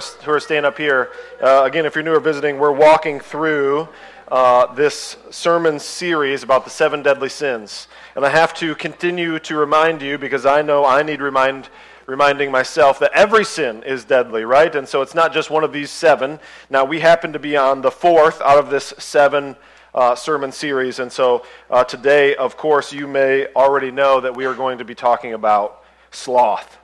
are, 0.00 0.22
who 0.24 0.32
are 0.32 0.40
staying 0.40 0.64
up 0.64 0.78
here, 0.78 1.10
uh, 1.42 1.62
again, 1.64 1.86
if 1.86 1.94
you're 1.94 2.04
new 2.04 2.14
or 2.14 2.20
visiting, 2.20 2.58
we're 2.58 2.72
walking 2.72 3.20
through 3.20 3.88
uh, 4.28 4.72
this 4.74 5.16
sermon 5.30 5.78
series 5.78 6.42
about 6.42 6.64
the 6.64 6.70
seven 6.70 7.02
deadly 7.02 7.28
sins. 7.28 7.88
And 8.16 8.24
I 8.24 8.30
have 8.30 8.54
to 8.54 8.74
continue 8.74 9.38
to 9.40 9.56
remind 9.56 10.02
you, 10.02 10.18
because 10.18 10.46
I 10.46 10.62
know 10.62 10.84
I 10.84 11.02
need 11.02 11.20
remind, 11.20 11.68
reminding 12.06 12.50
myself, 12.50 12.98
that 13.00 13.12
every 13.12 13.44
sin 13.44 13.82
is 13.82 14.04
deadly, 14.04 14.44
right? 14.44 14.74
And 14.74 14.88
so 14.88 15.02
it's 15.02 15.14
not 15.14 15.32
just 15.32 15.50
one 15.50 15.64
of 15.64 15.72
these 15.72 15.90
seven. 15.90 16.38
Now, 16.70 16.84
we 16.84 17.00
happen 17.00 17.32
to 17.32 17.38
be 17.38 17.56
on 17.56 17.82
the 17.82 17.90
fourth 17.90 18.40
out 18.40 18.58
of 18.58 18.70
this 18.70 18.94
seven 18.98 19.56
uh, 19.94 20.14
sermon 20.14 20.52
series. 20.52 21.00
And 21.00 21.12
so 21.12 21.44
uh, 21.68 21.84
today, 21.84 22.36
of 22.36 22.56
course, 22.56 22.92
you 22.92 23.06
may 23.06 23.46
already 23.54 23.90
know 23.90 24.20
that 24.20 24.34
we 24.36 24.46
are 24.46 24.54
going 24.54 24.78
to 24.78 24.84
be 24.84 24.94
talking 24.94 25.34
about 25.34 25.82
sloth. 26.12 26.78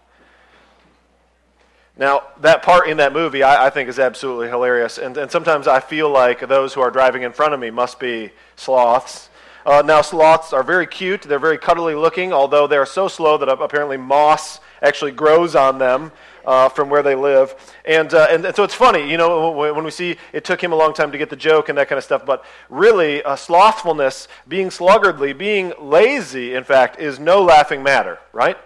Now, 1.99 2.25
that 2.41 2.63
part 2.63 2.89
in 2.89 2.99
that 2.99 3.15
movie 3.15 3.43
I, 3.43 3.67
I 3.67 3.71
think 3.71 3.89
is 3.89 3.99
absolutely 3.99 4.49
hilarious. 4.49 4.99
And, 4.99 5.17
and, 5.17 5.31
sometimes 5.31 5.67
I 5.67 5.81
feel 5.81 6.11
like 6.11 6.47
those 6.47 6.75
who 6.75 6.83
are 6.83 6.91
driving 6.91 7.23
in 7.23 7.33
front 7.33 7.55
of 7.55 7.61
me 7.61 7.71
must 7.71 7.99
be 7.99 8.33
sloths. 8.55 9.31
Uh, 9.65 9.83
now, 9.85 10.03
sloths 10.03 10.53
are 10.53 10.63
very 10.63 10.87
cute. 10.87 11.23
They're 11.23 11.39
very 11.39 11.59
cuddly 11.59 11.95
looking, 11.95 12.33
although 12.33 12.67
they're 12.67 12.87
so 12.87 13.09
slow 13.09 13.39
that 13.39 13.49
apparently 13.49 13.97
moss 13.97 14.61
actually 14.83 15.11
grows 15.11 15.57
on 15.57 15.79
them 15.79 16.13
uh, 16.45 16.69
from 16.69 16.89
where 16.89 17.03
they 17.03 17.15
live. 17.15 17.55
And, 17.85 18.13
uh, 18.15 18.29
and, 18.31 18.45
and, 18.45 18.55
so 18.55 18.63
it's 18.63 18.75
funny, 18.75 19.11
you 19.11 19.17
know, 19.17 19.51
when 19.51 19.85
we 19.85 19.91
see 19.91 20.17
it 20.33 20.45
took 20.45 20.63
him 20.63 20.73
a 20.73 20.77
long 20.77 20.95
time 20.95 21.11
to 21.13 21.19
get 21.19 21.31
the 21.31 21.37
joke 21.37 21.69
and 21.69 21.77
that 21.79 21.89
kind 21.89 21.97
of 21.97 22.05
stuff, 22.05 22.25
but 22.25 22.45
really, 22.69 23.23
uh, 23.23 23.35
slothfulness, 23.35 24.29
being 24.47 24.69
sluggardly, 24.69 25.37
being 25.37 25.73
lazy, 25.81 26.55
in 26.55 26.63
fact, 26.63 27.01
is 27.01 27.19
no 27.19 27.43
laughing 27.43 27.83
matter, 27.83 28.19
right? 28.33 28.57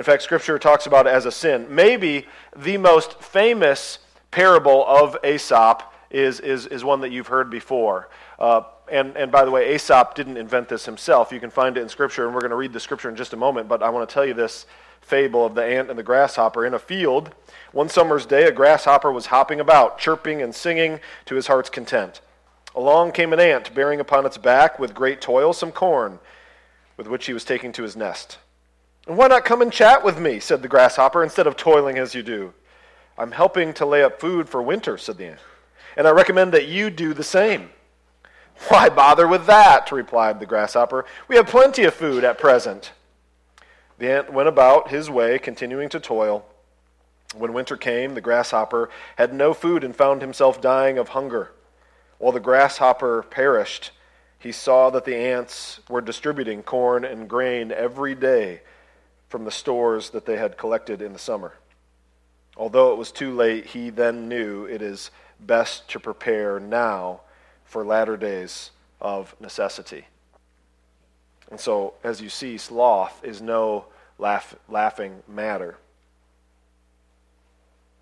In 0.00 0.04
fact, 0.04 0.22
Scripture 0.22 0.58
talks 0.58 0.86
about 0.86 1.06
it 1.06 1.10
as 1.10 1.26
a 1.26 1.30
sin. 1.30 1.66
Maybe 1.68 2.26
the 2.56 2.78
most 2.78 3.20
famous 3.20 3.98
parable 4.30 4.82
of 4.86 5.14
Aesop 5.22 5.82
is, 6.08 6.40
is, 6.40 6.64
is 6.64 6.82
one 6.82 7.02
that 7.02 7.10
you've 7.10 7.26
heard 7.26 7.50
before. 7.50 8.08
Uh, 8.38 8.62
and, 8.90 9.14
and 9.14 9.30
by 9.30 9.44
the 9.44 9.50
way, 9.50 9.74
Aesop 9.74 10.14
didn't 10.14 10.38
invent 10.38 10.70
this 10.70 10.86
himself. 10.86 11.32
You 11.32 11.38
can 11.38 11.50
find 11.50 11.76
it 11.76 11.82
in 11.82 11.90
Scripture, 11.90 12.24
and 12.24 12.34
we're 12.34 12.40
going 12.40 12.48
to 12.48 12.56
read 12.56 12.72
the 12.72 12.80
Scripture 12.80 13.10
in 13.10 13.14
just 13.14 13.34
a 13.34 13.36
moment, 13.36 13.68
but 13.68 13.82
I 13.82 13.90
want 13.90 14.08
to 14.08 14.14
tell 14.14 14.24
you 14.24 14.32
this 14.32 14.64
fable 15.02 15.44
of 15.44 15.54
the 15.54 15.62
ant 15.62 15.90
and 15.90 15.98
the 15.98 16.02
grasshopper. 16.02 16.64
In 16.64 16.72
a 16.72 16.78
field, 16.78 17.34
one 17.72 17.90
summer's 17.90 18.24
day, 18.24 18.44
a 18.44 18.52
grasshopper 18.52 19.12
was 19.12 19.26
hopping 19.26 19.60
about, 19.60 19.98
chirping 19.98 20.40
and 20.40 20.54
singing 20.54 21.00
to 21.26 21.34
his 21.34 21.46
heart's 21.46 21.68
content. 21.68 22.22
Along 22.74 23.12
came 23.12 23.34
an 23.34 23.40
ant, 23.40 23.74
bearing 23.74 24.00
upon 24.00 24.24
its 24.24 24.38
back 24.38 24.78
with 24.78 24.94
great 24.94 25.20
toil 25.20 25.52
some 25.52 25.72
corn, 25.72 26.20
with 26.96 27.06
which 27.06 27.26
he 27.26 27.34
was 27.34 27.44
taking 27.44 27.70
to 27.72 27.82
his 27.82 27.96
nest. 27.96 28.38
And 29.10 29.18
why 29.18 29.26
not 29.26 29.44
come 29.44 29.60
and 29.60 29.72
chat 29.72 30.04
with 30.04 30.20
me, 30.20 30.38
said 30.38 30.62
the 30.62 30.68
grasshopper, 30.68 31.24
instead 31.24 31.48
of 31.48 31.56
toiling 31.56 31.98
as 31.98 32.14
you 32.14 32.22
do? 32.22 32.54
I'm 33.18 33.32
helping 33.32 33.74
to 33.74 33.84
lay 33.84 34.04
up 34.04 34.20
food 34.20 34.48
for 34.48 34.62
winter, 34.62 34.96
said 34.96 35.18
the 35.18 35.26
ant, 35.26 35.40
and 35.96 36.06
I 36.06 36.12
recommend 36.12 36.52
that 36.52 36.68
you 36.68 36.90
do 36.90 37.12
the 37.12 37.24
same. 37.24 37.70
Why 38.68 38.88
bother 38.88 39.26
with 39.26 39.46
that? 39.46 39.90
replied 39.90 40.38
the 40.38 40.46
grasshopper. 40.46 41.06
We 41.26 41.34
have 41.34 41.48
plenty 41.48 41.82
of 41.82 41.92
food 41.92 42.22
at 42.22 42.38
present. 42.38 42.92
The 43.98 44.12
ant 44.12 44.32
went 44.32 44.48
about 44.48 44.90
his 44.90 45.10
way, 45.10 45.40
continuing 45.40 45.88
to 45.88 45.98
toil. 45.98 46.46
When 47.34 47.52
winter 47.52 47.76
came, 47.76 48.14
the 48.14 48.20
grasshopper 48.20 48.90
had 49.16 49.34
no 49.34 49.54
food 49.54 49.82
and 49.82 49.96
found 49.96 50.22
himself 50.22 50.60
dying 50.60 50.98
of 50.98 51.08
hunger. 51.08 51.50
While 52.18 52.30
the 52.30 52.38
grasshopper 52.38 53.24
perished, 53.24 53.90
he 54.38 54.52
saw 54.52 54.88
that 54.90 55.04
the 55.04 55.16
ants 55.16 55.80
were 55.88 56.00
distributing 56.00 56.62
corn 56.62 57.04
and 57.04 57.28
grain 57.28 57.72
every 57.72 58.14
day 58.14 58.60
from 59.30 59.44
the 59.44 59.50
stores 59.50 60.10
that 60.10 60.26
they 60.26 60.36
had 60.36 60.58
collected 60.58 61.00
in 61.00 61.12
the 61.12 61.18
summer. 61.18 61.54
Although 62.56 62.92
it 62.92 62.98
was 62.98 63.12
too 63.12 63.32
late, 63.32 63.64
he 63.64 63.88
then 63.88 64.28
knew 64.28 64.64
it 64.64 64.82
is 64.82 65.12
best 65.38 65.88
to 65.90 66.00
prepare 66.00 66.58
now 66.58 67.20
for 67.64 67.84
latter 67.84 68.16
days 68.16 68.72
of 69.00 69.34
necessity. 69.40 70.04
And 71.48 71.60
so, 71.60 71.94
as 72.02 72.20
you 72.20 72.28
see, 72.28 72.58
sloth 72.58 73.24
is 73.24 73.40
no 73.40 73.86
laugh, 74.18 74.54
laughing 74.68 75.22
matter. 75.28 75.78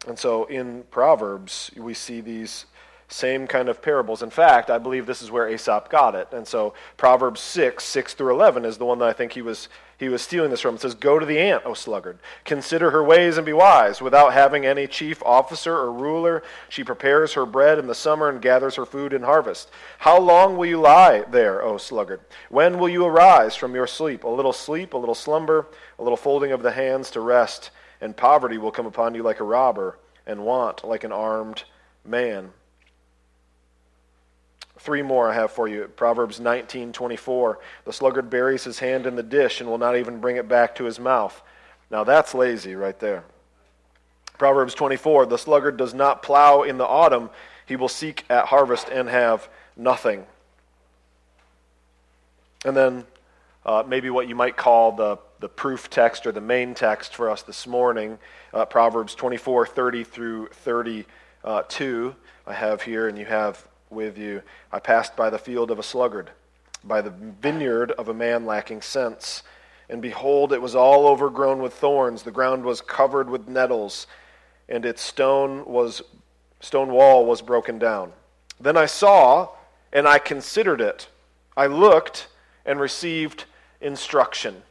And 0.06 0.18
so, 0.18 0.46
in 0.46 0.84
Proverbs, 0.90 1.70
we 1.76 1.92
see 1.92 2.22
these 2.22 2.64
same 3.08 3.46
kind 3.46 3.68
of 3.68 3.82
parables. 3.82 4.22
In 4.22 4.30
fact, 4.30 4.70
I 4.70 4.78
believe 4.78 5.06
this 5.06 5.22
is 5.22 5.30
where 5.30 5.48
Aesop 5.48 5.90
got 5.90 6.14
it. 6.14 6.28
And 6.32 6.46
so, 6.46 6.74
Proverbs 6.96 7.40
6, 7.40 7.82
6 7.82 8.14
through 8.14 8.34
11 8.34 8.64
is 8.64 8.78
the 8.78 8.84
one 8.84 8.98
that 8.98 9.08
I 9.08 9.12
think 9.12 9.32
he 9.32 9.42
was 9.42 9.68
he 9.98 10.08
was 10.08 10.22
stealing 10.22 10.50
this 10.50 10.60
from. 10.60 10.76
It 10.76 10.80
says, 10.80 10.94
Go 10.94 11.18
to 11.18 11.26
the 11.26 11.40
ant, 11.40 11.64
O 11.66 11.74
sluggard. 11.74 12.20
Consider 12.44 12.92
her 12.92 13.02
ways 13.02 13.36
and 13.36 13.44
be 13.44 13.52
wise. 13.52 14.00
Without 14.00 14.32
having 14.32 14.64
any 14.64 14.86
chief 14.86 15.20
officer 15.24 15.74
or 15.74 15.92
ruler, 15.92 16.44
she 16.68 16.84
prepares 16.84 17.32
her 17.32 17.44
bread 17.44 17.80
in 17.80 17.88
the 17.88 17.96
summer 17.96 18.28
and 18.28 18.40
gathers 18.40 18.76
her 18.76 18.86
food 18.86 19.12
in 19.12 19.22
harvest. 19.22 19.70
How 19.98 20.20
long 20.20 20.56
will 20.56 20.66
you 20.66 20.80
lie 20.80 21.24
there, 21.28 21.62
O 21.64 21.78
sluggard? 21.78 22.20
When 22.48 22.78
will 22.78 22.88
you 22.88 23.04
arise 23.04 23.56
from 23.56 23.74
your 23.74 23.88
sleep? 23.88 24.22
A 24.22 24.28
little 24.28 24.52
sleep, 24.52 24.94
a 24.94 24.98
little 24.98 25.16
slumber, 25.16 25.66
a 25.98 26.02
little 26.02 26.16
folding 26.16 26.52
of 26.52 26.62
the 26.62 26.72
hands 26.72 27.10
to 27.10 27.20
rest, 27.20 27.70
and 28.00 28.16
poverty 28.16 28.56
will 28.56 28.70
come 28.70 28.86
upon 28.86 29.16
you 29.16 29.24
like 29.24 29.40
a 29.40 29.44
robber, 29.44 29.98
and 30.24 30.44
want 30.44 30.86
like 30.86 31.02
an 31.02 31.12
armed 31.12 31.64
man. 32.04 32.52
Three 34.78 35.02
more 35.02 35.30
I 35.30 35.34
have 35.34 35.50
for 35.50 35.68
you. 35.68 35.88
Proverbs 35.96 36.40
19:24. 36.40 37.58
The 37.84 37.92
sluggard 37.92 38.30
buries 38.30 38.64
his 38.64 38.78
hand 38.78 39.06
in 39.06 39.16
the 39.16 39.22
dish 39.22 39.60
and 39.60 39.68
will 39.68 39.78
not 39.78 39.96
even 39.96 40.20
bring 40.20 40.36
it 40.36 40.48
back 40.48 40.74
to 40.76 40.84
his 40.84 41.00
mouth. 41.00 41.42
Now 41.90 42.04
that's 42.04 42.34
lazy 42.34 42.74
right 42.74 42.98
there. 42.98 43.24
Proverbs 44.38 44.74
24. 44.74 45.26
The 45.26 45.36
sluggard 45.36 45.76
does 45.76 45.94
not 45.94 46.22
plow 46.22 46.62
in 46.62 46.78
the 46.78 46.86
autumn, 46.86 47.30
he 47.66 47.76
will 47.76 47.88
seek 47.88 48.24
at 48.30 48.46
harvest 48.46 48.88
and 48.88 49.08
have 49.08 49.48
nothing. 49.76 50.24
And 52.64 52.76
then 52.76 53.04
uh, 53.66 53.84
maybe 53.86 54.10
what 54.10 54.28
you 54.28 54.34
might 54.34 54.56
call 54.56 54.92
the, 54.92 55.18
the 55.40 55.48
proof 55.48 55.90
text 55.90 56.26
or 56.26 56.32
the 56.32 56.40
main 56.40 56.74
text 56.74 57.14
for 57.14 57.30
us 57.30 57.42
this 57.42 57.66
morning, 57.66 58.18
uh, 58.54 58.64
Proverbs 58.64 59.14
24, 59.14 59.66
30 59.66 60.04
through 60.04 60.48
32. 60.48 62.16
I 62.46 62.52
have 62.54 62.82
here, 62.82 63.08
and 63.08 63.18
you 63.18 63.26
have 63.26 63.68
with 63.90 64.18
you. 64.18 64.42
I 64.72 64.78
passed 64.78 65.16
by 65.16 65.30
the 65.30 65.38
field 65.38 65.70
of 65.70 65.78
a 65.78 65.82
sluggard, 65.82 66.30
by 66.84 67.00
the 67.00 67.10
vineyard 67.10 67.92
of 67.92 68.08
a 68.08 68.14
man 68.14 68.46
lacking 68.46 68.82
sense. 68.82 69.42
And 69.88 70.02
behold, 70.02 70.52
it 70.52 70.60
was 70.60 70.74
all 70.74 71.06
overgrown 71.06 71.62
with 71.62 71.72
thorns. 71.72 72.22
The 72.22 72.30
ground 72.30 72.64
was 72.64 72.80
covered 72.80 73.30
with 73.30 73.48
nettles, 73.48 74.06
and 74.68 74.84
its 74.84 75.00
stone 75.00 75.64
was 75.64 76.02
stone 76.60 76.92
wall 76.92 77.24
was 77.24 77.40
broken 77.40 77.78
down. 77.78 78.12
Then 78.60 78.76
I 78.76 78.86
saw, 78.86 79.50
and 79.92 80.06
I 80.06 80.18
considered 80.18 80.80
it. 80.80 81.08
I 81.56 81.66
looked 81.66 82.28
and 82.66 82.80
received 82.80 83.44
instruction. 83.80 84.62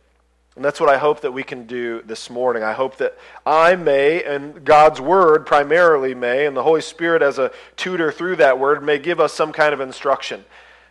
And 0.57 0.65
that's 0.65 0.79
what 0.79 0.89
I 0.89 0.97
hope 0.97 1.21
that 1.21 1.33
we 1.33 1.43
can 1.43 1.67
do 1.67 2.01
this 2.01 2.31
morning. 2.31 2.63
I 2.63 2.73
hope 2.73 2.97
that 2.97 3.15
I 3.45 3.75
may, 3.75 4.23
and 4.23 4.65
God's 4.65 4.99
Word 4.99 5.45
primarily 5.45 6.15
may, 6.15 6.47
and 6.47 6.57
the 6.57 6.63
Holy 6.63 6.81
Spirit 6.81 7.21
as 7.21 7.37
a 7.37 7.51
tutor 7.75 8.11
through 8.11 8.37
that 8.37 8.57
Word 8.57 8.83
may 8.83 8.97
give 8.97 9.19
us 9.19 9.33
some 9.33 9.53
kind 9.53 9.71
of 9.71 9.79
instruction. 9.79 10.43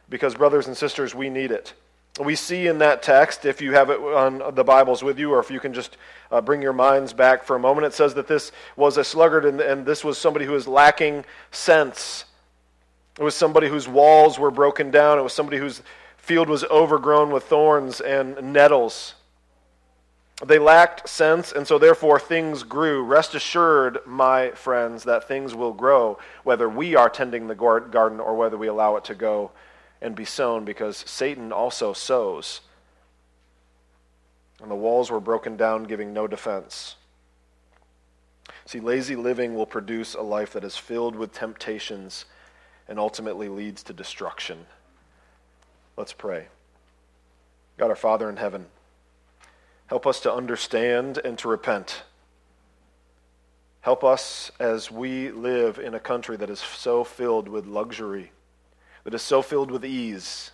Because, 0.08 0.36
brothers 0.36 0.68
and 0.68 0.76
sisters, 0.76 1.16
we 1.16 1.30
need 1.30 1.50
it. 1.50 1.74
We 2.20 2.36
see 2.36 2.68
in 2.68 2.78
that 2.78 3.02
text, 3.02 3.44
if 3.44 3.60
you 3.60 3.72
have 3.72 3.90
it 3.90 3.98
on 3.98 4.54
the 4.54 4.62
Bibles 4.62 5.02
with 5.02 5.18
you, 5.18 5.32
or 5.32 5.40
if 5.40 5.50
you 5.50 5.58
can 5.58 5.74
just 5.74 5.96
uh, 6.30 6.40
bring 6.40 6.62
your 6.62 6.72
minds 6.72 7.12
back 7.12 7.42
for 7.42 7.56
a 7.56 7.58
moment, 7.58 7.88
it 7.88 7.92
says 7.92 8.14
that 8.14 8.28
this 8.28 8.52
was 8.76 8.96
a 8.96 9.02
sluggard 9.02 9.44
and, 9.44 9.60
and 9.60 9.84
this 9.84 10.04
was 10.04 10.16
somebody 10.16 10.44
who 10.44 10.52
was 10.52 10.68
lacking 10.68 11.24
sense. 11.50 12.24
It 13.18 13.24
was 13.24 13.34
somebody 13.34 13.68
whose 13.68 13.88
walls 13.88 14.38
were 14.38 14.52
broken 14.52 14.92
down. 14.92 15.18
It 15.18 15.22
was 15.22 15.32
somebody 15.32 15.58
whose 15.58 15.82
field 16.18 16.48
was 16.48 16.62
overgrown 16.62 17.32
with 17.32 17.42
thorns 17.42 18.00
and 18.00 18.52
nettles. 18.52 19.14
They 20.44 20.58
lacked 20.58 21.08
sense, 21.08 21.52
and 21.52 21.66
so 21.66 21.78
therefore 21.78 22.20
things 22.20 22.62
grew. 22.62 23.02
Rest 23.02 23.34
assured, 23.34 23.98
my 24.04 24.50
friends, 24.50 25.04
that 25.04 25.26
things 25.26 25.54
will 25.54 25.72
grow, 25.72 26.18
whether 26.44 26.68
we 26.68 26.94
are 26.94 27.08
tending 27.08 27.46
the 27.46 27.54
garden 27.54 28.20
or 28.20 28.36
whether 28.36 28.58
we 28.58 28.66
allow 28.66 28.96
it 28.96 29.04
to 29.04 29.14
go 29.14 29.50
and 30.02 30.14
be 30.14 30.26
sown, 30.26 30.66
because 30.66 30.98
Satan 30.98 31.52
also 31.52 31.94
sows. 31.94 32.60
And 34.60 34.70
the 34.70 34.74
walls 34.74 35.10
were 35.10 35.20
broken 35.20 35.56
down, 35.56 35.84
giving 35.84 36.12
no 36.12 36.26
defense. 36.26 36.96
See, 38.66 38.80
lazy 38.80 39.16
living 39.16 39.54
will 39.54 39.66
produce 39.66 40.14
a 40.14 40.22
life 40.22 40.52
that 40.52 40.64
is 40.64 40.76
filled 40.76 41.16
with 41.16 41.32
temptations 41.32 42.26
and 42.88 42.98
ultimately 42.98 43.48
leads 43.48 43.82
to 43.84 43.94
destruction. 43.94 44.66
Let's 45.96 46.12
pray. 46.12 46.48
God, 47.78 47.90
our 47.90 47.96
Father 47.96 48.28
in 48.28 48.36
heaven, 48.36 48.66
Help 49.86 50.06
us 50.06 50.20
to 50.20 50.32
understand 50.32 51.18
and 51.18 51.38
to 51.38 51.48
repent. 51.48 52.02
Help 53.80 54.02
us 54.02 54.50
as 54.58 54.90
we 54.90 55.30
live 55.30 55.78
in 55.78 55.94
a 55.94 56.00
country 56.00 56.36
that 56.36 56.50
is 56.50 56.58
so 56.58 57.04
filled 57.04 57.46
with 57.48 57.66
luxury, 57.66 58.32
that 59.04 59.14
is 59.14 59.22
so 59.22 59.42
filled 59.42 59.70
with 59.70 59.84
ease, 59.84 60.50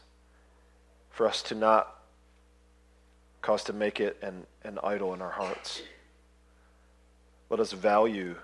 for 1.11 1.26
us 1.26 1.43
to 1.43 1.55
not 1.55 1.99
cause 3.40 3.64
to 3.64 3.73
make 3.73 4.00
it 4.00 4.19
an, 4.23 4.46
an 4.64 4.79
idol 4.84 5.14
in 5.14 5.23
our 5.23 5.31
hearts. 5.31 5.82
Let 7.49 7.58
us 7.58 7.73
value, 7.73 8.37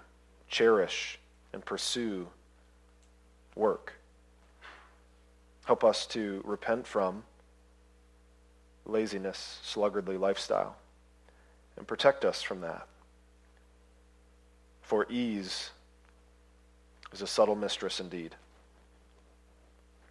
cherish, 0.49 1.19
and 1.53 1.65
pursue 1.65 2.29
work. 3.55 3.93
Help 5.67 5.85
us 5.85 6.07
to 6.07 6.41
repent 6.45 6.87
from 6.87 7.25
laziness, 8.89 9.61
sluggardly 9.65 10.19
lifestyle, 10.19 10.77
and 11.77 11.87
protect 11.87 12.25
us 12.25 12.43
from 12.43 12.61
that. 12.63 12.87
For 14.83 15.07
ease 15.11 15.71
is 17.13 17.23
a 17.23 17.27
subtle 17.27 17.55
mistress 17.55 18.01
indeed. 18.01 18.35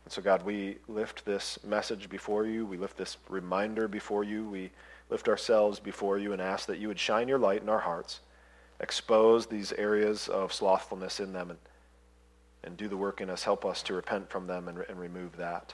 And 0.06 0.12
so, 0.14 0.22
God, 0.22 0.46
we 0.46 0.78
lift 0.88 1.26
this 1.26 1.60
message 1.66 2.08
before 2.08 2.46
you. 2.46 2.66
We 2.66 2.78
lift 2.78 2.98
this 2.98 3.18
reminder 3.28 3.88
before 3.88 4.24
you. 4.24 4.48
We 4.48 4.72
lift 5.10 5.28
ourselves 5.28 5.80
before 5.80 6.18
you 6.18 6.32
and 6.32 6.42
ask 6.42 6.68
that 6.68 6.78
you 6.78 6.88
would 6.88 7.00
shine 7.00 7.28
your 7.28 7.40
light 7.40 7.62
in 7.62 7.70
our 7.70 7.80
hearts, 7.80 8.22
expose 8.80 9.48
these 9.48 9.74
areas 9.74 10.28
of 10.28 10.54
slothfulness 10.54 11.20
in 11.20 11.34
them, 11.34 11.50
and, 11.50 11.60
and 12.64 12.78
do 12.78 12.88
the 12.88 12.96
work 12.96 13.20
in 13.20 13.30
us. 13.30 13.44
Help 13.44 13.66
us 13.66 13.84
to 13.84 13.94
repent 13.94 14.30
from 14.30 14.48
them 14.48 14.68
and, 14.68 14.78
and 14.88 15.00
remove 15.00 15.36
that. 15.38 15.74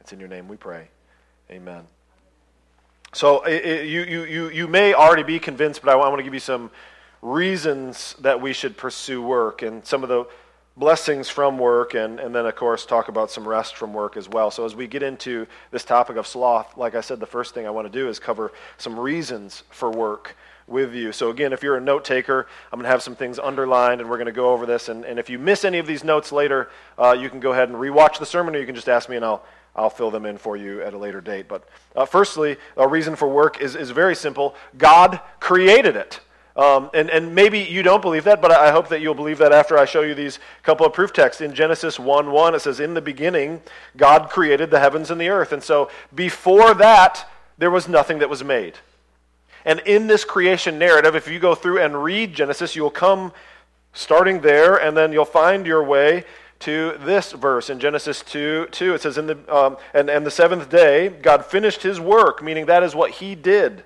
It's 0.00 0.12
in 0.12 0.18
your 0.18 0.28
name 0.28 0.48
we 0.48 0.56
pray. 0.56 0.88
Amen. 1.50 1.84
So 3.12 3.42
it, 3.44 3.64
it, 3.64 3.86
you, 3.86 4.02
you, 4.02 4.48
you, 4.48 4.68
may 4.68 4.92
already 4.92 5.22
be 5.22 5.38
convinced, 5.38 5.80
but 5.80 5.90
I 5.90 5.96
want 5.96 6.18
to 6.18 6.22
give 6.22 6.34
you 6.34 6.40
some 6.40 6.70
reasons 7.22 8.14
that 8.20 8.40
we 8.40 8.52
should 8.52 8.76
pursue 8.76 9.22
work 9.22 9.62
and 9.62 9.86
some 9.86 10.02
of 10.02 10.08
the 10.08 10.26
blessings 10.76 11.28
from 11.28 11.56
work, 11.56 11.94
and, 11.94 12.20
and 12.20 12.34
then, 12.34 12.44
of 12.44 12.54
course, 12.54 12.84
talk 12.84 13.08
about 13.08 13.30
some 13.30 13.48
rest 13.48 13.76
from 13.76 13.94
work 13.94 14.16
as 14.16 14.28
well. 14.28 14.50
So, 14.50 14.64
as 14.64 14.74
we 14.74 14.86
get 14.86 15.02
into 15.02 15.46
this 15.70 15.84
topic 15.84 16.16
of 16.16 16.26
sloth, 16.26 16.76
like 16.76 16.94
I 16.94 17.00
said, 17.00 17.18
the 17.18 17.26
first 17.26 17.54
thing 17.54 17.66
I 17.66 17.70
want 17.70 17.90
to 17.90 17.98
do 17.98 18.08
is 18.08 18.18
cover 18.18 18.52
some 18.76 18.98
reasons 18.98 19.62
for 19.70 19.90
work 19.90 20.36
with 20.66 20.94
you. 20.94 21.12
So, 21.12 21.30
again, 21.30 21.52
if 21.52 21.62
you're 21.62 21.76
a 21.76 21.80
note 21.80 22.04
taker, 22.04 22.46
I'm 22.72 22.78
going 22.78 22.84
to 22.84 22.90
have 22.90 23.02
some 23.02 23.16
things 23.16 23.38
underlined, 23.38 24.00
and 24.00 24.10
we're 24.10 24.18
going 24.18 24.26
to 24.26 24.32
go 24.32 24.52
over 24.52 24.66
this. 24.66 24.88
And, 24.88 25.04
and 25.04 25.18
if 25.18 25.30
you 25.30 25.38
miss 25.38 25.64
any 25.64 25.78
of 25.78 25.86
these 25.86 26.04
notes 26.04 26.32
later, 26.32 26.68
uh, 26.98 27.16
you 27.18 27.30
can 27.30 27.40
go 27.40 27.52
ahead 27.52 27.70
and 27.70 27.78
rewatch 27.78 28.18
the 28.18 28.26
sermon, 28.26 28.54
or 28.54 28.58
you 28.58 28.66
can 28.66 28.74
just 28.74 28.88
ask 28.88 29.08
me, 29.08 29.16
and 29.16 29.24
I'll, 29.24 29.44
I'll 29.76 29.90
fill 29.90 30.10
them 30.10 30.24
in 30.24 30.38
for 30.38 30.56
you 30.56 30.82
at 30.82 30.94
a 30.94 30.98
later 30.98 31.20
date. 31.20 31.46
But 31.48 31.68
uh, 31.94 32.06
firstly, 32.06 32.56
a 32.76 32.88
reason 32.88 33.14
for 33.14 33.28
work 33.28 33.60
is, 33.60 33.76
is 33.76 33.90
very 33.90 34.16
simple 34.16 34.56
God 34.76 35.20
created 35.38 35.96
it. 35.96 36.20
Um, 36.56 36.88
and, 36.94 37.10
and 37.10 37.34
maybe 37.34 37.58
you 37.58 37.82
don't 37.82 38.00
believe 38.00 38.24
that, 38.24 38.40
but 38.40 38.50
I 38.50 38.72
hope 38.72 38.88
that 38.88 39.02
you'll 39.02 39.14
believe 39.14 39.36
that 39.38 39.52
after 39.52 39.76
I 39.76 39.84
show 39.84 40.00
you 40.00 40.14
these 40.14 40.38
couple 40.62 40.86
of 40.86 40.94
proof 40.94 41.12
texts. 41.12 41.42
In 41.42 41.54
Genesis 41.54 42.00
1 42.00 42.30
1, 42.32 42.54
it 42.54 42.60
says, 42.60 42.80
In 42.80 42.94
the 42.94 43.02
beginning, 43.02 43.60
God 43.98 44.30
created 44.30 44.70
the 44.70 44.80
heavens 44.80 45.10
and 45.10 45.20
the 45.20 45.28
earth. 45.28 45.52
And 45.52 45.62
so 45.62 45.90
before 46.14 46.72
that, 46.74 47.28
there 47.58 47.70
was 47.70 47.88
nothing 47.88 48.20
that 48.20 48.30
was 48.30 48.42
made. 48.42 48.78
And 49.66 49.80
in 49.80 50.06
this 50.06 50.24
creation 50.24 50.78
narrative, 50.78 51.14
if 51.14 51.28
you 51.28 51.38
go 51.38 51.54
through 51.54 51.82
and 51.82 52.02
read 52.02 52.32
Genesis, 52.32 52.74
you'll 52.74 52.88
come 52.88 53.32
starting 53.92 54.40
there, 54.40 54.76
and 54.76 54.96
then 54.96 55.12
you'll 55.12 55.24
find 55.26 55.66
your 55.66 55.84
way 55.84 56.24
to 56.60 56.96
this 57.00 57.32
verse 57.32 57.70
in 57.70 57.78
Genesis 57.78 58.22
2 58.22 58.68
2. 58.70 58.94
It 58.94 59.02
says, 59.02 59.18
in 59.18 59.26
the, 59.26 59.54
um, 59.54 59.76
and, 59.94 60.08
and 60.08 60.24
the 60.24 60.30
seventh 60.30 60.68
day, 60.68 61.08
God 61.08 61.44
finished 61.44 61.82
his 61.82 62.00
work, 62.00 62.42
meaning 62.42 62.66
that 62.66 62.82
is 62.82 62.94
what 62.94 63.12
he 63.12 63.34
did. 63.34 63.84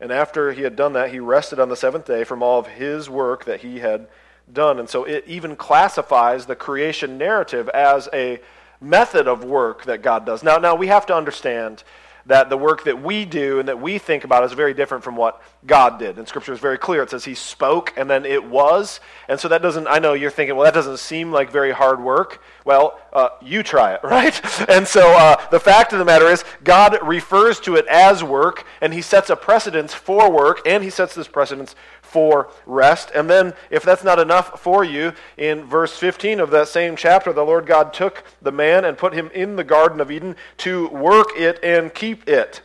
And 0.00 0.12
after 0.12 0.52
he 0.52 0.62
had 0.62 0.76
done 0.76 0.92
that, 0.92 1.10
he 1.10 1.18
rested 1.18 1.58
on 1.58 1.68
the 1.68 1.76
seventh 1.76 2.06
day 2.06 2.24
from 2.24 2.42
all 2.42 2.60
of 2.60 2.66
his 2.66 3.10
work 3.10 3.44
that 3.46 3.60
he 3.60 3.80
had 3.80 4.08
done. 4.52 4.78
And 4.78 4.88
so 4.88 5.04
it 5.04 5.24
even 5.26 5.56
classifies 5.56 6.46
the 6.46 6.56
creation 6.56 7.18
narrative 7.18 7.68
as 7.70 8.08
a 8.12 8.40
method 8.80 9.26
of 9.26 9.44
work 9.44 9.84
that 9.84 10.02
God 10.02 10.24
does. 10.24 10.42
Now, 10.42 10.58
now 10.58 10.74
we 10.74 10.86
have 10.86 11.06
to 11.06 11.14
understand 11.14 11.82
that 12.28 12.50
the 12.50 12.56
work 12.58 12.84
that 12.84 13.02
we 13.02 13.24
do 13.24 13.58
and 13.58 13.68
that 13.68 13.80
we 13.80 13.98
think 13.98 14.22
about 14.22 14.44
is 14.44 14.52
very 14.52 14.74
different 14.74 15.02
from 15.02 15.16
what 15.16 15.42
God 15.66 15.98
did. 15.98 16.18
And 16.18 16.28
Scripture 16.28 16.52
is 16.52 16.60
very 16.60 16.76
clear. 16.76 17.02
It 17.02 17.10
says 17.10 17.24
He 17.24 17.34
spoke 17.34 17.94
and 17.96 18.08
then 18.08 18.26
it 18.26 18.44
was. 18.44 19.00
And 19.28 19.40
so 19.40 19.48
that 19.48 19.62
doesn't, 19.62 19.88
I 19.88 19.98
know 19.98 20.12
you're 20.12 20.30
thinking, 20.30 20.54
well, 20.54 20.64
that 20.64 20.74
doesn't 20.74 20.98
seem 20.98 21.32
like 21.32 21.50
very 21.50 21.72
hard 21.72 22.00
work. 22.00 22.42
Well, 22.66 23.00
uh, 23.14 23.30
you 23.40 23.62
try 23.62 23.94
it, 23.94 24.00
right? 24.04 24.38
And 24.68 24.86
so 24.86 25.10
uh, 25.10 25.48
the 25.48 25.58
fact 25.58 25.94
of 25.94 25.98
the 25.98 26.04
matter 26.04 26.26
is, 26.26 26.44
God 26.62 26.98
refers 27.02 27.60
to 27.60 27.76
it 27.76 27.86
as 27.86 28.22
work, 28.22 28.66
and 28.82 28.92
He 28.92 29.00
sets 29.00 29.30
a 29.30 29.36
precedence 29.36 29.94
for 29.94 30.30
work, 30.30 30.60
and 30.66 30.84
He 30.84 30.90
sets 30.90 31.14
this 31.14 31.28
precedence 31.28 31.74
for 32.08 32.50
rest. 32.66 33.10
And 33.14 33.28
then, 33.28 33.54
if 33.70 33.82
that's 33.82 34.04
not 34.04 34.18
enough 34.18 34.60
for 34.60 34.84
you, 34.84 35.12
in 35.36 35.64
verse 35.64 35.96
15 35.96 36.40
of 36.40 36.50
that 36.50 36.68
same 36.68 36.96
chapter, 36.96 37.32
the 37.32 37.44
Lord 37.44 37.66
God 37.66 37.92
took 37.92 38.24
the 38.42 38.52
man 38.52 38.84
and 38.84 38.98
put 38.98 39.12
him 39.12 39.30
in 39.34 39.56
the 39.56 39.64
Garden 39.64 40.00
of 40.00 40.10
Eden 40.10 40.36
to 40.58 40.88
work 40.88 41.28
it 41.36 41.62
and 41.62 41.92
keep 41.94 42.28
it. 42.28 42.62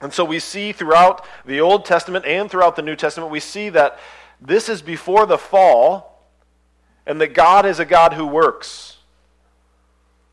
And 0.00 0.12
so 0.12 0.24
we 0.24 0.38
see 0.38 0.72
throughout 0.72 1.24
the 1.44 1.60
Old 1.60 1.84
Testament 1.84 2.24
and 2.24 2.50
throughout 2.50 2.76
the 2.76 2.82
New 2.82 2.96
Testament, 2.96 3.30
we 3.30 3.40
see 3.40 3.68
that 3.70 3.98
this 4.40 4.68
is 4.68 4.80
before 4.80 5.26
the 5.26 5.38
fall, 5.38 6.24
and 7.06 7.20
that 7.20 7.34
God 7.34 7.66
is 7.66 7.78
a 7.78 7.84
God 7.84 8.14
who 8.14 8.26
works. 8.26 8.98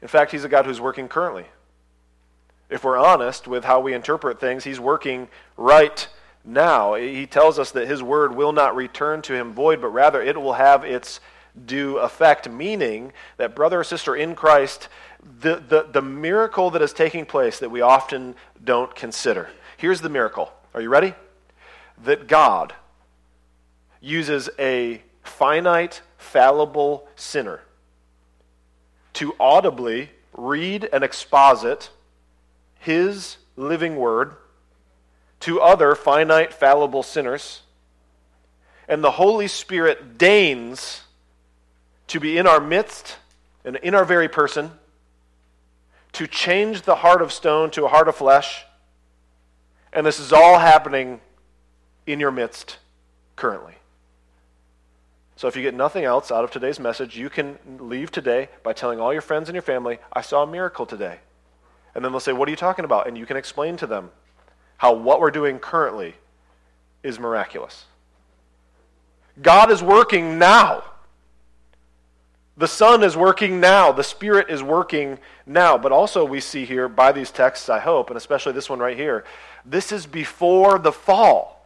In 0.02 0.08
fact, 0.08 0.31
He's 0.31 0.44
a 0.44 0.50
God 0.50 0.66
who's 0.66 0.80
working 0.80 1.08
currently. 1.08 1.46
If 2.70 2.84
we're 2.84 2.98
honest 2.98 3.48
with 3.48 3.66
how 3.66 3.80
we 3.80 3.94
interpret 3.94 4.40
things, 4.40 4.63
He's 4.63 4.80
working 4.80 5.28
right 5.58 6.08
now. 6.48 6.96
He 6.96 7.28
tells 7.28 7.60
us 7.60 7.72
that 7.72 7.88
his 7.88 8.02
word 8.02 8.36
will 8.36 8.54
not 8.54 8.76
return 8.76 9.22
to 9.24 9.34
him 9.34 9.54
void, 9.54 9.82
but 9.82 9.90
rather 9.90 10.22
it 10.22 10.40
will 10.40 10.54
have 10.54 10.84
its 10.84 11.20
due 11.66 11.98
effect, 11.98 12.50
meaning 12.50 13.12
that, 13.38 13.56
brother 13.56 13.80
or 13.80 13.84
sister 13.84 14.16
in 14.16 14.36
Christ, 14.36 14.90
the, 15.42 15.56
the, 15.56 15.88
the 15.92 16.02
miracle 16.02 16.72
that 16.72 16.82
is 16.82 16.94
taking 16.94 17.26
place 17.26 17.60
that 17.60 17.70
we 17.70 17.82
often 17.82 18.36
don't 18.64 18.96
consider. 18.96 19.50
Here's 19.76 20.02
the 20.02 20.10
miracle. 20.10 20.52
Are 20.74 20.82
you 20.82 20.90
ready? 20.90 21.14
That 22.04 22.28
God 22.28 22.74
uses 24.00 24.50
a 24.60 25.02
finite, 25.24 26.02
fallible 26.18 27.08
sinner 27.16 27.62
to 29.14 29.36
audibly 29.40 30.12
read 30.36 30.88
and 30.94 31.04
exposit 31.04 31.90
his 32.80 33.38
living 33.56 33.96
word 33.96 34.36
to 35.42 35.62
other 35.62 35.95
finite, 35.95 36.54
fallible 36.54 37.04
sinners. 37.04 37.62
And 38.88 39.04
the 39.04 39.12
Holy 39.12 39.48
Spirit 39.48 40.18
deigns 40.18 41.01
to 42.07 42.19
be 42.19 42.38
in 42.38 42.48
our 42.48 42.60
midst 42.60 43.18
and 43.66 43.75
in 43.78 43.94
our 43.94 44.06
very 44.06 44.30
person, 44.30 44.72
to 46.13 46.25
change 46.25 46.84
the 46.84 46.95
heart 46.95 47.22
of 47.22 47.34
stone 47.34 47.69
to 47.72 47.86
a 47.86 47.89
heart 47.89 48.07
of 48.07 48.16
flesh. 48.16 48.63
And 49.92 50.06
this 50.06 50.19
is 50.19 50.31
all 50.31 50.57
happening 50.57 51.19
in 52.06 52.19
your 52.19 52.31
midst 52.31 52.78
currently. 53.36 53.75
So 55.36 55.48
if 55.48 55.56
you 55.56 55.62
get 55.62 55.75
nothing 55.75 56.04
else 56.04 56.31
out 56.31 56.44
of 56.44 56.50
today's 56.50 56.79
message, 56.79 57.15
you 57.15 57.29
can 57.29 57.60
leave 57.79 58.10
today 58.10 58.50
by 58.63 58.74
telling 58.74 59.00
all 59.00 59.13
your 59.13 59.22
friends 59.22 59.50
and 59.50 59.53
your 59.53 59.62
family, 59.62 60.00
I 60.12 60.22
saw 60.22 60.44
a 60.44 60.48
miracle 60.48 60.86
today. 60.86 61.20
And 61.94 62.03
then 62.03 62.12
they'll 62.12 62.20
say, 62.20 62.34
What 62.34 62.48
are 62.48 62.51
you 62.51 62.58
talking 62.58 62.86
about? 62.86 63.08
And 63.08 63.17
you 63.17 63.25
can 63.25 63.38
explain 63.38 63.77
to 63.77 63.88
them 63.88 64.10
how 64.77 64.93
what 64.93 65.19
we're 65.19 65.31
doing 65.31 65.60
currently 65.60 66.15
is 67.03 67.19
miraculous. 67.19 67.86
God 69.41 69.72
is 69.72 69.84
working 69.84 70.39
now. 70.39 70.84
The 72.57 72.67
Son 72.67 73.03
is 73.03 73.15
working 73.15 73.60
now. 73.60 73.91
The 73.91 74.03
Spirit 74.03 74.50
is 74.50 74.63
working 74.63 75.19
now. 75.46 75.77
But 75.77 75.91
also, 75.91 76.25
we 76.25 76.39
see 76.39 76.65
here 76.65 76.89
by 76.89 77.12
these 77.12 77.29
texts, 77.29 77.69
I 77.69 77.79
hope, 77.79 78.10
and 78.10 78.17
especially 78.17 78.53
this 78.53 78.69
one 78.69 78.79
right 78.79 78.98
here, 78.98 79.25
this 79.63 79.91
is 79.91 80.07
before 80.07 80.79
the 80.79 80.91
fall. 80.91 81.65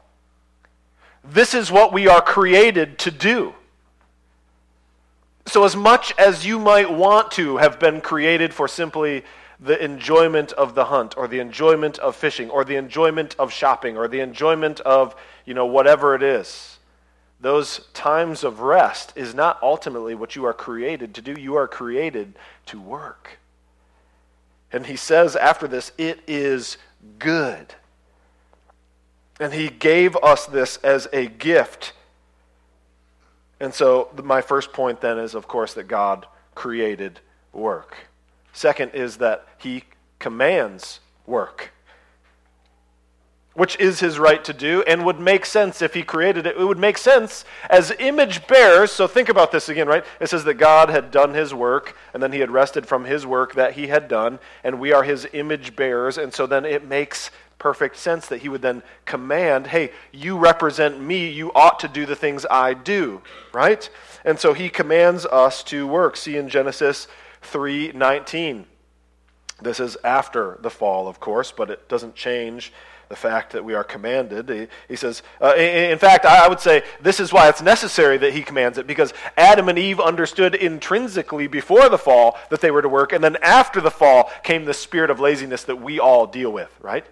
This 1.23 1.53
is 1.53 1.71
what 1.71 1.93
we 1.93 2.07
are 2.07 2.21
created 2.21 2.97
to 2.99 3.11
do. 3.11 3.53
So, 5.45 5.63
as 5.63 5.75
much 5.75 6.13
as 6.17 6.45
you 6.45 6.59
might 6.59 6.91
want 6.91 7.31
to 7.31 7.57
have 7.57 7.79
been 7.79 8.01
created 8.01 8.53
for 8.53 8.67
simply 8.67 9.23
the 9.61 9.83
enjoyment 9.83 10.51
of 10.53 10.73
the 10.73 10.85
hunt 10.85 11.15
or 11.15 11.27
the 11.27 11.39
enjoyment 11.39 11.99
of 11.99 12.15
fishing 12.15 12.49
or 12.49 12.65
the 12.65 12.75
enjoyment 12.75 13.35
of 13.37 13.53
shopping 13.53 13.95
or 13.95 14.07
the 14.07 14.19
enjoyment 14.19 14.79
of, 14.81 15.15
you 15.45 15.53
know, 15.53 15.67
whatever 15.67 16.15
it 16.15 16.23
is. 16.23 16.79
Those 17.39 17.87
times 17.93 18.43
of 18.43 18.59
rest 18.59 19.13
is 19.15 19.35
not 19.35 19.61
ultimately 19.61 20.15
what 20.15 20.35
you 20.35 20.45
are 20.45 20.53
created 20.53 21.13
to 21.15 21.21
do. 21.21 21.39
You 21.39 21.55
are 21.55 21.67
created 21.67 22.33
to 22.67 22.79
work. 22.79 23.37
And 24.71 24.85
he 24.87 24.95
says 24.95 25.35
after 25.35 25.67
this, 25.67 25.91
it 25.97 26.21
is 26.27 26.77
good. 27.19 27.75
And 29.39 29.53
he 29.53 29.69
gave 29.69 30.15
us 30.17 30.45
this 30.45 30.77
as 30.77 31.07
a 31.13 31.27
gift. 31.27 31.93
And 33.59 33.73
so, 33.73 34.09
my 34.23 34.41
first 34.41 34.71
point 34.71 35.01
then 35.01 35.19
is, 35.19 35.35
of 35.35 35.47
course, 35.47 35.73
that 35.75 35.83
God 35.83 36.25
created 36.55 37.19
work. 37.53 38.10
Second 38.53 38.91
is 38.93 39.17
that 39.17 39.47
he 39.57 39.83
commands 40.19 40.99
work. 41.25 41.71
which 43.53 43.77
is 43.79 43.99
his 43.99 44.17
right 44.17 44.43
to 44.45 44.53
do 44.53 44.81
and 44.83 45.05
would 45.05 45.19
make 45.19 45.45
sense 45.45 45.81
if 45.81 45.93
he 45.93 46.03
created 46.03 46.47
it. 46.47 46.55
It 46.55 46.63
would 46.63 46.79
make 46.79 46.97
sense 46.97 47.43
as 47.69 47.91
image 47.99 48.47
bearers. 48.47 48.91
So 48.91 49.07
think 49.07 49.27
about 49.27 49.51
this 49.51 49.67
again, 49.67 49.87
right? 49.87 50.05
It 50.21 50.29
says 50.29 50.45
that 50.45 50.53
God 50.53 50.89
had 50.89 51.11
done 51.11 51.33
his 51.33 51.53
work 51.53 51.95
and 52.13 52.23
then 52.23 52.31
he 52.31 52.39
had 52.39 52.49
rested 52.49 52.85
from 52.85 53.05
his 53.05 53.25
work 53.25 53.55
that 53.55 53.73
he 53.73 53.87
had 53.87 54.07
done, 54.07 54.39
and 54.63 54.79
we 54.79 54.93
are 54.93 55.03
his 55.03 55.27
image 55.33 55.75
bearers. 55.75 56.17
And 56.17 56.33
so 56.33 56.47
then 56.47 56.63
it 56.63 56.87
makes 56.87 57.29
perfect 57.59 57.97
sense 57.97 58.27
that 58.27 58.41
he 58.41 58.49
would 58.49 58.61
then 58.61 58.81
command, 59.05 59.67
hey, 59.67 59.91
you 60.11 60.37
represent 60.37 60.99
me, 60.99 61.29
you 61.29 61.51
ought 61.53 61.79
to 61.79 61.87
do 61.87 62.05
the 62.05 62.15
things 62.15 62.45
I 62.49 62.73
do, 62.73 63.21
right? 63.53 63.87
And 64.25 64.39
so 64.39 64.53
he 64.53 64.69
commands 64.69 65.25
us 65.25 65.63
to 65.65 65.85
work. 65.85 66.15
See 66.15 66.37
in 66.37 66.49
Genesis 66.49 67.07
3:19. 67.41 68.65
This 69.61 69.79
is 69.79 69.97
after 70.03 70.57
the 70.61 70.69
fall, 70.69 71.07
of 71.07 71.19
course, 71.19 71.51
but 71.51 71.69
it 71.69 71.87
doesn't 71.87 72.15
change 72.15 72.73
the 73.09 73.15
fact 73.15 73.51
that 73.51 73.63
we 73.63 73.73
are 73.73 73.83
commanded. 73.83 74.49
He, 74.49 74.67
he 74.87 74.95
says, 74.95 75.21
uh, 75.41 75.53
in, 75.55 75.91
in, 75.91 75.97
fact, 75.97 76.25
I 76.25 76.47
would 76.47 76.61
say 76.61 76.81
this 77.01 77.19
is 77.19 77.33
why 77.33 77.49
it's 77.49 77.61
necessary 77.61 78.17
that 78.17 78.33
he 78.33 78.41
commands 78.41 78.77
it, 78.77 78.87
because 78.87 79.13
Adam 79.37 79.67
and 79.67 79.77
Eve 79.77 79.99
understood 79.99 80.55
intrinsically 80.55 81.47
before 81.47 81.89
the 81.89 81.97
fall 81.97 82.39
that 82.49 82.61
they 82.61 82.71
were 82.71 82.81
to 82.81 82.89
work, 82.89 83.11
and 83.11 83.23
then 83.23 83.35
after 83.41 83.81
the 83.81 83.91
fall 83.91 84.31
came 84.43 84.63
the 84.63 84.73
spirit 84.73 85.09
of 85.09 85.19
laziness 85.19 85.65
that 85.65 85.75
we 85.75 85.99
all 85.99 86.25
deal 86.25 86.51
with, 86.51 86.71
right? 86.79 87.05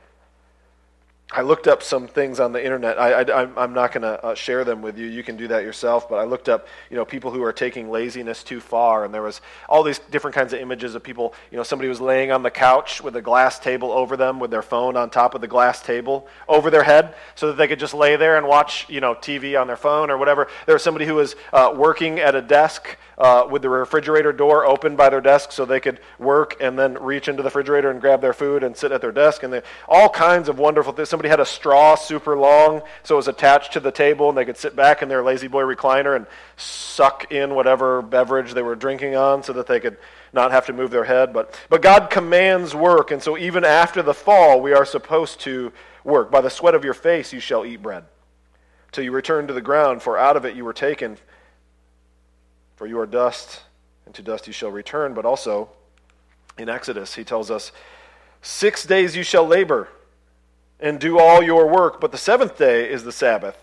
I 1.31 1.43
looked 1.43 1.67
up 1.67 1.83
some 1.83 2.07
things 2.07 2.39
on 2.39 2.53
the 2.53 2.63
internet. 2.63 2.99
I, 2.99 3.21
am 3.63 3.73
not 3.73 3.91
going 3.91 4.01
to 4.01 4.25
uh, 4.25 4.33
share 4.33 4.63
them 4.63 4.81
with 4.81 4.97
you. 4.97 5.05
You 5.05 5.21
can 5.21 5.37
do 5.37 5.47
that 5.49 5.63
yourself. 5.63 6.09
But 6.09 6.15
I 6.15 6.23
looked 6.23 6.49
up, 6.49 6.67
you 6.89 6.97
know, 6.97 7.05
people 7.05 7.29
who 7.29 7.43
are 7.43 7.53
taking 7.53 7.91
laziness 7.91 8.43
too 8.43 8.59
far, 8.59 9.05
and 9.05 9.13
there 9.13 9.21
was 9.21 9.41
all 9.67 9.83
these 9.83 9.99
different 9.99 10.33
kinds 10.33 10.53
of 10.53 10.59
images 10.59 10.95
of 10.95 11.03
people. 11.03 11.35
You 11.51 11.57
know, 11.57 11.63
somebody 11.63 11.87
was 11.87 12.01
laying 12.01 12.31
on 12.31 12.41
the 12.41 12.49
couch 12.49 13.03
with 13.03 13.15
a 13.15 13.21
glass 13.21 13.59
table 13.59 13.91
over 13.91 14.17
them, 14.17 14.39
with 14.39 14.49
their 14.49 14.63
phone 14.63 14.97
on 14.97 15.11
top 15.11 15.35
of 15.35 15.41
the 15.41 15.47
glass 15.47 15.83
table 15.83 16.27
over 16.47 16.71
their 16.71 16.81
head, 16.81 17.13
so 17.35 17.47
that 17.47 17.57
they 17.57 17.67
could 17.67 17.79
just 17.79 17.93
lay 17.93 18.15
there 18.15 18.37
and 18.37 18.47
watch, 18.47 18.89
you 18.89 18.99
know, 18.99 19.13
TV 19.13 19.59
on 19.59 19.67
their 19.67 19.77
phone 19.77 20.09
or 20.09 20.17
whatever. 20.17 20.47
There 20.65 20.73
was 20.73 20.83
somebody 20.83 21.05
who 21.05 21.13
was 21.13 21.35
uh, 21.53 21.71
working 21.77 22.19
at 22.19 22.33
a 22.33 22.41
desk 22.41 22.97
uh, 23.19 23.45
with 23.49 23.61
the 23.61 23.69
refrigerator 23.69 24.31
door 24.31 24.65
open 24.65 24.95
by 24.95 25.09
their 25.09 25.19
desk, 25.19 25.51
so 25.51 25.65
they 25.65 25.79
could 25.79 25.99
work 26.17 26.55
and 26.61 26.79
then 26.79 26.93
reach 26.93 27.27
into 27.27 27.43
the 27.43 27.47
refrigerator 27.47 27.91
and 27.91 27.99
grab 27.99 28.21
their 28.21 28.33
food 28.33 28.63
and 28.63 28.77
sit 28.77 28.91
at 28.91 29.01
their 29.01 29.11
desk, 29.11 29.43
and 29.43 29.51
they, 29.51 29.61
all 29.87 30.09
kinds 30.09 30.47
of 30.47 30.57
wonderful 30.57 30.93
things 30.93 31.09
somebody 31.09 31.27
had 31.27 31.39
a 31.39 31.45
straw 31.45 31.95
super 31.95 32.37
long, 32.37 32.81
so 33.03 33.15
it 33.15 33.17
was 33.17 33.27
attached 33.27 33.73
to 33.73 33.79
the 33.81 33.91
table, 33.91 34.29
and 34.29 34.37
they 34.37 34.45
could 34.45 34.57
sit 34.57 34.75
back 34.75 35.01
in 35.01 35.09
their 35.09 35.21
La-Z-Boy 35.21 35.63
recliner 35.63 36.15
and 36.15 36.25
suck 36.55 37.31
in 37.31 37.55
whatever 37.55 38.01
beverage 38.01 38.53
they 38.53 38.61
were 38.61 38.75
drinking 38.75 39.15
on 39.15 39.43
so 39.43 39.51
that 39.51 39.67
they 39.67 39.79
could 39.81 39.97
not 40.31 40.51
have 40.51 40.65
to 40.67 40.73
move 40.73 40.91
their 40.91 41.03
head. 41.03 41.33
But, 41.33 41.59
but 41.69 41.81
God 41.81 42.09
commands 42.09 42.73
work, 42.73 43.11
and 43.11 43.21
so 43.21 43.37
even 43.37 43.65
after 43.65 44.01
the 44.01 44.13
fall, 44.13 44.61
we 44.61 44.73
are 44.73 44.85
supposed 44.85 45.41
to 45.41 45.73
work. 46.05 46.31
By 46.31 46.39
the 46.39 46.49
sweat 46.49 46.75
of 46.75 46.85
your 46.85 46.93
face 46.93 47.33
you 47.33 47.41
shall 47.41 47.65
eat 47.65 47.81
bread, 47.81 48.05
till 48.93 49.03
you 49.03 49.11
return 49.11 49.47
to 49.47 49.53
the 49.53 49.61
ground, 49.61 50.01
for 50.01 50.17
out 50.17 50.37
of 50.37 50.45
it 50.45 50.55
you 50.55 50.63
were 50.63 50.73
taken. 50.73 51.17
For 52.79 52.87
you 52.87 52.97
are 53.01 53.05
dust, 53.05 53.63
and 54.05 54.15
to 54.15 54.21
dust 54.21 54.47
you 54.47 54.53
shall 54.53 54.71
return. 54.71 55.13
But 55.13 55.25
also, 55.25 55.67
in 56.57 56.69
Exodus, 56.69 57.13
he 57.13 57.25
tells 57.25 57.51
us, 57.51 57.73
Six 58.41 58.85
days 58.85 59.17
you 59.17 59.23
shall 59.23 59.45
labor 59.45 59.89
and 60.79 60.97
do 60.97 61.19
all 61.19 61.43
your 61.43 61.67
work, 61.67 61.99
but 61.99 62.13
the 62.13 62.17
seventh 62.17 62.57
day 62.57 62.89
is 62.89 63.03
the 63.03 63.11
Sabbath 63.11 63.57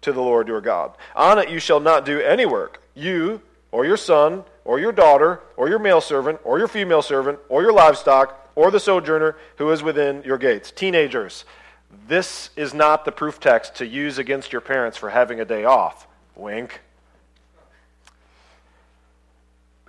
to 0.00 0.14
the 0.14 0.22
Lord 0.22 0.48
your 0.48 0.62
God. 0.62 0.96
On 1.14 1.38
it 1.38 1.50
you 1.50 1.58
shall 1.58 1.78
not 1.78 2.06
do 2.06 2.20
any 2.20 2.46
work, 2.46 2.80
you, 2.94 3.42
or 3.70 3.84
your 3.84 3.98
son, 3.98 4.44
or 4.64 4.80
your 4.80 4.92
daughter, 4.92 5.42
or 5.58 5.68
your 5.68 5.78
male 5.78 6.00
servant, 6.00 6.40
or 6.42 6.58
your 6.58 6.66
female 6.66 7.02
servant, 7.02 7.38
or 7.50 7.60
your 7.60 7.74
livestock, 7.74 8.50
or 8.54 8.70
the 8.70 8.80
sojourner 8.80 9.36
who 9.58 9.70
is 9.72 9.82
within 9.82 10.22
your 10.22 10.38
gates. 10.38 10.70
Teenagers, 10.70 11.44
this 12.08 12.48
is 12.56 12.72
not 12.72 13.04
the 13.04 13.12
proof 13.12 13.38
text 13.38 13.74
to 13.74 13.86
use 13.86 14.16
against 14.16 14.52
your 14.52 14.62
parents 14.62 14.96
for 14.96 15.10
having 15.10 15.38
a 15.38 15.44
day 15.44 15.66
off. 15.66 16.06
Wink. 16.34 16.80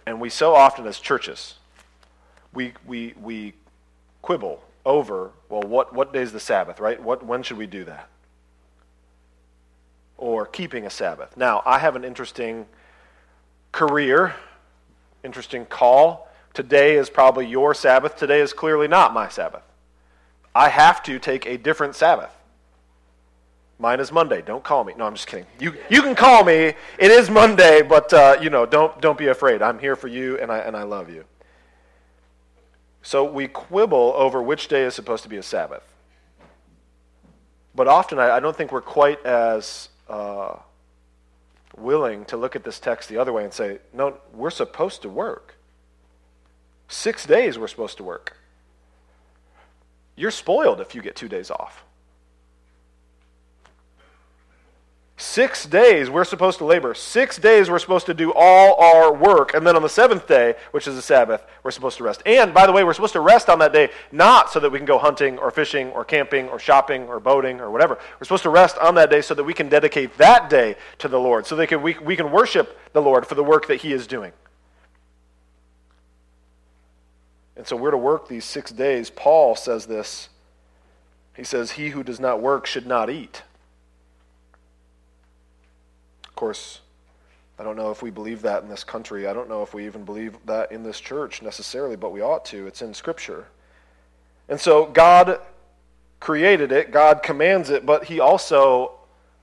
And 0.06 0.22
we 0.22 0.30
so 0.30 0.54
often, 0.54 0.86
as 0.86 1.00
churches, 1.00 1.56
we, 2.54 2.74
we, 2.86 3.14
we 3.22 3.54
quibble 4.22 4.64
over, 4.86 5.32
well, 5.50 5.64
what, 5.64 5.94
what 5.94 6.14
day 6.14 6.22
is 6.22 6.32
the 6.32 6.40
Sabbath, 6.40 6.80
right? 6.80 7.02
What, 7.02 7.26
when 7.26 7.44
should 7.44 7.58
we 7.58 7.68
do 7.68 7.84
that? 7.86 8.08
Or 10.18 10.46
keeping 10.46 10.86
a 10.86 10.90
Sabbath. 10.90 11.36
Now, 11.36 11.64
I 11.66 11.80
have 11.80 11.96
an 11.96 12.04
interesting 12.04 12.68
career, 13.72 14.36
interesting 15.24 15.66
call. 15.66 16.30
Today 16.54 16.96
is 16.96 17.10
probably 17.10 17.48
your 17.48 17.74
Sabbath. 17.74 18.16
Today 18.16 18.42
is 18.42 18.54
clearly 18.54 18.88
not 18.88 19.14
my 19.14 19.28
Sabbath. 19.28 19.64
I 20.54 20.70
have 20.70 21.04
to 21.04 21.20
take 21.20 21.46
a 21.46 21.58
different 21.58 21.96
Sabbath. 21.96 22.32
Mine 23.78 24.00
is 24.00 24.12
Monday. 24.12 24.42
Don't 24.42 24.64
call 24.64 24.84
me. 24.84 24.94
No, 24.98 25.06
I'm 25.06 25.16
just 25.16 25.28
kidding. 25.28 25.46
You, 25.60 25.74
you 25.90 26.02
can 26.02 26.16
call 26.16 26.44
me. 26.44 26.74
It 26.98 27.12
is 27.12 27.30
Monday, 27.30 27.82
but 27.82 28.14
uh, 28.14 28.38
you 28.42 28.50
know, 28.50 28.66
don't, 28.66 29.00
don't 29.02 29.18
be 29.18 29.28
afraid. 29.28 29.62
I'm 29.62 29.80
here 29.80 29.96
for 29.96 30.08
you, 30.08 30.40
and 30.40 30.52
I, 30.52 30.60
and 30.60 30.78
I 30.78 30.84
love 30.84 31.10
you. 31.10 31.26
So 33.02 33.24
we 33.24 33.48
quibble 33.48 34.14
over 34.16 34.42
which 34.42 34.68
day 34.68 34.84
is 34.84 34.96
supposed 34.96 35.24
to 35.24 35.30
be 35.30 35.38
a 35.38 35.44
Sabbath. 35.44 35.84
But 37.76 37.88
often 37.88 38.18
I, 38.18 38.38
I 38.38 38.40
don't 38.40 38.56
think 38.56 38.72
we're 38.72 38.82
quite 38.82 39.24
as 39.26 39.90
uh, 40.10 40.56
willing 41.78 42.26
to 42.26 42.38
look 42.38 42.56
at 42.56 42.64
this 42.64 42.80
text 42.80 43.10
the 43.10 43.18
other 43.18 43.34
way 43.34 43.44
and 43.44 43.54
say, 43.54 43.80
no, 43.94 44.18
we're 44.34 44.50
supposed 44.50 45.02
to 45.02 45.10
work. 45.10 45.56
Six 46.88 47.26
days 47.26 47.60
we're 47.60 47.68
supposed 47.68 47.98
to 47.98 48.04
work. 48.04 48.38
You're 50.16 50.32
spoiled 50.32 50.80
if 50.80 50.96
you 50.96 51.02
get 51.02 51.16
two 51.16 51.28
days 51.28 51.52
off. 51.52 51.84
Six 55.18 55.66
days 55.66 56.10
we're 56.10 56.26
supposed 56.26 56.58
to 56.58 56.66
labor. 56.66 56.94
Six 56.94 57.38
days 57.38 57.70
we're 57.70 57.80
supposed 57.80 58.06
to 58.08 58.14
do 58.14 58.34
all 58.36 58.76
our 58.76 59.14
work. 59.14 59.54
And 59.54 59.66
then 59.66 59.78
on 59.78 59.82
the 59.82 59.88
seventh 59.88 60.28
day, 60.28 60.56
which 60.72 60.88
is 60.88 60.96
the 60.96 61.02
Sabbath, 61.02 61.42
we're 61.64 61.72
supposed 61.72 61.98
to 61.98 62.04
rest. 62.04 62.22
And 62.26 62.54
by 62.54 62.66
the 62.66 62.74
way, 62.74 62.84
we're 62.84 62.94
supposed 62.94 63.14
to 63.14 63.22
rest 63.22 63.48
on 63.48 63.60
that 63.60 63.72
day 63.72 63.92
not 64.12 64.52
so 64.52 64.60
that 64.60 64.70
we 64.70 64.78
can 64.78 64.86
go 64.86 64.98
hunting 64.98 65.38
or 65.38 65.52
fishing 65.52 65.90
or 65.92 66.04
camping 66.04 66.50
or 66.50 66.60
shopping 66.60 67.04
or 67.04 67.22
boating 67.22 67.62
or 67.62 67.72
whatever. 67.72 67.98
We're 68.20 68.26
supposed 68.26 68.44
to 68.44 68.50
rest 68.50 68.78
on 68.78 68.96
that 68.96 69.10
day 69.10 69.22
so 69.22 69.34
that 69.36 69.46
we 69.46 69.54
can 69.54 69.70
dedicate 69.70 70.18
that 70.18 70.50
day 70.50 70.76
to 70.98 71.08
the 71.08 71.20
Lord, 71.20 71.46
so 71.46 71.56
that 71.56 71.82
we, 71.82 71.96
we 72.04 72.18
can 72.18 72.30
worship 72.30 72.78
the 72.92 73.02
Lord 73.02 73.26
for 73.26 73.36
the 73.36 73.44
work 73.44 73.68
that 73.68 73.78
He 73.78 73.94
is 73.94 74.08
doing. 74.08 74.34
And 77.56 77.66
so 77.66 77.78
we're 77.78 77.92
to 77.92 77.98
work 77.98 78.28
these 78.28 78.44
six 78.44 78.70
days. 78.70 79.10
Paul 79.10 79.56
says 79.56 79.86
this. 79.86 80.28
He 81.38 81.46
says, 81.46 81.72
He 81.72 81.92
who 81.92 82.04
does 82.04 82.20
not 82.20 82.42
work 82.42 82.66
should 82.66 82.86
not 82.86 83.10
eat. 83.10 83.44
Of 86.36 86.40
course, 86.40 86.82
I 87.58 87.64
don't 87.64 87.78
know 87.78 87.92
if 87.92 88.02
we 88.02 88.10
believe 88.10 88.42
that 88.42 88.62
in 88.62 88.68
this 88.68 88.84
country. 88.84 89.26
I 89.26 89.32
don't 89.32 89.48
know 89.48 89.64
if 89.64 89.74
we 89.74 89.86
even 89.86 90.04
believe 90.04 90.36
that 90.48 90.70
in 90.70 90.84
this 90.84 91.00
church 91.00 91.42
necessarily, 91.42 91.96
but 91.96 92.12
we 92.12 92.20
ought 92.20 92.44
to. 92.48 92.68
It's 92.68 92.82
in 92.82 92.94
Scripture. 92.94 93.46
And 94.50 94.60
so 94.60 94.86
God 94.86 95.40
created 96.20 96.74
it, 96.74 96.92
God 96.92 97.24
commands 97.24 97.70
it, 97.70 97.86
but 97.86 98.04
He 98.04 98.20
also, 98.20 98.92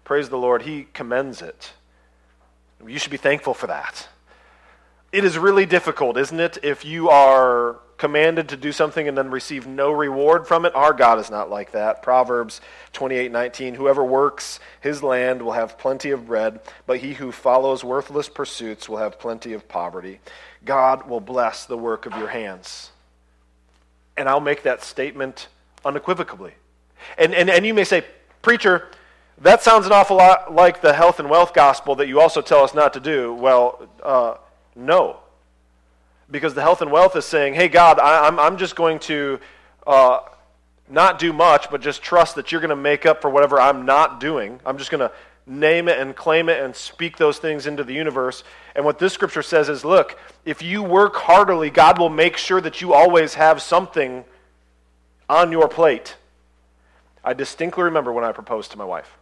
praise 0.04 0.28
the 0.28 0.36
Lord, 0.36 0.60
He 0.60 0.86
commends 0.92 1.40
it. 1.40 1.72
You 2.86 2.98
should 2.98 3.10
be 3.10 3.16
thankful 3.16 3.54
for 3.54 3.68
that. 3.68 4.06
It 5.12 5.24
is 5.24 5.38
really 5.38 5.64
difficult, 5.64 6.18
isn't 6.18 6.40
it, 6.40 6.58
if 6.62 6.84
you 6.84 7.08
are 7.08 7.78
commanded 8.02 8.48
to 8.48 8.56
do 8.56 8.72
something 8.72 9.06
and 9.06 9.16
then 9.16 9.30
receive 9.30 9.64
no 9.64 9.92
reward 9.92 10.44
from 10.44 10.64
it. 10.64 10.74
Our 10.74 10.92
God 10.92 11.20
is 11.20 11.30
not 11.30 11.48
like 11.48 11.70
that. 11.70 12.02
Proverbs 12.02 12.60
28:19 12.92 13.76
Whoever 13.76 14.04
works 14.04 14.58
his 14.80 15.04
land 15.04 15.40
will 15.40 15.52
have 15.52 15.78
plenty 15.78 16.10
of 16.10 16.26
bread, 16.26 16.58
but 16.84 16.98
he 16.98 17.12
who 17.12 17.30
follows 17.30 17.84
worthless 17.84 18.28
pursuits 18.28 18.88
will 18.88 18.96
have 18.96 19.20
plenty 19.20 19.52
of 19.52 19.68
poverty. 19.68 20.18
God 20.64 21.08
will 21.08 21.20
bless 21.20 21.64
the 21.64 21.78
work 21.78 22.04
of 22.04 22.16
your 22.16 22.26
hands. 22.26 22.90
And 24.16 24.28
I'll 24.28 24.40
make 24.40 24.64
that 24.64 24.82
statement 24.82 25.46
unequivocally. 25.84 26.54
And, 27.16 27.32
and, 27.32 27.48
and 27.48 27.64
you 27.64 27.72
may 27.72 27.84
say, 27.84 28.04
Preacher, 28.42 28.88
that 29.38 29.62
sounds 29.62 29.86
an 29.86 29.92
awful 29.92 30.16
lot 30.16 30.52
like 30.52 30.80
the 30.80 30.92
health 30.92 31.20
and 31.20 31.30
wealth 31.30 31.54
gospel 31.54 31.94
that 31.94 32.08
you 32.08 32.20
also 32.20 32.42
tell 32.42 32.64
us 32.64 32.74
not 32.74 32.94
to 32.94 33.00
do. 33.00 33.32
Well, 33.32 33.88
uh, 34.02 34.38
no 34.74 35.21
because 36.32 36.54
the 36.54 36.62
health 36.62 36.80
and 36.80 36.90
wealth 36.90 37.14
is 37.14 37.26
saying, 37.26 37.54
hey, 37.54 37.68
God, 37.68 38.00
I, 38.00 38.26
am 38.26 38.40
I'm, 38.40 38.52
I'm 38.54 38.58
just 38.58 38.74
going 38.74 38.98
to 39.00 39.38
uh, 39.86 40.20
not 40.88 41.18
do 41.18 41.32
much, 41.32 41.70
but 41.70 41.80
just 41.82 42.02
trust 42.02 42.34
that 42.36 42.50
you're 42.50 42.60
going 42.60 42.70
to 42.70 42.76
make 42.76 43.06
up 43.06 43.20
for 43.20 43.30
whatever 43.30 43.60
I'm 43.60 43.84
not 43.84 44.18
doing. 44.18 44.58
I'm 44.66 44.78
just 44.78 44.90
going 44.90 45.00
to 45.00 45.12
name 45.46 45.88
it 45.88 45.98
and 45.98 46.16
claim 46.16 46.48
it 46.48 46.62
and 46.62 46.74
speak 46.74 47.18
those 47.18 47.38
things 47.38 47.66
into 47.66 47.84
the 47.84 47.92
universe. 47.92 48.44
And 48.74 48.84
what 48.84 48.98
this 48.98 49.12
scripture 49.12 49.42
says 49.42 49.68
is 49.68 49.84
look, 49.84 50.18
if 50.44 50.62
you 50.62 50.82
work 50.82 51.14
heartily, 51.16 51.68
God 51.68 51.98
will 51.98 52.08
make 52.08 52.36
sure 52.36 52.60
that 52.60 52.80
you 52.80 52.94
always 52.94 53.34
have 53.34 53.60
something 53.60 54.24
on 55.28 55.52
your 55.52 55.68
plate. 55.68 56.16
I 57.22 57.34
distinctly 57.34 57.84
remember 57.84 58.12
when 58.12 58.24
I 58.24 58.32
proposed 58.32 58.70
to 58.72 58.78
my 58.78 58.84
wife. 58.84 59.18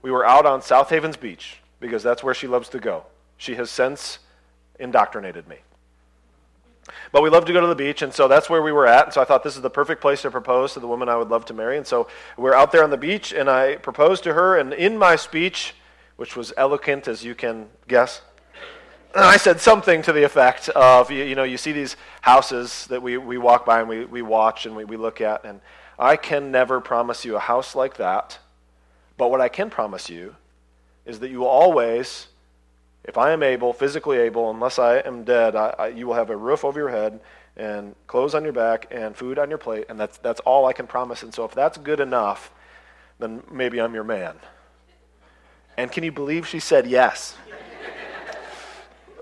We 0.00 0.10
were 0.10 0.24
out 0.24 0.46
on 0.46 0.62
South 0.62 0.88
Havens 0.88 1.16
Beach 1.16 1.58
because 1.80 2.02
that's 2.02 2.22
where 2.24 2.34
she 2.34 2.46
loves 2.46 2.68
to 2.70 2.80
go. 2.80 3.04
She 3.36 3.56
has 3.56 3.70
since 3.70 4.18
indoctrinated 4.78 5.46
me. 5.46 5.58
But 7.12 7.22
we 7.22 7.30
love 7.30 7.44
to 7.44 7.52
go 7.52 7.60
to 7.60 7.66
the 7.66 7.74
beach, 7.74 8.02
and 8.02 8.12
so 8.12 8.26
that's 8.26 8.50
where 8.50 8.62
we 8.62 8.72
were 8.72 8.86
at. 8.86 9.04
And 9.04 9.14
so 9.14 9.20
I 9.20 9.24
thought 9.24 9.44
this 9.44 9.56
is 9.56 9.62
the 9.62 9.70
perfect 9.70 10.00
place 10.00 10.22
to 10.22 10.30
propose 10.30 10.72
to 10.74 10.80
the 10.80 10.88
woman 10.88 11.08
I 11.08 11.16
would 11.16 11.28
love 11.28 11.44
to 11.46 11.54
marry. 11.54 11.76
And 11.76 11.86
so 11.86 12.08
we're 12.36 12.54
out 12.54 12.72
there 12.72 12.82
on 12.82 12.90
the 12.90 12.96
beach, 12.96 13.32
and 13.32 13.48
I 13.48 13.76
proposed 13.76 14.24
to 14.24 14.34
her. 14.34 14.58
And 14.58 14.72
in 14.72 14.98
my 14.98 15.16
speech, 15.16 15.74
which 16.16 16.36
was 16.36 16.52
eloquent 16.56 17.06
as 17.06 17.24
you 17.24 17.34
can 17.34 17.68
guess, 17.86 18.22
I 19.14 19.36
said 19.36 19.60
something 19.60 20.00
to 20.02 20.12
the 20.12 20.22
effect 20.22 20.70
of, 20.70 21.10
you, 21.10 21.22
you, 21.24 21.34
know, 21.34 21.42
you 21.44 21.58
see 21.58 21.72
these 21.72 21.96
houses 22.22 22.86
that 22.86 23.02
we, 23.02 23.18
we 23.18 23.36
walk 23.36 23.66
by 23.66 23.80
and 23.80 23.88
we, 23.88 24.06
we 24.06 24.22
watch 24.22 24.64
and 24.64 24.74
we, 24.74 24.84
we 24.84 24.96
look 24.96 25.20
at, 25.20 25.44
and 25.44 25.60
I 25.98 26.16
can 26.16 26.50
never 26.50 26.80
promise 26.80 27.24
you 27.24 27.36
a 27.36 27.40
house 27.40 27.74
like 27.74 27.98
that. 27.98 28.38
But 29.18 29.30
what 29.30 29.42
I 29.42 29.48
can 29.48 29.68
promise 29.68 30.08
you 30.08 30.34
is 31.04 31.18
that 31.18 31.30
you 31.30 31.40
will 31.40 31.46
always 31.46 32.28
if 33.04 33.18
I 33.18 33.32
am 33.32 33.42
able, 33.42 33.72
physically 33.72 34.18
able, 34.18 34.50
unless 34.50 34.78
I 34.78 34.98
am 34.98 35.24
dead, 35.24 35.56
I, 35.56 35.74
I, 35.78 35.86
you 35.88 36.06
will 36.06 36.14
have 36.14 36.30
a 36.30 36.36
roof 36.36 36.64
over 36.64 36.78
your 36.78 36.90
head 36.90 37.20
and 37.56 37.94
clothes 38.06 38.34
on 38.34 38.44
your 38.44 38.52
back 38.52 38.86
and 38.90 39.16
food 39.16 39.38
on 39.38 39.48
your 39.48 39.58
plate, 39.58 39.86
and 39.88 39.98
that's, 39.98 40.18
that's 40.18 40.40
all 40.40 40.66
I 40.66 40.72
can 40.72 40.86
promise. 40.86 41.22
And 41.22 41.34
so 41.34 41.44
if 41.44 41.52
that's 41.52 41.78
good 41.78 42.00
enough, 42.00 42.52
then 43.18 43.42
maybe 43.50 43.80
I'm 43.80 43.94
your 43.94 44.04
man. 44.04 44.36
And 45.76 45.90
can 45.90 46.04
you 46.04 46.12
believe 46.12 46.46
she 46.46 46.60
said 46.60 46.86
yes? 46.86 47.36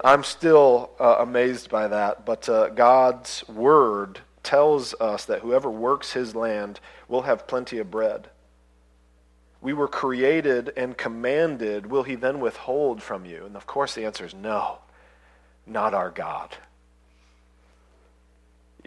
I'm 0.02 0.24
still 0.24 0.90
uh, 0.98 1.16
amazed 1.18 1.70
by 1.70 1.88
that, 1.88 2.24
but 2.24 2.48
uh, 2.48 2.70
God's 2.70 3.46
word 3.48 4.20
tells 4.42 4.94
us 4.94 5.26
that 5.26 5.40
whoever 5.40 5.70
works 5.70 6.12
his 6.12 6.34
land 6.34 6.80
will 7.08 7.22
have 7.22 7.46
plenty 7.46 7.78
of 7.78 7.90
bread 7.90 8.28
we 9.60 9.72
were 9.72 9.88
created 9.88 10.72
and 10.76 10.96
commanded, 10.96 11.86
will 11.86 12.02
he 12.02 12.14
then 12.14 12.40
withhold 12.40 13.02
from 13.02 13.24
you? 13.24 13.44
And 13.44 13.56
of 13.56 13.66
course, 13.66 13.94
the 13.94 14.04
answer 14.04 14.24
is 14.24 14.34
no, 14.34 14.78
not 15.66 15.92
our 15.92 16.10
God. 16.10 16.56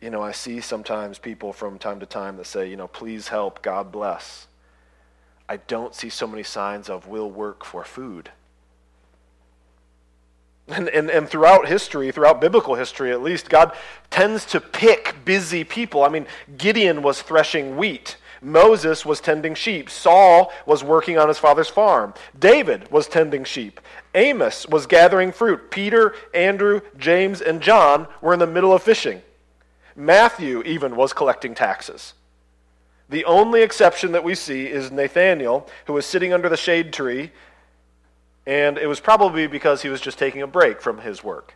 You 0.01 0.09
know, 0.09 0.21
I 0.21 0.31
see 0.31 0.59
sometimes 0.59 1.19
people 1.19 1.53
from 1.53 1.77
time 1.77 1.99
to 1.99 2.05
time 2.05 2.37
that 2.37 2.47
say, 2.47 2.69
you 2.69 2.75
know, 2.75 2.87
please 2.87 3.27
help, 3.27 3.61
God 3.61 3.91
bless. 3.91 4.47
I 5.47 5.57
don't 5.57 5.93
see 5.93 6.09
so 6.09 6.25
many 6.25 6.43
signs 6.43 6.89
of 6.89 7.07
will 7.07 7.29
work 7.29 7.63
for 7.63 7.83
food. 7.83 8.31
And, 10.67 10.87
and, 10.89 11.09
and 11.09 11.29
throughout 11.29 11.67
history, 11.67 12.11
throughout 12.11 12.41
biblical 12.41 12.75
history 12.75 13.11
at 13.11 13.21
least, 13.21 13.49
God 13.49 13.73
tends 14.09 14.45
to 14.47 14.61
pick 14.61 15.23
busy 15.25 15.63
people. 15.63 16.03
I 16.03 16.09
mean, 16.09 16.25
Gideon 16.57 17.01
was 17.01 17.21
threshing 17.21 17.77
wheat. 17.77 18.17
Moses 18.43 19.05
was 19.05 19.21
tending 19.21 19.55
sheep. 19.55 19.89
Saul 19.89 20.51
was 20.65 20.83
working 20.83 21.17
on 21.17 21.27
his 21.27 21.39
father's 21.39 21.69
farm. 21.69 22.13
David 22.37 22.91
was 22.91 23.07
tending 23.07 23.43
sheep. 23.45 23.79
Amos 24.13 24.67
was 24.67 24.85
gathering 24.85 25.31
fruit. 25.31 25.71
Peter, 25.71 26.13
Andrew, 26.33 26.81
James, 26.97 27.41
and 27.41 27.61
John 27.61 28.07
were 28.21 28.33
in 28.33 28.39
the 28.39 28.47
middle 28.47 28.73
of 28.73 28.83
fishing. 28.83 29.21
Matthew 29.95 30.61
even 30.63 30.95
was 30.95 31.13
collecting 31.13 31.55
taxes. 31.55 32.13
The 33.09 33.25
only 33.25 33.61
exception 33.61 34.11
that 34.13 34.23
we 34.23 34.35
see 34.35 34.67
is 34.67 34.91
Nathaniel, 34.91 35.69
who 35.85 35.93
was 35.93 36.05
sitting 36.05 36.33
under 36.33 36.49
the 36.49 36.57
shade 36.57 36.91
tree, 36.91 37.31
and 38.45 38.77
it 38.77 38.87
was 38.87 38.99
probably 38.99 39.47
because 39.47 39.81
he 39.81 39.89
was 39.89 40.01
just 40.01 40.17
taking 40.17 40.41
a 40.41 40.47
break 40.47 40.81
from 40.81 40.97
his 40.99 41.23
work. 41.23 41.55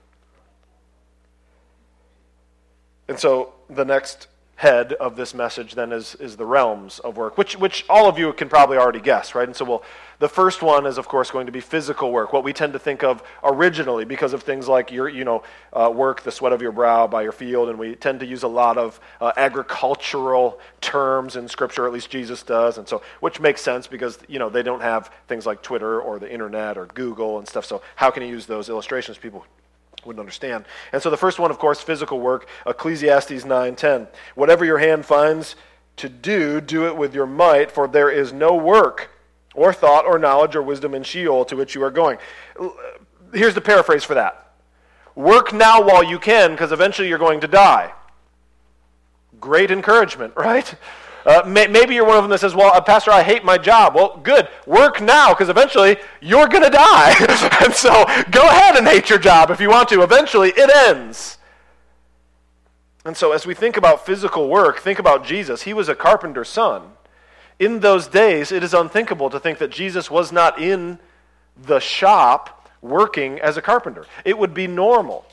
And 3.08 3.20
so 3.20 3.54
the 3.70 3.86
next 3.86 4.28
head 4.58 4.94
of 4.94 5.16
this 5.16 5.36
message 5.36 5.76
then 5.76 5.92
is, 5.92 6.16
is 6.16 6.36
the 6.36 6.46
realms 6.46 6.98
of 7.00 7.16
work, 7.16 7.38
which, 7.38 7.56
which 7.58 7.86
all 7.88 8.10
of 8.10 8.18
you 8.18 8.34
can 8.34 8.50
probably 8.50 8.76
already 8.76 9.00
guess, 9.00 9.36
right? 9.36 9.48
And 9.48 9.56
so 9.56 9.64
we'll, 9.64 9.84
the 10.18 10.28
first 10.28 10.64
one 10.64 10.88
is, 10.88 10.98
of 10.98 11.08
course, 11.08 11.30
going 11.30 11.46
to 11.46 11.52
be 11.52 11.60
physical 11.60 12.12
work, 12.12 12.34
what 12.34 12.44
we 12.44 12.54
tend 12.54 12.74
to 12.74 12.80
think 12.80 13.04
of 13.04 13.22
originally 13.44 14.04
because 14.04 14.34
of 14.34 14.42
things 14.42 14.68
like 14.68 14.92
your, 14.92 15.08
you 15.10 15.24
know, 15.24 15.44
uh, 15.74 15.92
work, 15.94 16.24
the 16.24 16.32
sweat 16.32 16.54
of 16.54 16.62
your 16.64 16.72
brow 16.72 17.06
by 17.06 17.22
your 17.22 17.32
field, 17.32 17.70
and 17.70 17.78
we 17.78 17.96
tend 17.96 18.20
to 18.22 18.26
use 18.26 18.42
a 18.42 18.48
lot 18.48 18.80
of 18.80 19.00
uh, 19.22 19.32
agricultural 19.38 20.60
terms 20.82 21.36
in 21.36 21.48
Scripture, 21.48 21.86
at 21.86 21.94
least 21.94 22.10
Jesus 22.10 22.42
does, 22.42 22.80
and 22.80 22.88
so, 22.88 23.04
which 23.20 23.40
makes 23.40 23.62
sense 23.62 23.86
because, 23.86 24.18
you 24.28 24.40
know, 24.40 24.50
they 24.50 24.64
don't 24.64 24.82
have 24.82 25.14
things 25.28 25.46
like 25.46 25.62
Twitter 25.62 26.02
or 26.02 26.18
the 26.18 26.32
internet 26.32 26.80
or 26.80 26.88
Google 26.88 27.38
and 27.38 27.48
stuff, 27.48 27.66
so 27.66 27.84
how 27.96 28.10
can 28.10 28.24
you 28.24 28.30
use 28.30 28.48
those 28.48 28.70
illustrations? 28.70 29.20
People 29.20 29.46
wouldn't 30.06 30.20
understand. 30.20 30.66
And 30.94 31.02
so 31.02 31.10
the 31.10 31.18
first 31.18 31.40
one, 31.40 31.52
of 31.52 31.60
course, 31.60 31.82
physical 31.82 32.20
work, 32.20 32.48
Ecclesiastes 32.66 33.46
9:10. 33.46 34.08
Whatever 34.36 34.66
your 34.66 34.78
hand 34.78 35.06
finds 35.06 35.56
to 35.98 36.08
do, 36.10 36.62
do 36.62 36.86
it 36.86 36.96
with 36.96 37.14
your 37.14 37.26
might, 37.26 37.72
for 37.72 37.88
there 37.88 38.10
is 38.10 38.32
no 38.32 38.56
work 38.56 39.10
or 39.56 39.74
thought 39.74 40.06
or 40.06 40.20
knowledge 40.20 40.56
or 40.56 40.62
wisdom 40.62 40.94
in 40.94 41.04
Sheol 41.04 41.44
to 41.46 41.56
which 41.56 41.74
you 41.76 41.84
are 41.84 41.92
going. 41.92 42.18
Uh, 42.60 42.70
here's 43.34 43.56
the 43.56 43.62
paraphrase 43.62 44.04
for 44.04 44.14
that. 44.14 44.54
Work 45.16 45.52
now 45.52 45.82
while 45.82 46.04
you 46.04 46.20
can, 46.20 46.52
because 46.52 46.72
eventually 46.72 47.10
you're 47.10 47.18
going 47.18 47.40
to 47.40 47.48
die. 47.48 47.92
Great 49.40 49.72
encouragement, 49.72 50.34
right? 50.38 50.76
Uh, 51.28 51.44
may, 51.46 51.68
maybe 51.68 51.94
you're 51.94 52.06
one 52.06 52.16
of 52.16 52.24
them 52.24 52.32
that 52.32 52.40
says, 52.40 52.56
Well, 52.56 52.74
uh, 52.74 52.80
Pastor, 52.80 53.12
I 53.12 53.22
hate 53.22 53.44
my 53.44 53.58
job. 53.58 53.94
Well, 53.94 54.18
good. 54.24 54.48
Work 54.66 55.02
now 55.02 55.34
because 55.34 55.50
eventually 55.50 55.98
you're 56.22 56.48
going 56.48 56.64
to 56.64 56.70
die. 56.70 57.14
and 57.66 57.74
so 57.74 58.06
go 58.32 58.48
ahead 58.48 58.78
and 58.78 58.88
hate 58.88 59.10
your 59.10 59.20
job 59.20 59.52
if 59.52 59.60
you 59.60 59.70
want 59.70 59.90
to. 59.90 60.02
Eventually 60.04 60.54
it 60.56 60.74
ends. 60.74 61.38
And 63.04 63.18
so 63.18 63.34
as 63.34 63.46
we 63.46 63.54
think 63.54 63.76
about 63.76 64.06
physical 64.06 64.48
work, 64.48 64.80
think 64.80 65.00
about 65.00 65.26
Jesus. 65.26 65.64
He 65.64 65.74
was 65.74 65.90
a 65.90 65.96
carpenter's 65.96 66.48
son. 66.48 66.94
In 67.60 67.82
those 67.82 68.08
days, 68.08 68.54
it 68.54 68.64
is 68.64 68.74
unthinkable 68.74 69.30
to 69.30 69.40
think 69.40 69.58
that 69.58 69.70
Jesus 69.70 70.10
was 70.10 70.32
not 70.32 70.62
in 70.62 70.98
the 71.58 71.80
shop 71.80 72.70
working 72.82 73.40
as 73.40 73.58
a 73.58 73.62
carpenter. 73.62 74.06
It 74.24 74.38
would 74.38 74.54
be 74.54 74.68
normal. 74.68 75.26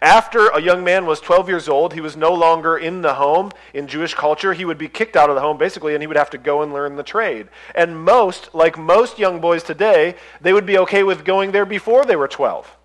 After 0.00 0.48
a 0.48 0.60
young 0.60 0.82
man 0.82 1.06
was 1.06 1.20
12 1.20 1.48
years 1.48 1.68
old, 1.68 1.94
he 1.94 2.00
was 2.00 2.16
no 2.16 2.32
longer 2.32 2.76
in 2.76 3.02
the 3.02 3.14
home. 3.14 3.52
In 3.72 3.86
Jewish 3.86 4.14
culture, 4.14 4.52
he 4.52 4.64
would 4.64 4.78
be 4.78 4.88
kicked 4.88 5.16
out 5.16 5.28
of 5.28 5.36
the 5.36 5.42
home, 5.42 5.58
basically, 5.58 5.94
and 5.94 6.02
he 6.02 6.06
would 6.06 6.16
have 6.16 6.30
to 6.30 6.38
go 6.38 6.62
and 6.62 6.72
learn 6.72 6.96
the 6.96 7.02
trade. 7.02 7.48
And 7.74 8.04
most, 8.04 8.54
like 8.54 8.78
most 8.78 9.18
young 9.18 9.40
boys 9.40 9.62
today, 9.62 10.16
they 10.40 10.52
would 10.52 10.66
be 10.66 10.78
okay 10.78 11.02
with 11.02 11.24
going 11.24 11.52
there 11.52 11.66
before 11.66 12.04
they 12.04 12.16
were 12.16 12.28
12. 12.28 12.76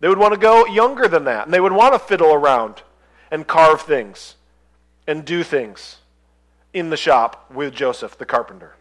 They 0.00 0.08
would 0.08 0.18
want 0.18 0.34
to 0.34 0.40
go 0.40 0.66
younger 0.66 1.08
than 1.08 1.24
that, 1.24 1.44
and 1.44 1.54
they 1.54 1.60
would 1.60 1.72
want 1.72 1.94
to 1.94 1.98
fiddle 1.98 2.32
around 2.32 2.82
and 3.30 3.46
carve 3.46 3.82
things 3.82 4.36
and 5.06 5.24
do 5.24 5.42
things 5.42 5.98
in 6.72 6.90
the 6.90 6.96
shop 6.96 7.50
with 7.52 7.74
Joseph, 7.74 8.16
the 8.16 8.26
carpenter. 8.26 8.76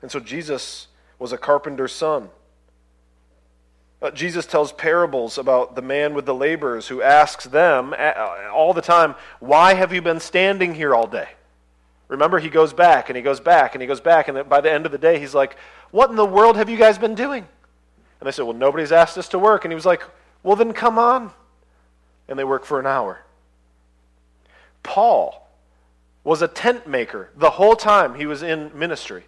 And 0.00 0.10
so 0.10 0.20
Jesus 0.20 0.88
was 1.18 1.32
a 1.32 1.38
carpenter's 1.38 1.92
son. 1.92 2.30
Uh, 4.02 4.10
Jesus 4.10 4.46
tells 4.46 4.72
parables 4.72 5.38
about 5.38 5.76
the 5.76 5.82
man 5.82 6.12
with 6.12 6.26
the 6.26 6.34
laborers 6.34 6.88
who 6.88 7.00
asks 7.00 7.44
them 7.44 7.94
uh, 7.96 8.12
all 8.52 8.74
the 8.74 8.82
time, 8.82 9.14
Why 9.38 9.74
have 9.74 9.92
you 9.92 10.02
been 10.02 10.18
standing 10.18 10.74
here 10.74 10.92
all 10.92 11.06
day? 11.06 11.28
Remember, 12.08 12.40
he 12.40 12.50
goes 12.50 12.72
back 12.72 13.08
and 13.08 13.16
he 13.16 13.22
goes 13.22 13.38
back 13.38 13.74
and 13.74 13.80
he 13.80 13.86
goes 13.86 14.00
back, 14.00 14.26
and 14.26 14.48
by 14.48 14.60
the 14.60 14.70
end 14.70 14.86
of 14.86 14.92
the 14.92 14.98
day, 14.98 15.20
he's 15.20 15.34
like, 15.34 15.56
What 15.92 16.10
in 16.10 16.16
the 16.16 16.26
world 16.26 16.56
have 16.56 16.68
you 16.68 16.76
guys 16.76 16.98
been 16.98 17.14
doing? 17.14 17.46
And 18.18 18.26
they 18.26 18.32
said, 18.32 18.42
Well, 18.42 18.56
nobody's 18.56 18.90
asked 18.90 19.16
us 19.18 19.28
to 19.28 19.38
work. 19.38 19.64
And 19.64 19.70
he 19.70 19.76
was 19.76 19.86
like, 19.86 20.02
Well, 20.42 20.56
then 20.56 20.72
come 20.72 20.98
on. 20.98 21.30
And 22.26 22.36
they 22.36 22.44
work 22.44 22.64
for 22.64 22.80
an 22.80 22.86
hour. 22.86 23.24
Paul 24.82 25.48
was 26.24 26.42
a 26.42 26.48
tent 26.48 26.88
maker 26.88 27.30
the 27.36 27.50
whole 27.50 27.76
time 27.76 28.16
he 28.16 28.26
was 28.26 28.42
in 28.42 28.76
ministry. 28.76 29.26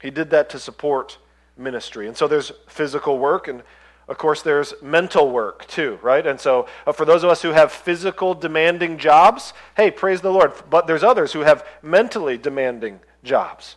He 0.00 0.10
did 0.10 0.30
that 0.30 0.48
to 0.50 0.58
support 0.58 1.18
ministry. 1.56 2.06
And 2.08 2.16
so 2.16 2.26
there's 2.28 2.52
physical 2.66 3.18
work, 3.18 3.48
and 3.48 3.62
of 4.08 4.18
course, 4.18 4.42
there's 4.42 4.74
mental 4.82 5.30
work 5.30 5.66
too, 5.66 5.98
right? 6.02 6.26
And 6.26 6.40
so 6.40 6.66
uh, 6.86 6.92
for 6.92 7.04
those 7.04 7.22
of 7.22 7.30
us 7.30 7.42
who 7.42 7.50
have 7.50 7.72
physical 7.72 8.34
demanding 8.34 8.98
jobs, 8.98 9.52
hey, 9.76 9.90
praise 9.90 10.20
the 10.20 10.30
Lord. 10.30 10.52
But 10.68 10.86
there's 10.86 11.04
others 11.04 11.32
who 11.32 11.40
have 11.40 11.66
mentally 11.82 12.36
demanding 12.36 13.00
jobs. 13.22 13.76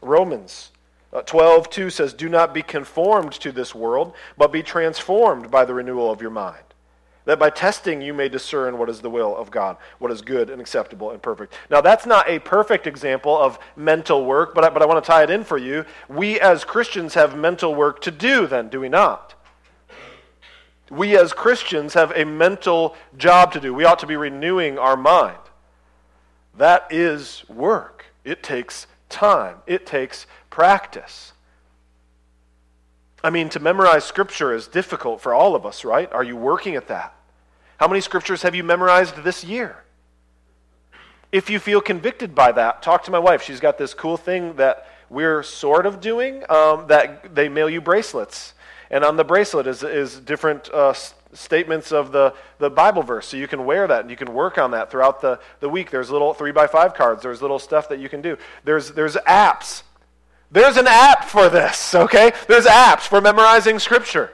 Romans 0.00 0.72
uh, 1.12 1.22
12, 1.22 1.70
2 1.70 1.90
says, 1.90 2.12
Do 2.12 2.28
not 2.28 2.52
be 2.52 2.62
conformed 2.62 3.32
to 3.32 3.50
this 3.50 3.74
world, 3.74 4.12
but 4.36 4.52
be 4.52 4.62
transformed 4.62 5.50
by 5.50 5.64
the 5.64 5.74
renewal 5.74 6.10
of 6.10 6.20
your 6.20 6.30
mind 6.30 6.65
that 7.26 7.38
by 7.38 7.50
testing 7.50 8.00
you 8.00 8.14
may 8.14 8.28
discern 8.28 8.78
what 8.78 8.88
is 8.88 9.00
the 9.00 9.10
will 9.10 9.36
of 9.36 9.50
God, 9.50 9.76
what 9.98 10.10
is 10.10 10.22
good 10.22 10.48
and 10.48 10.60
acceptable 10.60 11.10
and 11.10 11.20
perfect. 11.20 11.52
Now, 11.70 11.80
that's 11.80 12.06
not 12.06 12.28
a 12.28 12.38
perfect 12.38 12.86
example 12.86 13.36
of 13.36 13.58
mental 13.76 14.24
work, 14.24 14.54
but 14.54 14.64
I, 14.64 14.70
but 14.70 14.80
I 14.80 14.86
want 14.86 15.04
to 15.04 15.06
tie 15.06 15.24
it 15.24 15.30
in 15.30 15.44
for 15.44 15.58
you. 15.58 15.84
We 16.08 16.40
as 16.40 16.64
Christians 16.64 17.14
have 17.14 17.36
mental 17.36 17.74
work 17.74 18.00
to 18.02 18.10
do, 18.10 18.46
then, 18.46 18.68
do 18.68 18.80
we 18.80 18.88
not? 18.88 19.34
We 20.88 21.18
as 21.18 21.32
Christians 21.32 21.94
have 21.94 22.12
a 22.12 22.24
mental 22.24 22.94
job 23.18 23.52
to 23.52 23.60
do. 23.60 23.74
We 23.74 23.84
ought 23.84 23.98
to 23.98 24.06
be 24.06 24.16
renewing 24.16 24.78
our 24.78 24.96
mind. 24.96 25.38
That 26.56 26.86
is 26.90 27.44
work. 27.48 28.06
It 28.24 28.42
takes 28.42 28.86
time, 29.08 29.56
it 29.66 29.84
takes 29.84 30.26
practice. 30.48 31.32
I 33.24 33.30
mean, 33.30 33.48
to 33.48 33.58
memorize 33.58 34.04
Scripture 34.04 34.54
is 34.54 34.68
difficult 34.68 35.20
for 35.20 35.34
all 35.34 35.56
of 35.56 35.66
us, 35.66 35.84
right? 35.84 36.10
Are 36.12 36.22
you 36.22 36.36
working 36.36 36.76
at 36.76 36.86
that? 36.86 37.15
How 37.78 37.88
many 37.88 38.00
scriptures 38.00 38.42
have 38.42 38.54
you 38.54 38.64
memorized 38.64 39.16
this 39.22 39.44
year? 39.44 39.84
If 41.32 41.50
you 41.50 41.58
feel 41.58 41.80
convicted 41.80 42.34
by 42.34 42.52
that, 42.52 42.82
talk 42.82 43.04
to 43.04 43.10
my 43.10 43.18
wife. 43.18 43.42
She's 43.42 43.60
got 43.60 43.78
this 43.78 43.92
cool 43.92 44.16
thing 44.16 44.56
that 44.56 44.88
we're 45.10 45.42
sort 45.42 45.86
of 45.86 46.00
doing 46.00 46.42
um, 46.48 46.86
that 46.88 47.34
they 47.34 47.48
mail 47.48 47.68
you 47.68 47.80
bracelets. 47.80 48.54
And 48.90 49.04
on 49.04 49.16
the 49.16 49.24
bracelet 49.24 49.66
is, 49.66 49.82
is 49.82 50.18
different 50.20 50.68
uh, 50.70 50.94
statements 51.32 51.92
of 51.92 52.12
the, 52.12 52.34
the 52.58 52.70
Bible 52.70 53.02
verse. 53.02 53.26
So 53.26 53.36
you 53.36 53.48
can 53.48 53.64
wear 53.64 53.86
that 53.86 54.00
and 54.00 54.10
you 54.10 54.16
can 54.16 54.32
work 54.32 54.58
on 54.58 54.70
that 54.70 54.90
throughout 54.90 55.20
the, 55.20 55.40
the 55.60 55.68
week. 55.68 55.90
There's 55.90 56.10
little 56.10 56.32
three 56.32 56.52
by 56.52 56.66
five 56.66 56.94
cards, 56.94 57.22
there's 57.22 57.42
little 57.42 57.58
stuff 57.58 57.88
that 57.88 57.98
you 57.98 58.08
can 58.08 58.22
do. 58.22 58.38
There's, 58.64 58.92
there's 58.92 59.16
apps. 59.16 59.82
There's 60.50 60.76
an 60.76 60.86
app 60.86 61.24
for 61.24 61.48
this, 61.48 61.94
okay? 61.94 62.32
There's 62.46 62.66
apps 62.66 63.02
for 63.02 63.20
memorizing 63.20 63.80
Scripture. 63.80 64.30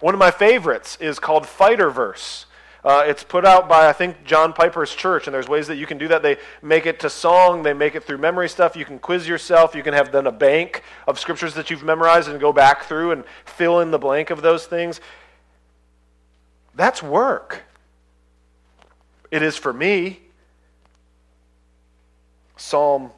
One 0.00 0.12
of 0.12 0.18
my 0.18 0.32
favorites 0.32 0.98
is 1.00 1.18
called 1.18 1.44
Fighterverse. 1.44 2.46
Uh, 2.82 3.02
it's 3.06 3.22
put 3.22 3.44
out 3.44 3.68
by, 3.68 3.88
I 3.88 3.92
think, 3.92 4.24
John 4.24 4.54
Piper's 4.54 4.94
church, 4.94 5.26
and 5.26 5.34
there's 5.34 5.48
ways 5.48 5.66
that 5.66 5.76
you 5.76 5.86
can 5.86 5.98
do 5.98 6.08
that. 6.08 6.22
They 6.22 6.38
make 6.62 6.86
it 6.86 6.98
to 7.00 7.10
song, 7.10 7.62
they 7.62 7.74
make 7.74 7.94
it 7.94 8.04
through 8.04 8.18
memory 8.18 8.48
stuff. 8.48 8.74
You 8.74 8.86
can 8.86 8.98
quiz 8.98 9.28
yourself. 9.28 9.74
You 9.74 9.82
can 9.82 9.92
have 9.92 10.12
then 10.12 10.26
a 10.26 10.32
bank 10.32 10.82
of 11.06 11.18
scriptures 11.18 11.52
that 11.54 11.70
you've 11.70 11.82
memorized 11.82 12.28
and 12.28 12.40
go 12.40 12.52
back 12.52 12.84
through 12.84 13.12
and 13.12 13.24
fill 13.44 13.80
in 13.80 13.90
the 13.90 13.98
blank 13.98 14.30
of 14.30 14.40
those 14.40 14.66
things. 14.66 15.00
That's 16.74 17.02
work. 17.02 17.64
It 19.30 19.42
is 19.42 19.56
for 19.56 19.72
me. 19.72 20.20
Psalm 22.56 23.10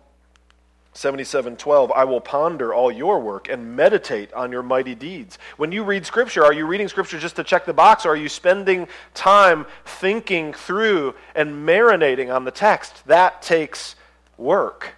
77:12 0.95 1.91
I 1.93 2.05
will 2.05 2.21
ponder 2.21 2.75
all 2.75 2.93
your 2.93 3.19
work 3.19 3.49
and 3.49 3.75
meditate 3.75 4.33
on 4.35 4.53
your 4.53 4.63
mighty 4.63 4.95
deeds. 4.95 5.39
When 5.57 5.73
you 5.73 5.85
read 5.85 6.05
scripture, 6.05 6.45
are 6.45 6.53
you 6.53 6.67
reading 6.67 6.89
scripture 6.89 7.19
just 7.19 7.37
to 7.37 7.45
check 7.45 7.65
the 7.65 7.73
box 7.73 8.05
or 8.05 8.11
are 8.11 8.17
you 8.17 8.29
spending 8.29 8.89
time 9.15 9.67
thinking 9.87 10.53
through 10.53 11.15
and 11.35 11.67
marinating 11.67 12.35
on 12.35 12.45
the 12.45 12.51
text? 12.51 13.07
That 13.07 13.41
takes 13.41 13.97
work. 14.37 14.95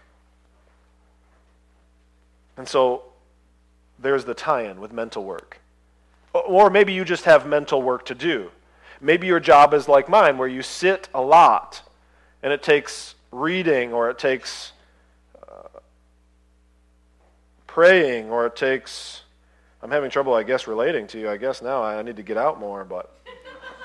And 2.57 2.69
so 2.69 3.05
there's 3.99 4.25
the 4.25 4.35
tie-in 4.35 4.81
with 4.81 4.93
mental 4.93 5.25
work. 5.25 5.61
Or 6.33 6.71
maybe 6.71 6.93
you 6.93 7.05
just 7.05 7.25
have 7.25 7.47
mental 7.47 7.83
work 7.83 8.05
to 8.07 8.15
do. 8.15 8.51
Maybe 9.01 9.27
your 9.27 9.41
job 9.41 9.75
is 9.75 9.89
like 9.89 10.09
mine 10.09 10.39
where 10.39 10.49
you 10.49 10.63
sit 10.63 11.09
a 11.15 11.21
lot 11.21 11.83
and 12.43 12.53
it 12.53 12.63
takes 12.63 13.15
reading 13.31 13.93
or 13.93 14.11
it 14.11 14.19
takes 14.19 14.73
praying 17.75 18.31
or 18.31 18.47
it 18.47 18.55
takes 18.55 19.23
I'm 19.83 19.91
having 19.91 20.09
trouble 20.09 20.33
I 20.33 20.45
guess 20.45 20.69
relating 20.69 21.09
to 21.09 21.19
you. 21.19 21.29
I 21.29 21.37
guess 21.37 21.61
now 21.61 21.83
I 21.83 22.01
need 22.03 22.15
to 22.17 22.23
get 22.23 22.37
out 22.37 22.61
more, 22.61 22.85
but 22.85 23.13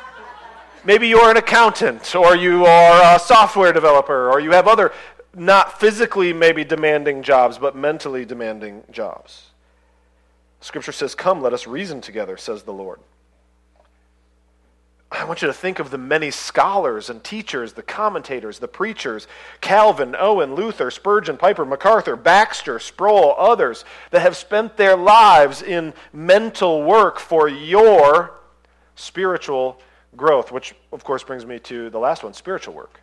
maybe 0.85 1.07
you're 1.07 1.31
an 1.31 1.37
accountant 1.37 2.15
or 2.15 2.35
you 2.35 2.65
are 2.65 3.15
a 3.15 3.19
software 3.19 3.73
developer 3.73 4.29
or 4.29 4.39
you 4.39 4.51
have 4.51 4.67
other 4.67 4.93
not 5.33 5.79
physically 5.79 6.33
maybe 6.33 6.63
demanding 6.63 7.23
jobs 7.23 7.57
but 7.57 7.75
mentally 7.75 8.25
demanding 8.25 8.83
jobs. 8.91 9.47
Scripture 10.61 10.91
says, 10.91 11.15
"Come, 11.15 11.41
let 11.41 11.51
us 11.53 11.65
reason 11.65 11.99
together," 11.99 12.37
says 12.37 12.61
the 12.61 12.73
Lord. 12.73 12.99
I 15.11 15.25
want 15.25 15.41
you 15.41 15.47
to 15.47 15.53
think 15.53 15.79
of 15.79 15.89
the 15.89 15.97
many 15.97 16.29
scholars 16.29 17.09
and 17.09 17.23
teachers, 17.23 17.73
the 17.73 17.81
commentators, 17.81 18.59
the 18.59 18.67
preachers 18.67 19.27
Calvin, 19.59 20.15
Owen, 20.17 20.53
Luther, 20.53 20.91
Spurgeon, 20.91 21.35
Piper, 21.35 21.65
MacArthur, 21.65 22.15
Baxter, 22.15 22.77
Sproul, 22.77 23.33
others 23.37 23.85
that 24.11 24.21
have 24.21 24.37
spent 24.37 24.77
their 24.77 24.95
lives 24.95 25.63
in 25.63 25.93
mental 26.13 26.83
work 26.83 27.19
for 27.19 27.47
your 27.47 28.39
spiritual 28.95 29.79
growth, 30.15 30.51
which, 30.51 30.75
of 30.91 31.03
course, 31.03 31.23
brings 31.23 31.45
me 31.45 31.57
to 31.59 31.89
the 31.89 31.99
last 31.99 32.23
one 32.23 32.33
spiritual 32.33 32.75
work. 32.75 33.01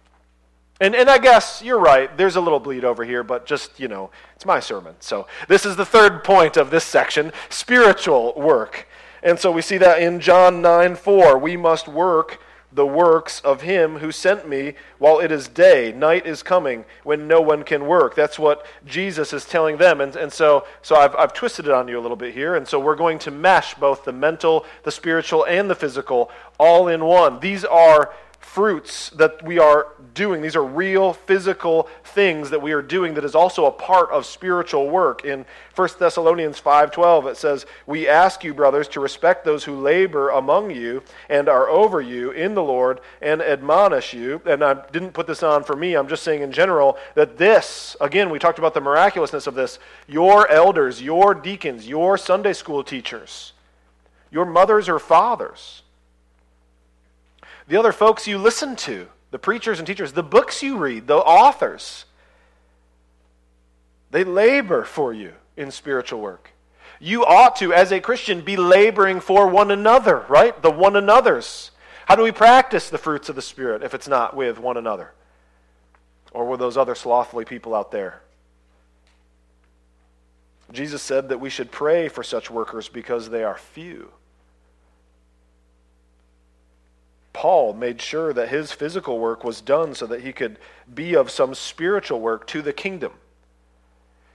And, 0.81 0.95
and 0.95 1.09
I 1.09 1.19
guess 1.19 1.63
you're 1.63 1.81
right, 1.81 2.15
there's 2.17 2.37
a 2.37 2.41
little 2.41 2.61
bleed 2.61 2.85
over 2.85 3.03
here, 3.03 3.25
but 3.25 3.47
just, 3.47 3.81
you 3.81 3.89
know, 3.89 4.11
it's 4.35 4.45
my 4.45 4.61
sermon. 4.61 4.95
So 5.01 5.27
this 5.49 5.65
is 5.65 5.75
the 5.75 5.87
third 5.87 6.23
point 6.23 6.57
of 6.57 6.71
this 6.71 6.85
section 6.85 7.33
spiritual 7.49 8.35
work. 8.37 8.87
And 9.23 9.39
so 9.39 9.51
we 9.51 9.63
see 9.63 9.79
that 9.79 10.03
in 10.03 10.21
John 10.21 10.63
9 10.63 10.97
4. 10.97 11.39
We 11.39 11.57
must 11.57 11.89
work 11.89 12.41
the 12.77 12.87
works 12.87 13.41
of 13.41 13.63
him 13.63 13.97
who 13.99 14.13
sent 14.13 14.49
me 14.49 14.75
while 14.99 15.19
it 15.19 15.33
is 15.33 15.49
day. 15.49 15.93
Night 15.93 16.27
is 16.27 16.43
coming 16.43 16.85
when 17.05 17.27
no 17.27 17.41
one 17.41 17.65
can 17.65 17.87
work. 17.87 18.15
That's 18.15 18.39
what 18.39 18.67
Jesus 18.85 19.33
is 19.33 19.47
telling 19.47 19.79
them. 19.79 20.01
And, 20.01 20.15
and 20.15 20.33
so, 20.33 20.67
so 20.83 20.95
I've, 20.97 21.17
I've 21.17 21.33
twisted 21.33 21.67
it 21.67 21.73
on 21.73 21.89
you 21.89 21.99
a 21.99 22.03
little 22.03 22.17
bit 22.17 22.35
here. 22.35 22.55
And 22.55 22.69
so 22.69 22.79
we're 22.79 22.97
going 22.97 23.19
to 23.21 23.31
mesh 23.31 23.75
both 23.75 24.05
the 24.05 24.13
mental, 24.13 24.67
the 24.83 24.91
spiritual, 24.91 25.45
and 25.47 25.71
the 25.71 25.75
physical 25.75 26.31
all 26.59 26.89
in 26.89 27.05
one. 27.05 27.41
These 27.41 27.65
are 27.65 28.13
fruits 28.39 29.11
that 29.11 29.43
we 29.43 29.59
are 29.59 29.89
doing. 30.17 30.43
These 30.43 30.57
are 30.57 30.65
real 30.65 31.13
physical 31.13 31.89
things 32.03 32.51
that 32.51 32.61
we 32.61 32.73
are 32.73 32.83
doing 32.83 33.15
that 33.15 33.25
is 33.25 33.37
also 33.37 33.67
a 33.67 33.71
part 33.71 34.11
of 34.11 34.27
spiritual 34.27 34.89
work. 34.89 35.25
In 35.25 35.47
1 35.77 36.01
Thessalonians 36.01 36.59
5:12 36.59 37.27
it 37.27 37.37
says, 37.37 37.67
"We 37.87 38.09
ask 38.09 38.43
you, 38.43 38.53
brothers, 38.53 38.89
to 38.89 39.01
respect 39.01 39.45
those 39.45 39.63
who 39.65 39.77
labor 39.77 40.31
among 40.31 40.73
you 40.73 41.05
and 41.29 41.49
are 41.49 41.69
over 41.69 42.01
you 42.01 42.33
in 42.33 42.55
the 42.55 42.63
Lord 42.63 43.01
and 43.21 43.41
admonish 43.41 44.13
you." 44.13 44.41
And 44.45 44.65
I 44.65 44.75
didn't 44.91 45.13
put 45.13 45.29
this 45.29 45.45
on 45.45 45.63
for 45.63 45.77
me. 45.77 45.95
I'm 45.95 46.09
just 46.09 46.25
saying 46.25 46.43
in 46.43 46.51
general 46.51 46.99
that 47.15 47.39
this, 47.39 47.95
again, 48.01 48.31
we 48.31 48.41
talked 48.41 48.59
about 48.59 48.75
the 48.75 48.81
miraculousness 48.81 49.47
of 49.47 49.55
this. 49.55 49.79
Your 50.09 50.49
elders, 50.49 51.01
your 51.01 51.35
deacons, 51.35 51.87
your 51.87 52.17
Sunday 52.19 52.55
school 52.55 52.83
teachers, 52.83 53.53
your 54.31 54.47
mothers 54.47 54.89
or 54.89 54.99
fathers, 54.99 55.83
the 57.69 57.77
other 57.77 57.93
folks 57.93 58.27
you 58.27 58.39
listen 58.39 58.77
to, 58.77 59.09
the 59.37 59.41
preachers 59.41 59.79
and 59.79 59.87
teachers, 59.87 60.15
the 60.15 60.23
books 60.23 60.63
you 60.63 60.79
read, 60.79 61.07
the 61.07 61.15
authors. 61.15 62.07
They 64.11 64.25
labor 64.25 64.83
for 64.83 65.13
you 65.13 65.35
in 65.59 65.71
spiritual 65.71 66.23
work. 66.23 66.53
You 67.01 67.27
ought 67.27 67.57
to, 67.57 67.75
as 67.75 67.93
a 67.93 68.01
Christian, 68.01 68.41
be 68.41 68.57
laboring 68.57 69.21
for 69.21 69.47
one 69.47 69.71
another, 69.71 70.25
right? 70.31 70.63
The 70.63 70.71
one 70.71 70.97
another's. 70.97 71.71
How 72.07 72.17
do 72.17 72.23
we 72.23 72.33
practice 72.33 72.89
the 72.89 72.97
fruits 72.97 73.29
of 73.29 73.37
the 73.37 73.43
Spirit 73.43 73.83
if 73.83 73.93
it's 73.93 74.09
not 74.09 74.35
with 74.35 74.59
one 74.59 74.79
another? 74.79 75.13
Or 76.33 76.49
with 76.49 76.59
those 76.59 76.79
other 76.79 76.95
slothfully 76.95 77.45
people 77.45 77.75
out 77.75 77.91
there? 77.91 78.23
Jesus 80.73 81.03
said 81.03 81.29
that 81.29 81.41
we 81.41 81.51
should 81.51 81.71
pray 81.71 82.09
for 82.09 82.23
such 82.23 82.51
workers 82.51 82.89
because 82.89 83.29
they 83.29 83.45
are 83.45 83.59
few. 83.59 84.13
Paul 87.37 87.75
made 87.75 88.01
sure 88.01 88.33
that 88.33 88.49
his 88.49 88.73
physical 88.73 89.19
work 89.19 89.45
was 89.45 89.61
done 89.61 89.95
so 89.95 90.07
that 90.07 90.23
he 90.23 90.33
could 90.33 90.59
be 90.95 91.15
of 91.15 91.31
some 91.31 91.55
spiritual 91.55 92.19
work 92.19 92.47
to 92.47 92.63
the 92.63 92.73
kingdom. 92.73 93.13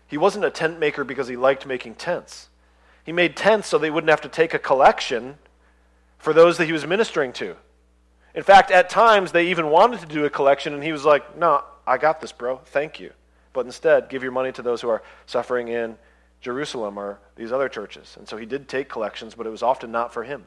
He 0.06 0.20
wasn't 0.20 0.46
a 0.46 0.52
tent 0.52 0.78
maker 0.78 1.04
because 1.04 1.28
he 1.28 1.36
liked 1.36 1.66
making 1.66 1.96
tents. 1.96 2.50
He 3.04 3.12
made 3.12 3.36
tents 3.36 3.68
so 3.68 3.80
they 3.80 3.90
wouldn't 3.90 4.12
have 4.12 4.22
to 4.22 4.30
take 4.30 4.54
a 4.54 4.60
collection 4.60 5.40
for 6.20 6.32
those 6.32 6.60
that 6.60 6.68
he 6.68 6.74
was 6.74 6.86
ministering 6.86 7.34
to. 7.34 7.56
In 8.36 8.44
fact, 8.44 8.70
at 8.70 8.88
times 8.88 9.32
they 9.32 9.48
even 9.48 9.72
wanted 9.72 10.02
to 10.02 10.06
do 10.06 10.26
a 10.26 10.30
collection, 10.30 10.76
and 10.76 10.84
he 10.84 10.92
was 10.92 11.04
like, 11.04 11.36
No, 11.36 11.64
I 11.88 11.98
got 11.98 12.22
this, 12.22 12.32
bro. 12.32 12.58
Thank 12.66 13.00
you. 13.00 13.14
But 13.52 13.66
instead, 13.66 14.10
give 14.10 14.22
your 14.22 14.32
money 14.32 14.52
to 14.52 14.62
those 14.62 14.80
who 14.80 14.90
are 14.90 15.02
suffering 15.26 15.70
in 15.70 15.98
Jerusalem 16.40 17.00
or 17.00 17.20
these 17.36 17.52
other 17.52 17.68
churches. 17.68 18.16
And 18.20 18.30
so 18.30 18.38
he 18.38 18.46
did 18.46 18.70
take 18.70 18.90
collections, 18.90 19.34
but 19.34 19.48
it 19.48 19.50
was 19.50 19.64
often 19.64 19.92
not 19.92 20.14
for 20.14 20.24
him. 20.24 20.46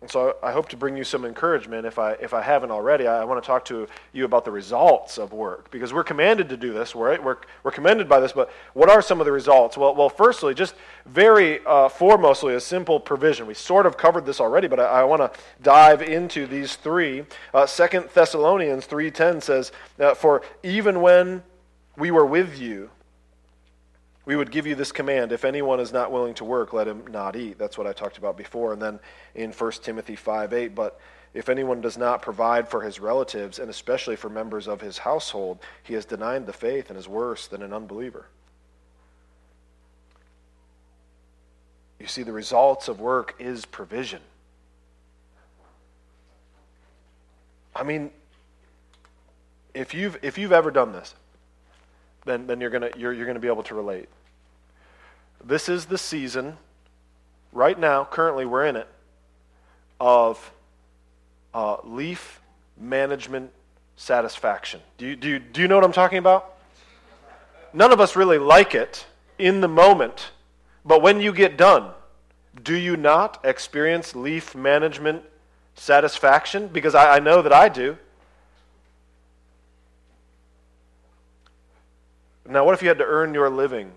And 0.00 0.10
so 0.10 0.36
I 0.42 0.52
hope 0.52 0.70
to 0.70 0.78
bring 0.78 0.96
you 0.96 1.04
some 1.04 1.26
encouragement. 1.26 1.84
If 1.84 1.98
I, 1.98 2.12
if 2.12 2.32
I 2.32 2.40
haven't 2.40 2.70
already, 2.70 3.06
I 3.06 3.22
want 3.24 3.42
to 3.42 3.46
talk 3.46 3.66
to 3.66 3.86
you 4.14 4.24
about 4.24 4.46
the 4.46 4.50
results 4.50 5.18
of 5.18 5.34
work 5.34 5.70
because 5.70 5.92
we're 5.92 6.04
commanded 6.04 6.48
to 6.48 6.56
do 6.56 6.72
this, 6.72 6.94
right? 6.94 7.22
We're, 7.22 7.36
we're 7.62 7.70
commended 7.70 8.08
by 8.08 8.18
this, 8.18 8.32
but 8.32 8.50
what 8.72 8.88
are 8.88 9.02
some 9.02 9.20
of 9.20 9.26
the 9.26 9.32
results? 9.32 9.76
Well, 9.76 9.94
well 9.94 10.08
firstly, 10.08 10.54
just 10.54 10.74
very 11.04 11.58
uh, 11.66 11.90
foremostly, 11.90 12.56
a 12.56 12.60
simple 12.60 12.98
provision. 12.98 13.46
We 13.46 13.52
sort 13.52 13.84
of 13.84 13.98
covered 13.98 14.24
this 14.24 14.40
already, 14.40 14.68
but 14.68 14.80
I, 14.80 14.84
I 14.84 15.04
want 15.04 15.20
to 15.20 15.38
dive 15.62 16.00
into 16.00 16.46
these 16.46 16.76
three. 16.76 17.24
Uh, 17.52 17.66
Second 17.66 18.08
Thessalonians 18.14 18.86
3.10 18.86 19.42
says, 19.42 19.70
For 20.16 20.40
even 20.62 21.02
when 21.02 21.42
we 21.98 22.10
were 22.10 22.24
with 22.24 22.58
you, 22.58 22.88
we 24.24 24.36
would 24.36 24.50
give 24.50 24.66
you 24.66 24.74
this 24.74 24.92
command 24.92 25.32
if 25.32 25.44
anyone 25.44 25.80
is 25.80 25.92
not 25.92 26.12
willing 26.12 26.34
to 26.34 26.44
work 26.44 26.72
let 26.72 26.86
him 26.86 27.04
not 27.08 27.36
eat. 27.36 27.58
That's 27.58 27.78
what 27.78 27.86
i 27.86 27.92
talked 27.92 28.18
about 28.18 28.36
before. 28.36 28.72
And 28.72 28.80
then 28.80 29.00
in 29.34 29.52
1 29.52 29.72
timothy 29.82 30.16
5 30.16 30.52
8 30.52 30.74
but 30.74 31.00
if 31.32 31.48
anyone 31.48 31.80
does 31.80 31.96
not 31.96 32.22
provide 32.22 32.68
for 32.68 32.82
his 32.82 32.98
relatives 32.98 33.58
and 33.58 33.70
especially 33.70 34.16
for 34.16 34.28
members 34.28 34.66
of 34.66 34.80
his 34.80 34.98
household 34.98 35.58
he 35.82 35.94
has 35.94 36.04
denied 36.04 36.46
the 36.46 36.52
faith 36.52 36.90
and 36.90 36.98
is 36.98 37.08
worse 37.08 37.46
than 37.46 37.62
an 37.62 37.72
unbeliever. 37.72 38.26
You 41.98 42.06
see 42.06 42.22
the 42.22 42.32
results 42.32 42.88
of 42.88 43.00
work 43.00 43.34
is 43.38 43.64
provision. 43.64 44.20
I 47.74 47.84
mean 47.84 48.10
if 49.72 49.94
you've 49.94 50.18
if 50.22 50.36
you've 50.36 50.52
ever 50.52 50.70
done 50.70 50.92
this 50.92 51.14
then, 52.24 52.46
then 52.46 52.60
you're 52.60 52.70
going 52.70 52.90
you're, 52.96 53.12
you're 53.12 53.26
gonna 53.26 53.40
be 53.40 53.48
able 53.48 53.62
to 53.64 53.74
relate. 53.74 54.08
This 55.44 55.68
is 55.68 55.86
the 55.86 55.98
season, 55.98 56.56
right 57.52 57.78
now, 57.78 58.04
currently 58.04 58.44
we're 58.44 58.66
in 58.66 58.76
it, 58.76 58.88
of 59.98 60.52
uh, 61.54 61.78
leaf 61.84 62.40
management 62.78 63.50
satisfaction. 63.96 64.80
Do 64.98 65.06
you, 65.06 65.16
do, 65.16 65.28
you, 65.28 65.38
do 65.38 65.60
you 65.62 65.68
know 65.68 65.76
what 65.76 65.84
I'm 65.84 65.92
talking 65.92 66.18
about? 66.18 66.56
none 67.72 67.92
of 67.92 68.00
us 68.00 68.16
really 68.16 68.38
like 68.38 68.74
it 68.74 69.06
in 69.38 69.60
the 69.60 69.68
moment, 69.68 70.32
but 70.84 71.02
when 71.02 71.20
you 71.20 71.32
get 71.32 71.56
done, 71.56 71.90
do 72.62 72.74
you 72.74 72.96
not 72.96 73.40
experience 73.44 74.14
leaf 74.14 74.54
management 74.54 75.22
satisfaction? 75.74 76.68
Because 76.68 76.94
I, 76.94 77.16
I 77.16 77.18
know 77.20 77.42
that 77.42 77.52
I 77.52 77.68
do. 77.68 77.96
Now, 82.50 82.64
what 82.64 82.74
if 82.74 82.82
you 82.82 82.88
had 82.88 82.98
to 82.98 83.04
earn 83.04 83.32
your 83.32 83.48
living 83.48 83.92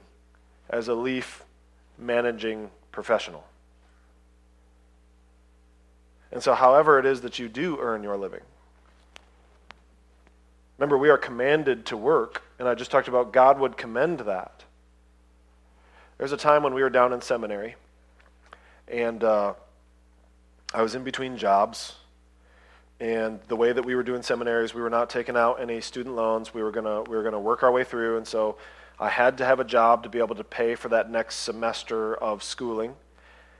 as 0.69 0.87
a 0.87 0.93
leaf 0.93 1.43
managing 1.97 2.69
professional? 2.91 3.43
And 6.31 6.43
so, 6.43 6.53
however 6.53 6.99
it 6.99 7.05
is 7.07 7.21
that 7.21 7.39
you 7.39 7.49
do 7.49 7.79
earn 7.79 8.03
your 8.03 8.15
living, 8.15 8.41
remember, 10.77 10.99
we 10.99 11.09
are 11.09 11.17
commanded 11.17 11.87
to 11.87 11.97
work, 11.97 12.43
and 12.59 12.67
I 12.67 12.75
just 12.75 12.91
talked 12.91 13.07
about 13.07 13.33
God 13.33 13.59
would 13.59 13.75
commend 13.75 14.19
that. 14.19 14.63
There's 16.19 16.31
a 16.31 16.37
time 16.37 16.61
when 16.61 16.75
we 16.75 16.83
were 16.83 16.91
down 16.91 17.11
in 17.11 17.21
seminary, 17.21 17.75
and 18.87 19.23
uh, 19.23 19.55
I 20.75 20.83
was 20.83 20.93
in 20.93 21.03
between 21.03 21.37
jobs. 21.37 21.95
And 23.03 23.41
the 23.49 23.57
way 23.57 23.73
that 23.73 23.83
we 23.83 23.95
were 23.95 24.03
doing 24.03 24.23
seminaries, 24.23 24.73
we 24.73 24.81
were 24.81 24.89
not 24.89 25.09
taking 25.09 25.35
out 25.35 25.55
any 25.55 25.81
student 25.81 26.15
loans. 26.15 26.53
We 26.53 26.63
were 26.63 26.71
gonna 26.71 27.01
we 27.01 27.17
were 27.17 27.23
gonna 27.23 27.37
work 27.37 27.61
our 27.61 27.69
way 27.69 27.83
through, 27.83 28.15
and 28.15 28.25
so 28.25 28.55
I 28.97 29.09
had 29.09 29.37
to 29.39 29.45
have 29.45 29.59
a 29.59 29.65
job 29.65 30.03
to 30.03 30.09
be 30.09 30.19
able 30.19 30.35
to 30.35 30.43
pay 30.45 30.75
for 30.75 30.87
that 30.87 31.11
next 31.11 31.39
semester 31.39 32.15
of 32.15 32.41
schooling. 32.41 32.95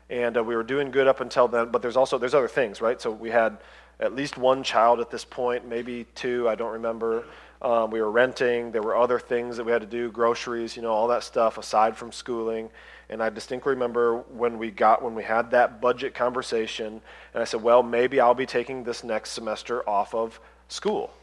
And 0.09 0.37
uh, 0.37 0.45
we 0.45 0.55
were 0.55 0.63
doing 0.63 0.91
good 0.91 1.09
up 1.09 1.19
until 1.19 1.49
then, 1.49 1.71
but 1.71 1.81
there's 1.81 1.97
also 1.97 2.17
there's 2.17 2.33
other 2.33 2.47
things, 2.47 2.79
right? 2.79 3.01
So 3.01 3.11
we 3.11 3.31
had 3.31 3.57
at 3.99 4.15
least 4.15 4.37
one 4.37 4.63
child 4.63 5.01
at 5.01 5.11
this 5.11 5.25
point, 5.25 5.67
maybe 5.67 6.05
two, 6.15 6.47
I 6.47 6.55
don't 6.55 6.71
remember. 6.71 7.25
Um, 7.61 7.91
we 7.91 7.99
were 7.99 8.11
renting. 8.11 8.71
There 8.71 8.81
were 8.81 8.95
other 8.95 9.19
things 9.19 9.57
that 9.57 9.65
we 9.65 9.73
had 9.73 9.81
to 9.81 9.87
do, 9.87 10.09
groceries, 10.09 10.77
you 10.77 10.83
know, 10.83 10.91
all 10.93 11.09
that 11.09 11.23
stuff 11.23 11.57
aside 11.57 11.97
from 11.97 12.13
schooling. 12.13 12.69
And 13.09 13.21
I 13.21 13.29
distinctly 13.29 13.71
remember 13.71 14.17
when 14.17 14.57
we 14.57 14.71
got 14.71 15.03
when 15.03 15.15
we 15.15 15.23
had 15.23 15.51
that 15.51 15.81
budget 15.81 16.13
conversation, 16.13 17.01
and 17.33 17.41
I 17.41 17.43
said, 17.43 17.61
"Well, 17.61 17.83
maybe 17.83 18.19
I'll 18.19 18.33
be 18.33 18.45
taking 18.45 18.83
this 18.83 19.03
next 19.03 19.31
semester 19.31 19.87
off 19.87 20.15
of 20.15 20.39
school." 20.67 21.13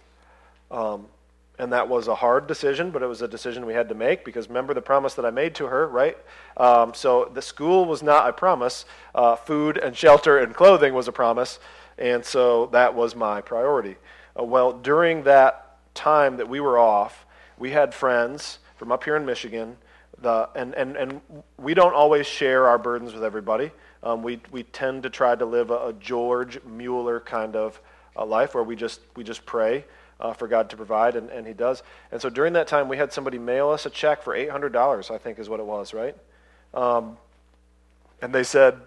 Um, 0.71 1.07
and 1.61 1.73
that 1.73 1.89
was 1.89 2.09
a 2.09 2.15
hard 2.15 2.47
decision, 2.47 2.91
but 2.91 3.03
it 3.03 3.07
was 3.07 3.21
a 3.21 3.29
decision 3.29 3.67
we 3.67 3.75
had 3.75 3.91
to 3.91 3.95
make 3.95 4.25
because 4.25 4.49
remember 4.49 4.73
the 4.73 4.81
promise 4.81 5.13
that 5.15 5.27
I 5.27 5.31
made 5.31 5.55
to 5.57 5.67
her, 5.67 5.87
right? 5.89 6.17
Um, 6.57 6.95
so 6.95 7.31
the 7.35 7.43
school 7.43 7.85
was 7.85 8.03
not 8.03 8.29
a 8.29 8.33
promise. 8.33 8.87
Uh, 9.15 9.37
food 9.37 9.77
and 9.77 9.95
shelter 9.95 10.39
and 10.39 10.55
clothing 10.55 10.95
was 10.95 11.07
a 11.07 11.13
promise, 11.13 11.59
and 11.99 12.25
so 12.25 12.67
that 12.67 12.95
was 12.95 13.15
my 13.15 13.43
priority. 13.43 13.97
Uh, 14.39 14.45
well, 14.45 14.73
during 14.73 15.25
that 15.25 15.77
time 15.95 16.39
that 16.39 16.49
we 16.49 16.61
were 16.61 16.79
off, 16.79 17.27
we 17.59 17.73
had 17.73 17.93
friends 17.93 18.59
from 18.77 18.91
up 18.91 19.05
here 19.05 19.17
in 19.17 19.27
Michigan 19.27 19.77
the, 20.23 20.49
and, 20.55 20.75
and, 20.75 20.97
and 20.97 21.21
we 21.59 21.75
don't 21.75 21.95
always 21.95 22.27
share 22.27 22.69
our 22.69 22.79
burdens 22.79 23.13
with 23.13 23.25
everybody. 23.25 23.71
Um, 24.03 24.23
we, 24.23 24.41
we 24.51 24.63
tend 24.63 25.03
to 25.03 25.11
try 25.11 25.35
to 25.35 25.45
live 25.45 25.71
a, 25.71 25.89
a 25.89 25.93
George 25.95 26.63
Mueller 26.65 27.21
kind 27.21 27.57
of 27.57 27.81
uh, 28.17 28.25
life 28.25 28.55
where 28.55 28.65
we 28.65 28.77
just, 28.77 29.01
we 29.17 29.25
just 29.25 29.45
pray 29.47 29.85
uh, 30.21 30.33
for 30.33 30.49
God 30.49 30.71
to 30.71 30.77
provide, 30.77 31.17
and, 31.17 31.31
and 31.31 31.47
He 31.47 31.53
does. 31.53 31.83
And 32.13 32.21
so 32.21 32.29
during 32.29 32.53
that 32.55 32.67
time, 32.67 32.89
we 32.89 32.97
had 32.97 33.13
somebody 33.13 33.39
mail 33.39 33.71
us 33.71 33.87
a 33.87 33.91
check 33.91 34.23
for 34.23 34.35
$800, 34.35 35.11
I 35.11 35.19
think 35.19 35.39
is 35.39 35.49
what 35.49 35.61
it 35.61 35.67
was, 35.67 35.95
right? 35.95 36.17
Um, 36.75 37.17
and 38.23 38.35
they 38.35 38.45
said, 38.45 38.79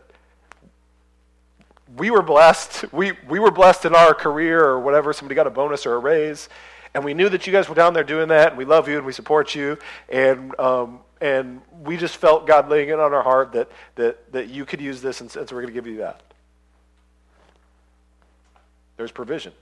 we 1.98 2.12
were 2.12 2.22
blessed. 2.22 2.92
We, 2.92 3.14
we 3.28 3.40
were 3.40 3.52
blessed 3.52 3.86
in 3.86 3.96
our 3.96 4.14
career 4.14 4.64
or 4.64 4.80
whatever. 4.80 5.14
Somebody 5.14 5.36
got 5.36 5.48
a 5.48 5.52
bonus 5.52 5.86
or 5.86 5.96
a 5.96 6.00
raise. 6.00 6.50
And 6.94 7.04
we 7.04 7.14
knew 7.14 7.30
that 7.30 7.48
you 7.48 7.54
guys 7.54 7.68
were 7.68 7.76
down 7.76 7.94
there 7.94 8.04
doing 8.04 8.28
that, 8.28 8.50
and 8.50 8.58
we 8.58 8.66
love 8.66 8.88
you 8.88 8.98
and 8.98 9.06
we 9.06 9.14
support 9.14 9.56
you. 9.56 9.78
And 10.10 10.58
um, 10.60 11.00
and 11.24 11.62
we 11.86 11.96
just 11.96 12.18
felt 12.18 12.46
God 12.46 12.70
laying 12.70 12.90
it 12.90 13.00
on 13.00 13.14
our 13.14 13.24
heart 13.24 13.54
that, 13.54 13.72
that, 13.96 14.34
that 14.34 14.50
you 14.50 14.66
could 14.66 14.82
use 14.82 15.02
this, 15.02 15.22
and 15.22 15.32
so 15.32 15.40
we're 15.40 15.62
going 15.62 15.68
to 15.68 15.72
give 15.72 15.88
you 15.88 16.00
that. 16.00 16.22
There's 18.98 19.14
provision. 19.14 19.54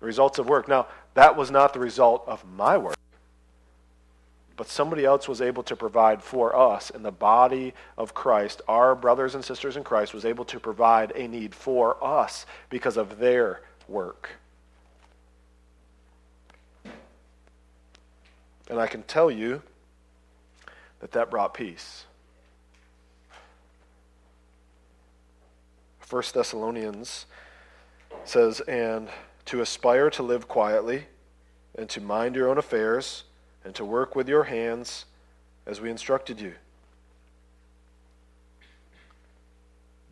The 0.00 0.06
results 0.06 0.38
of 0.38 0.50
work. 0.50 0.68
Now, 0.68 0.86
that 1.14 1.34
was 1.34 1.50
not 1.50 1.72
the 1.72 1.80
result 1.80 2.24
of 2.26 2.44
my 2.44 2.76
work, 2.76 2.94
but 4.58 4.68
somebody 4.68 5.06
else 5.06 5.26
was 5.26 5.40
able 5.40 5.62
to 5.62 5.74
provide 5.74 6.22
for 6.22 6.54
us 6.54 6.90
in 6.90 7.02
the 7.02 7.10
body 7.10 7.72
of 7.96 8.12
Christ. 8.12 8.60
Our 8.68 8.94
brothers 8.94 9.34
and 9.34 9.42
sisters 9.42 9.78
in 9.78 9.82
Christ 9.82 10.12
was 10.12 10.26
able 10.26 10.44
to 10.44 10.60
provide 10.60 11.12
a 11.16 11.26
need 11.26 11.54
for 11.54 11.96
us 12.04 12.44
because 12.68 12.98
of 12.98 13.18
their 13.18 13.62
work. 13.88 14.28
And 18.68 18.78
I 18.78 18.86
can 18.86 19.02
tell 19.04 19.30
you 19.30 19.62
that 21.00 21.12
that 21.12 21.30
brought 21.30 21.54
peace. 21.54 22.04
1 26.08 26.22
Thessalonians 26.34 27.26
says, 28.24 28.60
And 28.60 29.08
to 29.46 29.60
aspire 29.60 30.10
to 30.10 30.22
live 30.22 30.48
quietly, 30.48 31.06
and 31.76 31.88
to 31.90 32.00
mind 32.00 32.34
your 32.34 32.48
own 32.48 32.58
affairs, 32.58 33.24
and 33.64 33.74
to 33.76 33.84
work 33.84 34.16
with 34.16 34.28
your 34.28 34.44
hands 34.44 35.04
as 35.66 35.80
we 35.80 35.90
instructed 35.90 36.40
you. 36.40 36.54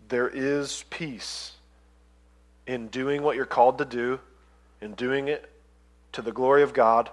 There 0.09 0.29
is 0.29 0.85
peace 0.89 1.53
in 2.67 2.89
doing 2.89 3.23
what 3.23 3.35
you're 3.35 3.45
called 3.45 3.79
to 3.79 3.85
do, 3.85 4.21
in 4.81 4.95
doing 4.95 5.29
it 5.29 5.51
to 6.13 6.23
the 6.23 6.33
glory 6.33 6.63
of 6.63 6.73
God, 6.73 7.11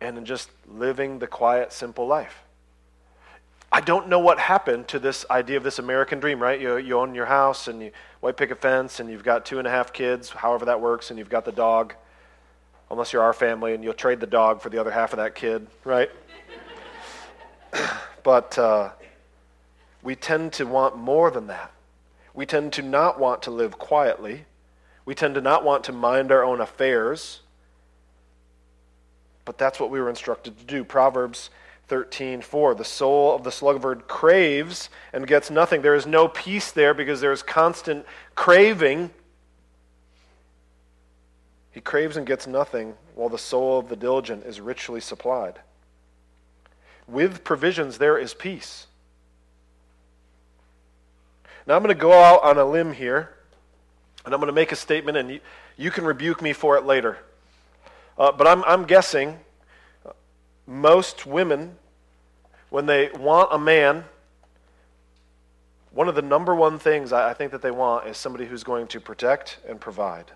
and 0.00 0.16
in 0.16 0.24
just 0.24 0.50
living 0.66 1.18
the 1.18 1.26
quiet, 1.26 1.72
simple 1.72 2.06
life. 2.06 2.43
I 3.74 3.80
don't 3.80 4.08
know 4.08 4.20
what 4.20 4.38
happened 4.38 4.86
to 4.88 5.00
this 5.00 5.26
idea 5.28 5.56
of 5.56 5.64
this 5.64 5.80
American 5.80 6.20
dream, 6.20 6.40
right? 6.40 6.60
You, 6.60 6.76
you 6.76 6.96
own 6.96 7.12
your 7.12 7.26
house 7.26 7.66
and 7.66 7.82
you 7.82 7.90
white 8.20 8.36
picket 8.36 8.60
fence 8.60 9.00
and 9.00 9.10
you've 9.10 9.24
got 9.24 9.44
two 9.44 9.58
and 9.58 9.66
a 9.66 9.70
half 9.70 9.92
kids, 9.92 10.30
however 10.30 10.66
that 10.66 10.80
works, 10.80 11.10
and 11.10 11.18
you've 11.18 11.28
got 11.28 11.44
the 11.44 11.50
dog, 11.50 11.92
unless 12.92 13.12
you're 13.12 13.24
our 13.24 13.32
family, 13.32 13.74
and 13.74 13.82
you'll 13.82 13.92
trade 13.92 14.20
the 14.20 14.28
dog 14.28 14.62
for 14.62 14.70
the 14.70 14.78
other 14.78 14.92
half 14.92 15.12
of 15.12 15.16
that 15.16 15.34
kid, 15.34 15.66
right? 15.82 16.08
but 18.22 18.56
uh, 18.56 18.90
we 20.04 20.14
tend 20.14 20.52
to 20.52 20.66
want 20.66 20.96
more 20.96 21.32
than 21.32 21.48
that. 21.48 21.72
We 22.32 22.46
tend 22.46 22.74
to 22.74 22.82
not 22.82 23.18
want 23.18 23.42
to 23.42 23.50
live 23.50 23.76
quietly. 23.76 24.44
We 25.04 25.16
tend 25.16 25.34
to 25.34 25.40
not 25.40 25.64
want 25.64 25.82
to 25.84 25.92
mind 25.92 26.30
our 26.30 26.44
own 26.44 26.60
affairs. 26.60 27.40
But 29.44 29.58
that's 29.58 29.80
what 29.80 29.90
we 29.90 30.00
were 30.00 30.10
instructed 30.10 30.60
to 30.60 30.64
do. 30.64 30.84
Proverbs 30.84 31.50
13 31.88 32.40
4 32.40 32.74
the 32.74 32.84
soul 32.84 33.34
of 33.34 33.44
the 33.44 33.52
sluggard 33.52 34.08
craves 34.08 34.88
and 35.12 35.26
gets 35.26 35.50
nothing. 35.50 35.82
There 35.82 35.94
is 35.94 36.06
no 36.06 36.28
peace 36.28 36.70
there 36.72 36.94
because 36.94 37.20
there 37.20 37.32
is 37.32 37.42
constant 37.42 38.06
craving. 38.34 39.10
He 41.70 41.80
craves 41.80 42.16
and 42.16 42.26
gets 42.26 42.46
nothing 42.46 42.94
while 43.14 43.28
the 43.28 43.38
soul 43.38 43.78
of 43.78 43.88
the 43.88 43.96
diligent 43.96 44.44
is 44.44 44.60
richly 44.60 45.00
supplied. 45.00 45.58
With 47.06 47.44
provisions 47.44 47.98
there 47.98 48.16
is 48.16 48.32
peace. 48.32 48.86
Now 51.66 51.76
i'm 51.76 51.82
going 51.82 51.94
to 51.94 52.00
go 52.00 52.12
out 52.12 52.42
on 52.42 52.58
a 52.58 52.64
limb 52.64 52.92
here 52.92 53.34
and 54.24 54.32
i'm 54.32 54.40
going 54.40 54.48
to 54.48 54.54
make 54.54 54.72
a 54.72 54.76
statement 54.76 55.18
and 55.18 55.30
you, 55.30 55.40
you 55.76 55.90
can 55.90 56.04
rebuke 56.04 56.40
me 56.40 56.52
for 56.52 56.76
it 56.76 56.84
later. 56.84 57.18
Uh, 58.16 58.32
but 58.32 58.46
I'm, 58.46 58.62
I'm 58.64 58.84
guessing 58.84 59.38
most 60.66 61.26
women, 61.26 61.76
when 62.70 62.86
they 62.86 63.10
want 63.10 63.50
a 63.52 63.58
man, 63.58 64.04
one 65.92 66.08
of 66.08 66.14
the 66.14 66.22
number 66.22 66.54
one 66.54 66.78
things 66.78 67.12
I 67.12 67.34
think 67.34 67.52
that 67.52 67.62
they 67.62 67.70
want 67.70 68.06
is 68.08 68.16
somebody 68.16 68.46
who's 68.46 68.64
going 68.64 68.88
to 68.88 69.00
protect 69.00 69.58
and 69.68 69.80
provide. 69.80 70.32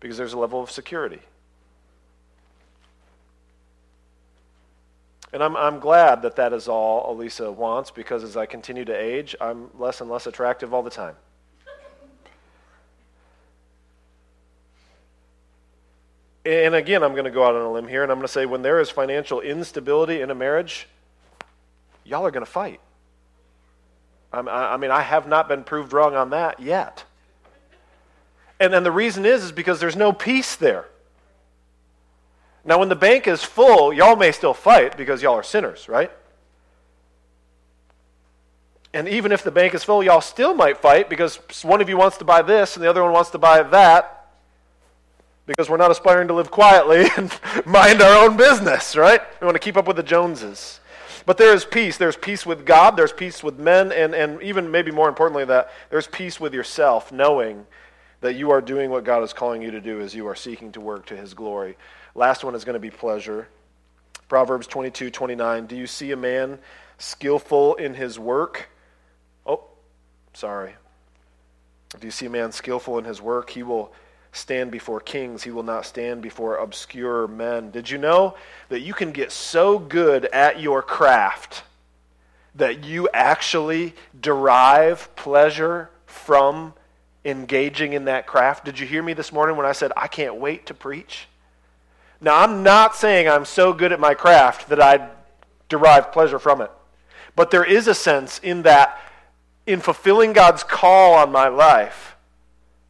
Because 0.00 0.18
there's 0.18 0.34
a 0.34 0.38
level 0.38 0.62
of 0.62 0.70
security. 0.70 1.20
And 5.32 5.42
I'm, 5.42 5.56
I'm 5.56 5.80
glad 5.80 6.22
that 6.22 6.36
that 6.36 6.52
is 6.52 6.68
all 6.68 7.12
Elisa 7.12 7.50
wants 7.50 7.90
because 7.90 8.22
as 8.22 8.36
I 8.36 8.46
continue 8.46 8.84
to 8.84 8.94
age, 8.94 9.34
I'm 9.40 9.68
less 9.76 10.00
and 10.00 10.08
less 10.08 10.26
attractive 10.28 10.72
all 10.72 10.82
the 10.82 10.90
time. 10.90 11.16
And 16.44 16.74
again, 16.74 17.02
I'm 17.02 17.12
going 17.12 17.24
to 17.24 17.30
go 17.30 17.44
out 17.44 17.54
on 17.54 17.62
a 17.62 17.72
limb 17.72 17.88
here 17.88 18.02
and 18.02 18.12
I'm 18.12 18.18
going 18.18 18.26
to 18.26 18.32
say 18.32 18.44
when 18.44 18.62
there 18.62 18.80
is 18.80 18.90
financial 18.90 19.40
instability 19.40 20.20
in 20.20 20.30
a 20.30 20.34
marriage, 20.34 20.86
y'all 22.04 22.26
are 22.26 22.30
going 22.30 22.44
to 22.44 22.50
fight. 22.50 22.80
I 24.32 24.76
mean, 24.76 24.90
I 24.90 25.02
have 25.02 25.28
not 25.28 25.48
been 25.48 25.62
proved 25.62 25.92
wrong 25.92 26.16
on 26.16 26.30
that 26.30 26.58
yet. 26.58 27.04
And 28.58 28.72
then 28.72 28.82
the 28.82 28.90
reason 28.90 29.24
is, 29.24 29.44
is 29.44 29.52
because 29.52 29.78
there's 29.78 29.96
no 29.96 30.12
peace 30.12 30.56
there. 30.56 30.86
Now, 32.64 32.78
when 32.78 32.88
the 32.88 32.96
bank 32.96 33.28
is 33.28 33.44
full, 33.44 33.92
y'all 33.92 34.16
may 34.16 34.32
still 34.32 34.54
fight 34.54 34.96
because 34.96 35.22
y'all 35.22 35.34
are 35.34 35.42
sinners, 35.42 35.88
right? 35.88 36.10
And 38.92 39.08
even 39.08 39.32
if 39.32 39.42
the 39.42 39.50
bank 39.50 39.74
is 39.74 39.84
full, 39.84 40.02
y'all 40.02 40.20
still 40.20 40.54
might 40.54 40.78
fight 40.78 41.10
because 41.10 41.38
one 41.62 41.80
of 41.80 41.88
you 41.88 41.96
wants 41.96 42.16
to 42.18 42.24
buy 42.24 42.42
this 42.42 42.76
and 42.76 42.84
the 42.84 42.88
other 42.88 43.02
one 43.02 43.12
wants 43.12 43.30
to 43.30 43.38
buy 43.38 43.62
that. 43.62 44.13
Because 45.46 45.68
we're 45.68 45.76
not 45.76 45.90
aspiring 45.90 46.28
to 46.28 46.34
live 46.34 46.50
quietly 46.50 47.06
and 47.16 47.32
mind 47.66 48.00
our 48.00 48.24
own 48.24 48.36
business, 48.36 48.96
right? 48.96 49.20
We 49.40 49.44
want 49.44 49.54
to 49.54 49.60
keep 49.60 49.76
up 49.76 49.86
with 49.86 49.96
the 49.96 50.02
Joneses. 50.02 50.80
But 51.26 51.38
there 51.38 51.54
is 51.54 51.64
peace. 51.64 51.96
There's 51.96 52.16
peace 52.16 52.44
with 52.44 52.66
God, 52.66 52.96
there's 52.96 53.12
peace 53.12 53.42
with 53.42 53.58
men, 53.58 53.92
and, 53.92 54.14
and 54.14 54.42
even 54.42 54.70
maybe 54.70 54.90
more 54.90 55.08
importantly, 55.08 55.44
that 55.46 55.70
there's 55.90 56.06
peace 56.06 56.38
with 56.38 56.52
yourself, 56.52 57.12
knowing 57.12 57.66
that 58.20 58.34
you 58.34 58.50
are 58.50 58.60
doing 58.60 58.90
what 58.90 59.04
God 59.04 59.22
is 59.22 59.32
calling 59.32 59.62
you 59.62 59.70
to 59.70 59.80
do 59.80 60.00
as 60.00 60.14
you 60.14 60.26
are 60.26 60.34
seeking 60.34 60.72
to 60.72 60.80
work 60.80 61.06
to 61.06 61.16
his 61.16 61.34
glory. 61.34 61.76
Last 62.14 62.44
one 62.44 62.54
is 62.54 62.64
going 62.64 62.74
to 62.74 62.80
be 62.80 62.90
pleasure. 62.90 63.48
Proverbs 64.28 64.66
22 64.66 65.10
29. 65.10 65.66
Do 65.66 65.76
you 65.76 65.86
see 65.86 66.10
a 66.12 66.16
man 66.16 66.58
skillful 66.98 67.74
in 67.74 67.94
his 67.94 68.18
work? 68.18 68.68
Oh, 69.46 69.64
sorry. 70.32 70.74
Do 71.98 72.06
you 72.06 72.10
see 72.10 72.26
a 72.26 72.30
man 72.30 72.52
skillful 72.52 72.98
in 72.98 73.04
his 73.04 73.20
work? 73.20 73.50
He 73.50 73.62
will 73.62 73.92
stand 74.34 74.70
before 74.70 75.00
kings, 75.00 75.42
he 75.44 75.50
will 75.50 75.62
not 75.62 75.86
stand 75.86 76.20
before 76.20 76.56
obscure 76.56 77.26
men. 77.28 77.70
Did 77.70 77.88
you 77.88 77.98
know 77.98 78.36
that 78.68 78.80
you 78.80 78.92
can 78.92 79.12
get 79.12 79.32
so 79.32 79.78
good 79.78 80.26
at 80.26 80.60
your 80.60 80.82
craft 80.82 81.62
that 82.56 82.84
you 82.84 83.08
actually 83.14 83.94
derive 84.20 85.14
pleasure 85.16 85.90
from 86.06 86.74
engaging 87.24 87.92
in 87.92 88.04
that 88.06 88.26
craft? 88.26 88.64
Did 88.64 88.78
you 88.78 88.86
hear 88.86 89.02
me 89.02 89.12
this 89.12 89.32
morning 89.32 89.56
when 89.56 89.66
I 89.66 89.72
said, 89.72 89.92
I 89.96 90.08
can't 90.08 90.36
wait 90.36 90.66
to 90.66 90.74
preach? 90.74 91.28
Now, 92.20 92.40
I'm 92.40 92.62
not 92.62 92.96
saying 92.96 93.28
I'm 93.28 93.44
so 93.44 93.72
good 93.72 93.92
at 93.92 94.00
my 94.00 94.14
craft 94.14 94.68
that 94.68 94.80
I 94.80 95.10
derive 95.68 96.12
pleasure 96.12 96.38
from 96.38 96.60
it. 96.60 96.70
But 97.36 97.50
there 97.50 97.64
is 97.64 97.88
a 97.88 97.94
sense 97.94 98.38
in 98.38 98.62
that, 98.62 99.00
in 99.66 99.80
fulfilling 99.80 100.32
God's 100.32 100.62
call 100.62 101.14
on 101.14 101.32
my 101.32 101.48
life, 101.48 102.13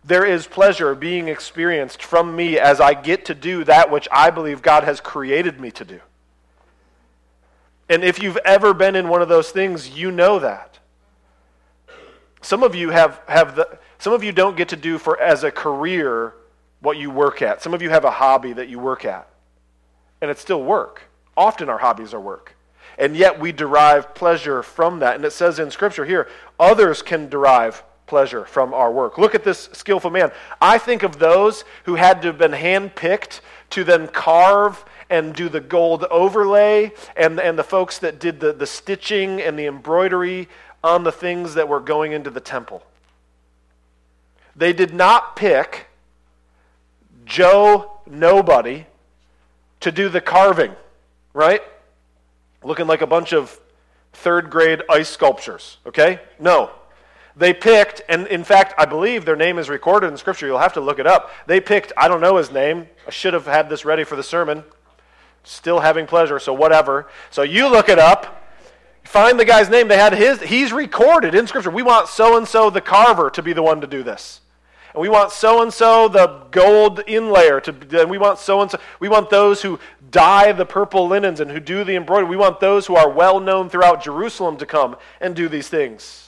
there 0.04 0.24
is 0.24 0.46
pleasure 0.46 0.94
being 0.94 1.28
experienced 1.28 2.02
from 2.02 2.36
me 2.36 2.58
as 2.58 2.80
I 2.80 2.92
get 2.92 3.24
to 3.26 3.34
do 3.34 3.64
that 3.64 3.90
which 3.90 4.06
I 4.12 4.30
believe 4.30 4.60
God 4.60 4.84
has 4.84 5.00
created 5.00 5.58
me 5.58 5.70
to 5.72 5.84
do. 5.84 6.00
And 7.88 8.04
if 8.04 8.22
you've 8.22 8.38
ever 8.44 8.74
been 8.74 8.96
in 8.96 9.08
one 9.08 9.22
of 9.22 9.28
those 9.28 9.50
things, 9.50 9.90
you 9.90 10.10
know 10.10 10.38
that. 10.38 10.78
Some 12.42 12.62
of 12.62 12.74
you 12.74 12.90
have, 12.90 13.22
have 13.26 13.56
the, 13.56 13.78
some 13.98 14.12
of 14.12 14.22
you 14.22 14.32
don't 14.32 14.56
get 14.56 14.68
to 14.68 14.76
do 14.76 14.98
for 14.98 15.18
as 15.18 15.44
a 15.44 15.50
career 15.50 16.34
what 16.80 16.98
you 16.98 17.10
work 17.10 17.40
at. 17.40 17.62
Some 17.62 17.72
of 17.72 17.80
you 17.80 17.88
have 17.88 18.04
a 18.04 18.10
hobby 18.10 18.52
that 18.52 18.68
you 18.68 18.78
work 18.78 19.06
at. 19.06 19.26
And 20.20 20.30
it's 20.30 20.40
still 20.40 20.62
work. 20.62 21.02
Often 21.36 21.70
our 21.70 21.78
hobbies 21.78 22.12
are 22.12 22.20
work. 22.20 22.54
And 22.98 23.16
yet 23.16 23.40
we 23.40 23.52
derive 23.52 24.14
pleasure 24.14 24.62
from 24.62 24.98
that. 24.98 25.16
And 25.16 25.24
it 25.24 25.32
says 25.32 25.58
in 25.58 25.70
Scripture 25.70 26.04
here, 26.04 26.28
others 26.60 27.00
can 27.00 27.30
derive 27.30 27.82
pleasure 28.06 28.44
from 28.44 28.74
our 28.74 28.92
work. 28.92 29.18
Look 29.18 29.34
at 29.34 29.44
this 29.44 29.68
skillful 29.72 30.10
man. 30.10 30.30
I 30.60 30.78
think 30.78 31.02
of 31.02 31.18
those 31.18 31.64
who 31.84 31.94
had 31.94 32.22
to 32.22 32.28
have 32.28 32.38
been 32.38 32.52
handpicked 32.52 33.40
to 33.70 33.84
then 33.84 34.08
carve 34.08 34.84
and 35.10 35.34
do 35.34 35.48
the 35.48 35.60
gold 35.60 36.04
overlay, 36.04 36.92
and, 37.16 37.38
and 37.38 37.58
the 37.58 37.64
folks 37.64 37.98
that 37.98 38.18
did 38.18 38.40
the, 38.40 38.52
the 38.52 38.66
stitching 38.66 39.40
and 39.40 39.58
the 39.58 39.66
embroidery 39.66 40.48
on 40.82 41.04
the 41.04 41.12
things 41.12 41.54
that 41.54 41.68
were 41.68 41.80
going 41.80 42.12
into 42.12 42.30
the 42.30 42.40
temple. 42.40 42.82
They 44.56 44.72
did 44.72 44.94
not 44.94 45.36
pick 45.36 45.86
Joe 47.24 47.90
Nobody 48.06 48.86
to 49.80 49.90
do 49.90 50.08
the 50.08 50.20
carving, 50.20 50.74
right? 51.32 51.62
Looking 52.62 52.86
like 52.86 53.00
a 53.00 53.06
bunch 53.06 53.32
of 53.32 53.58
third 54.12 54.50
grade 54.50 54.82
ice 54.88 55.08
sculptures, 55.08 55.78
okay? 55.86 56.20
No. 56.38 56.70
They 57.36 57.52
picked, 57.52 58.02
and 58.08 58.28
in 58.28 58.44
fact, 58.44 58.74
I 58.78 58.84
believe 58.84 59.24
their 59.24 59.34
name 59.34 59.58
is 59.58 59.68
recorded 59.68 60.06
in 60.08 60.16
Scripture. 60.16 60.46
You'll 60.46 60.58
have 60.58 60.74
to 60.74 60.80
look 60.80 61.00
it 61.00 61.06
up. 61.06 61.30
They 61.46 61.60
picked, 61.60 61.92
I 61.96 62.06
don't 62.06 62.20
know 62.20 62.36
his 62.36 62.52
name. 62.52 62.86
I 63.06 63.10
should 63.10 63.34
have 63.34 63.46
had 63.46 63.68
this 63.68 63.84
ready 63.84 64.04
for 64.04 64.14
the 64.14 64.22
sermon. 64.22 64.62
Still 65.42 65.80
having 65.80 66.06
pleasure, 66.06 66.38
so 66.38 66.54
whatever. 66.54 67.08
So 67.30 67.42
you 67.42 67.68
look 67.68 67.88
it 67.88 67.98
up. 67.98 68.42
Find 69.02 69.38
the 69.38 69.44
guy's 69.44 69.68
name. 69.68 69.88
They 69.88 69.98
had 69.98 70.14
his, 70.14 70.40
he's 70.42 70.72
recorded 70.72 71.34
in 71.34 71.46
Scripture. 71.48 71.70
We 71.70 71.82
want 71.82 72.08
so 72.08 72.36
and 72.36 72.46
so 72.46 72.70
the 72.70 72.80
carver 72.80 73.30
to 73.30 73.42
be 73.42 73.52
the 73.52 73.62
one 73.62 73.80
to 73.80 73.86
do 73.86 74.04
this. 74.04 74.40
And 74.94 75.00
we 75.00 75.08
want 75.08 75.32
so 75.32 75.60
and 75.60 75.74
so 75.74 76.06
the 76.06 76.46
gold 76.52 77.00
inlayer 77.00 77.60
to, 77.64 78.00
and 78.00 78.08
we 78.08 78.16
want 78.16 78.38
so 78.38 78.62
and 78.62 78.70
so. 78.70 78.78
We 79.00 79.08
want 79.08 79.28
those 79.28 79.60
who 79.60 79.80
dye 80.08 80.52
the 80.52 80.64
purple 80.64 81.08
linens 81.08 81.40
and 81.40 81.50
who 81.50 81.58
do 81.58 81.82
the 81.82 81.96
embroidery. 81.96 82.28
We 82.28 82.36
want 82.36 82.60
those 82.60 82.86
who 82.86 82.94
are 82.94 83.10
well 83.10 83.40
known 83.40 83.68
throughout 83.68 84.04
Jerusalem 84.04 84.56
to 84.58 84.66
come 84.66 84.96
and 85.20 85.34
do 85.34 85.48
these 85.48 85.68
things 85.68 86.23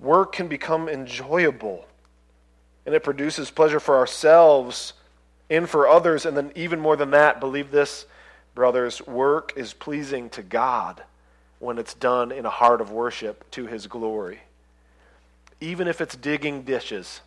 work 0.00 0.32
can 0.32 0.48
become 0.48 0.88
enjoyable 0.88 1.86
and 2.88 2.94
it 2.94 3.02
produces 3.02 3.50
pleasure 3.50 3.80
for 3.80 3.96
ourselves 3.98 4.94
and 5.50 5.68
for 5.68 5.86
others. 5.86 6.24
And 6.24 6.34
then, 6.34 6.52
even 6.54 6.80
more 6.80 6.96
than 6.96 7.10
that, 7.10 7.38
believe 7.38 7.70
this, 7.70 8.06
brothers, 8.54 9.06
work 9.06 9.52
is 9.56 9.74
pleasing 9.74 10.30
to 10.30 10.42
God 10.42 11.02
when 11.58 11.76
it's 11.76 11.92
done 11.92 12.32
in 12.32 12.46
a 12.46 12.50
heart 12.50 12.80
of 12.80 12.90
worship 12.90 13.50
to 13.50 13.66
His 13.66 13.86
glory, 13.86 14.40
even 15.60 15.86
if 15.86 16.00
it's 16.00 16.16
digging 16.16 16.62
dishes. 16.62 17.20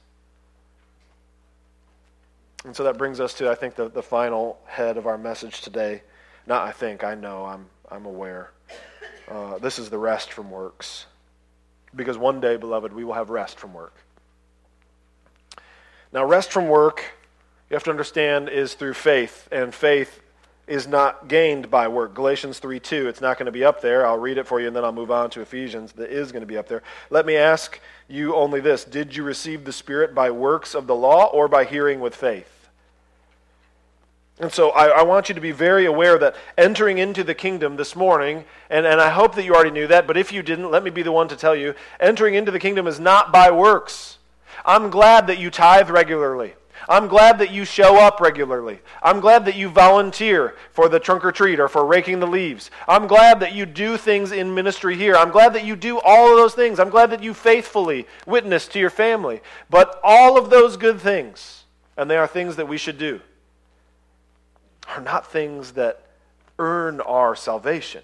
And 2.66 2.76
so 2.76 2.84
that 2.86 2.98
brings 2.98 3.20
us 3.20 3.36
to, 3.36 3.48
I 3.48 3.54
think, 3.54 3.76
the, 3.76 3.88
the 3.88 4.02
final 4.02 4.60
head 4.66 4.98
of 4.98 5.06
our 5.06 5.20
message 5.20 5.62
today. 5.62 6.02
Not 6.48 6.68
I 6.68 6.72
think, 6.72 7.04
I 7.04 7.14
know, 7.14 7.46
I'm, 7.46 7.68
I'm 7.92 8.08
aware. 8.08 8.50
Uh, 9.28 9.60
this 9.60 9.78
is 9.78 9.92
the 9.92 10.00
rest 10.00 10.34
from 10.34 10.50
works. 10.50 11.06
Because 11.96 12.18
one 12.18 12.40
day, 12.40 12.58
beloved, 12.58 12.94
we 12.94 13.04
will 13.04 13.14
have 13.14 13.30
rest 13.30 13.60
from 13.60 13.74
work. 13.74 13.96
Now, 16.14 16.26
rest 16.26 16.52
from 16.52 16.68
work, 16.68 17.04
you 17.70 17.76
have 17.76 17.84
to 17.86 17.92
understand, 17.92 18.50
is 18.50 18.74
through 18.74 18.94
faith, 18.94 19.48
and 19.52 19.74
faith 19.74 20.22
is 20.68 20.88
not 20.88 21.28
gained 21.28 21.70
by 21.70 21.88
work. 21.88 22.14
Galatians 22.14 22.60
3 22.60 22.80
2, 22.80 23.08
it's 23.08 23.22
not 23.22 23.38
going 23.38 23.46
to 23.46 23.52
be 23.52 23.64
up 23.64 23.82
there. 23.82 24.06
I'll 24.06 24.18
read 24.18 24.38
it 24.38 24.48
for 24.48 24.62
you 24.62 24.68
and 24.68 24.76
then 24.76 24.86
I'll 24.86 24.92
move 24.92 25.12
on 25.12 25.30
to 25.32 25.42
Ephesians 25.42 25.92
that 25.94 26.10
is 26.10 26.32
going 26.32 26.42
to 26.42 26.48
be 26.48 26.58
up 26.58 26.68
there. 26.68 26.82
Let 27.10 27.26
me 27.26 27.36
ask 27.36 27.80
you 28.08 28.36
only 28.36 28.62
this 28.62 28.86
Did 28.86 29.16
you 29.16 29.24
receive 29.24 29.66
the 29.66 29.74
Spirit 29.74 30.16
by 30.16 30.32
works 30.32 30.74
of 30.74 30.88
the 30.88 30.96
law 30.96 31.26
or 31.26 31.48
by 31.48 31.66
hearing 31.66 32.00
with 32.00 32.16
faith? 32.16 32.61
And 34.42 34.52
so 34.52 34.72
I, 34.72 34.88
I, 34.88 35.04
want 35.04 35.30
you 35.30 35.36
to 35.36 35.42
be 35.42 35.52
very 35.52 35.86
aware 35.86 36.18
that 36.18 36.36
entering 36.58 36.98
into 36.98 37.24
the 37.24 37.36
kingdom 37.36 37.76
this 37.76 37.96
morning, 37.96 38.44
and, 38.72 38.88
and 38.88 39.00
I 39.00 39.10
hope 39.12 39.36
that 39.36 39.46
you 39.46 39.54
already 39.54 39.70
knew 39.70 39.86
that, 39.86 40.08
but 40.08 40.18
if 40.18 40.34
you 40.34 40.42
didn't, 40.42 40.72
let 40.72 40.84
me 40.84 40.90
be 40.90 41.04
the 41.04 41.12
one 41.12 41.28
to 41.28 41.36
tell 41.36 41.56
you 41.56 41.76
entering 42.00 42.34
into 42.34 42.50
the 42.50 42.58
kingdom 42.58 42.88
is 42.88 43.00
not 43.00 43.32
by 43.32 43.52
works. 43.52 44.18
I'm 44.66 44.90
glad 44.90 45.28
that 45.28 45.38
you 45.38 45.52
tithe 45.52 45.92
regularly. 45.92 46.56
I'm 46.90 47.08
glad 47.08 47.38
that 47.38 47.52
you 47.52 47.66
show 47.66 47.98
up 47.98 48.20
regularly. 48.20 48.80
I'm 49.04 49.20
glad 49.20 49.46
that 49.46 49.56
you 49.56 49.70
volunteer 49.70 50.56
for 50.72 50.90
the 50.90 51.00
trunk 51.00 51.24
or 51.24 51.32
treat 51.32 51.60
or 51.60 51.68
for 51.68 51.86
raking 51.86 52.20
the 52.20 52.26
leaves. 52.26 52.72
I'm 52.88 53.06
glad 53.06 53.42
that 53.42 53.54
you 53.54 53.68
do 53.68 53.96
things 53.96 54.32
in 54.32 54.56
ministry 54.56 54.98
here. 54.98 55.16
I'm 55.16 55.30
glad 55.30 55.54
that 55.54 55.66
you 55.66 55.76
do 55.76 56.00
all 56.00 56.32
of 56.32 56.38
those 56.38 56.56
things. 56.56 56.80
I'm 56.80 56.90
glad 56.90 57.12
that 57.12 57.22
you 57.22 57.36
faithfully 57.36 58.08
witness 58.26 58.68
to 58.70 58.80
your 58.80 58.90
family. 58.90 59.42
But 59.70 60.00
all 60.04 60.36
of 60.36 60.50
those 60.50 60.78
good 60.78 61.00
things, 61.00 61.66
and 61.96 62.10
they 62.10 62.18
are 62.18 62.26
things 62.26 62.56
that 62.56 62.68
we 62.68 62.80
should 62.80 62.98
do 62.98 63.22
are 64.92 65.02
not 65.02 65.32
things 65.32 65.74
that 65.74 66.02
earn 66.60 67.02
our 67.02 67.36
salvation. 67.36 68.04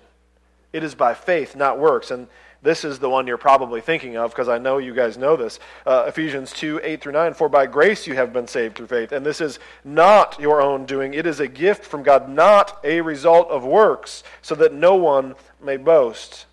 It 0.74 0.84
is 0.84 0.96
by 0.96 1.14
faith, 1.14 1.56
not 1.56 1.80
works. 1.80 2.12
And 2.12 2.28
this 2.62 2.84
is 2.84 3.00
the 3.00 3.10
one 3.10 3.28
you're 3.28 3.38
probably 3.38 3.82
thinking 3.82 4.18
of 4.18 4.32
because 4.32 4.50
I 4.50 4.58
know 4.58 4.78
you 4.78 4.94
guys 4.94 5.18
know 5.18 5.36
this. 5.36 5.60
Uh, 5.86 6.06
Ephesians 6.08 6.52
2 6.54 6.82
8 6.84 7.02
through 7.02 7.12
9. 7.14 7.34
For 7.34 7.50
by 7.50 7.66
grace 7.66 8.08
you 8.08 8.16
have 8.16 8.34
been 8.34 8.48
saved 8.48 8.76
through 8.76 8.88
faith. 8.88 9.12
And 9.12 9.26
this 9.26 9.42
is 9.42 9.60
not 9.84 10.40
your 10.40 10.62
own 10.62 10.86
doing, 10.86 11.14
it 11.14 11.26
is 11.26 11.40
a 11.40 11.48
gift 11.48 11.86
from 11.86 12.04
God, 12.04 12.30
not 12.30 12.80
a 12.84 13.02
result 13.02 13.50
of 13.50 13.64
works, 13.64 14.24
so 14.42 14.56
that 14.56 14.74
no 14.74 14.96
one 14.96 15.36
may 15.64 15.78
boast. 15.78 16.46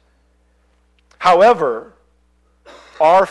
However, 1.19 1.95
our, 3.01 3.29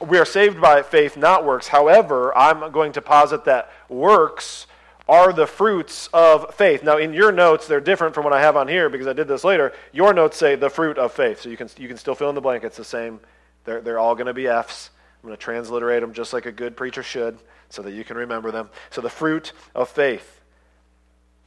we 0.00 0.18
are 0.18 0.24
saved 0.24 0.60
by 0.60 0.82
faith, 0.82 1.16
not 1.16 1.44
works. 1.44 1.68
However, 1.68 2.36
I'm 2.36 2.72
going 2.72 2.92
to 2.92 3.02
posit 3.02 3.44
that 3.44 3.70
works 3.88 4.66
are 5.08 5.32
the 5.32 5.46
fruits 5.46 6.08
of 6.12 6.54
faith. 6.54 6.82
Now, 6.82 6.96
in 6.98 7.12
your 7.12 7.30
notes, 7.30 7.66
they're 7.68 7.80
different 7.80 8.14
from 8.14 8.24
what 8.24 8.32
I 8.32 8.40
have 8.40 8.56
on 8.56 8.66
here 8.66 8.88
because 8.88 9.06
I 9.06 9.12
did 9.12 9.28
this 9.28 9.44
later. 9.44 9.72
Your 9.92 10.12
notes 10.12 10.36
say 10.36 10.56
the 10.56 10.70
fruit 10.70 10.98
of 10.98 11.12
faith. 11.12 11.42
So 11.42 11.48
you 11.48 11.56
can, 11.56 11.68
you 11.76 11.86
can 11.86 11.96
still 11.96 12.14
fill 12.14 12.28
in 12.28 12.34
the 12.34 12.40
blank. 12.40 12.64
It's 12.64 12.76
the 12.76 12.84
same. 12.84 13.20
They're, 13.64 13.80
they're 13.80 13.98
all 13.98 14.14
going 14.14 14.26
to 14.26 14.34
be 14.34 14.48
F's. 14.48 14.90
I'm 15.22 15.28
going 15.28 15.36
to 15.36 15.42
transliterate 15.42 16.00
them 16.00 16.12
just 16.12 16.32
like 16.32 16.46
a 16.46 16.52
good 16.52 16.76
preacher 16.76 17.02
should 17.02 17.38
so 17.68 17.82
that 17.82 17.92
you 17.92 18.04
can 18.04 18.16
remember 18.16 18.50
them. 18.50 18.70
So 18.90 19.00
the 19.00 19.10
fruit 19.10 19.52
of 19.74 19.88
faith 19.88 20.40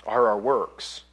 are 0.06 0.28
our 0.28 0.38
works. 0.38 1.04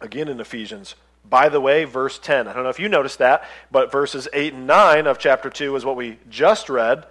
Again 0.00 0.28
in 0.28 0.40
Ephesians. 0.40 0.94
By 1.28 1.48
the 1.48 1.60
way, 1.60 1.84
verse 1.84 2.18
10. 2.18 2.48
I 2.48 2.52
don't 2.52 2.64
know 2.64 2.68
if 2.68 2.80
you 2.80 2.88
noticed 2.88 3.18
that, 3.18 3.44
but 3.70 3.92
verses 3.92 4.26
8 4.32 4.54
and 4.54 4.66
9 4.66 5.06
of 5.06 5.18
chapter 5.18 5.48
2 5.48 5.76
is 5.76 5.84
what 5.84 5.96
we 5.96 6.18
just 6.28 6.68
read. 6.68 7.06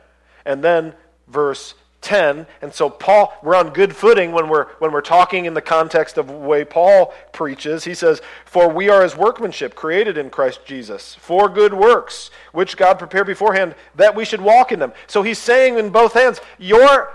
And 0.45 0.63
then 0.63 0.93
verse 1.27 1.75
10 2.01 2.47
and 2.61 2.73
so 2.73 2.89
paul 2.89 3.33
we're 3.43 3.55
on 3.55 3.69
good 3.69 3.95
footing 3.95 4.31
when 4.31 4.49
we're 4.49 4.65
when 4.79 4.91
we're 4.91 5.01
talking 5.01 5.45
in 5.45 5.53
the 5.53 5.61
context 5.61 6.17
of 6.17 6.27
the 6.27 6.33
way 6.33 6.65
paul 6.65 7.13
preaches 7.31 7.83
he 7.83 7.93
says 7.93 8.21
for 8.43 8.67
we 8.67 8.89
are 8.89 9.03
his 9.03 9.15
workmanship 9.15 9.75
created 9.75 10.17
in 10.17 10.29
christ 10.29 10.65
jesus 10.65 11.15
for 11.15 11.47
good 11.47 11.73
works 11.73 12.31
which 12.53 12.75
god 12.75 12.97
prepared 12.97 13.27
beforehand 13.27 13.75
that 13.95 14.15
we 14.15 14.25
should 14.25 14.41
walk 14.41 14.71
in 14.71 14.79
them 14.79 14.93
so 15.05 15.21
he's 15.21 15.37
saying 15.39 15.77
in 15.77 15.91
both 15.91 16.13
hands 16.13 16.41
your 16.57 17.09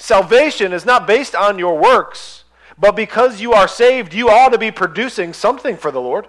Salvation 0.00 0.72
is 0.72 0.86
not 0.86 1.06
based 1.06 1.34
on 1.34 1.58
your 1.58 1.78
works, 1.78 2.44
but 2.78 2.96
because 2.96 3.42
you 3.42 3.52
are 3.52 3.68
saved, 3.68 4.14
you 4.14 4.30
ought 4.30 4.48
to 4.48 4.58
be 4.58 4.70
producing 4.70 5.34
something 5.34 5.76
for 5.76 5.90
the 5.90 6.00
Lord. 6.00 6.26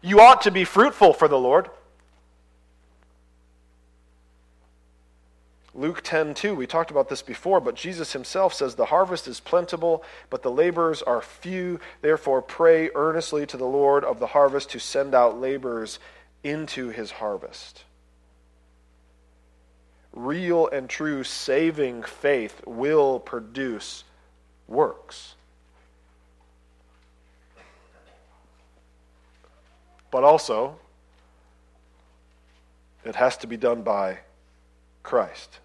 You 0.00 0.20
ought 0.20 0.40
to 0.42 0.50
be 0.50 0.64
fruitful 0.64 1.12
for 1.12 1.28
the 1.28 1.38
Lord. 1.38 1.68
Luke 5.74 6.02
10 6.02 6.34
2, 6.34 6.54
we 6.54 6.66
talked 6.66 6.90
about 6.90 7.08
this 7.08 7.22
before, 7.22 7.58
but 7.58 7.74
Jesus 7.74 8.12
himself 8.12 8.52
says, 8.52 8.74
The 8.74 8.86
harvest 8.86 9.26
is 9.26 9.40
plentiful, 9.40 10.04
but 10.28 10.42
the 10.42 10.50
laborers 10.50 11.00
are 11.00 11.22
few. 11.22 11.80
Therefore, 12.02 12.42
pray 12.42 12.90
earnestly 12.94 13.46
to 13.46 13.56
the 13.56 13.64
Lord 13.64 14.04
of 14.04 14.18
the 14.18 14.26
harvest 14.28 14.70
to 14.70 14.78
send 14.78 15.14
out 15.14 15.40
laborers 15.40 15.98
into 16.44 16.90
his 16.90 17.12
harvest. 17.12 17.84
Real 20.12 20.68
and 20.68 20.90
true 20.90 21.24
saving 21.24 22.02
faith 22.02 22.60
will 22.66 23.18
produce 23.18 24.04
works. 24.68 25.36
But 30.10 30.22
also, 30.22 30.76
it 33.06 33.14
has 33.16 33.38
to 33.38 33.46
be 33.46 33.56
done 33.56 33.80
by 33.80 34.18
Christ. 35.02 35.58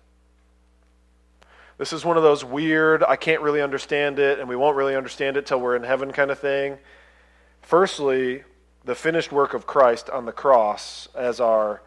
This 1.78 1.94
is 1.94 2.04
one 2.04 2.18
of 2.18 2.24
those 2.24 2.44
weird, 2.44 3.04
I 3.04 3.16
can't 3.16 3.42
really 3.42 3.62
understand 3.62 4.18
it, 4.18 4.40
and 4.40 4.50
we 4.50 4.56
won't 4.56 4.76
really 4.76 4.96
understand 4.96 5.38
it 5.38 5.46
till 5.46 5.60
we're 5.60 5.76
in 5.76 5.84
heaven 5.84 6.12
kind 6.12 6.32
of 6.32 6.40
thing. 6.40 6.78
Firstly, 7.62 8.44
the 8.84 8.96
finished 8.96 9.32
work 9.32 9.54
of 9.54 9.68
Christ 9.68 10.10
on 10.10 10.26
the 10.26 10.32
cross 10.32 11.08
as 11.14 11.40
our 11.40 11.82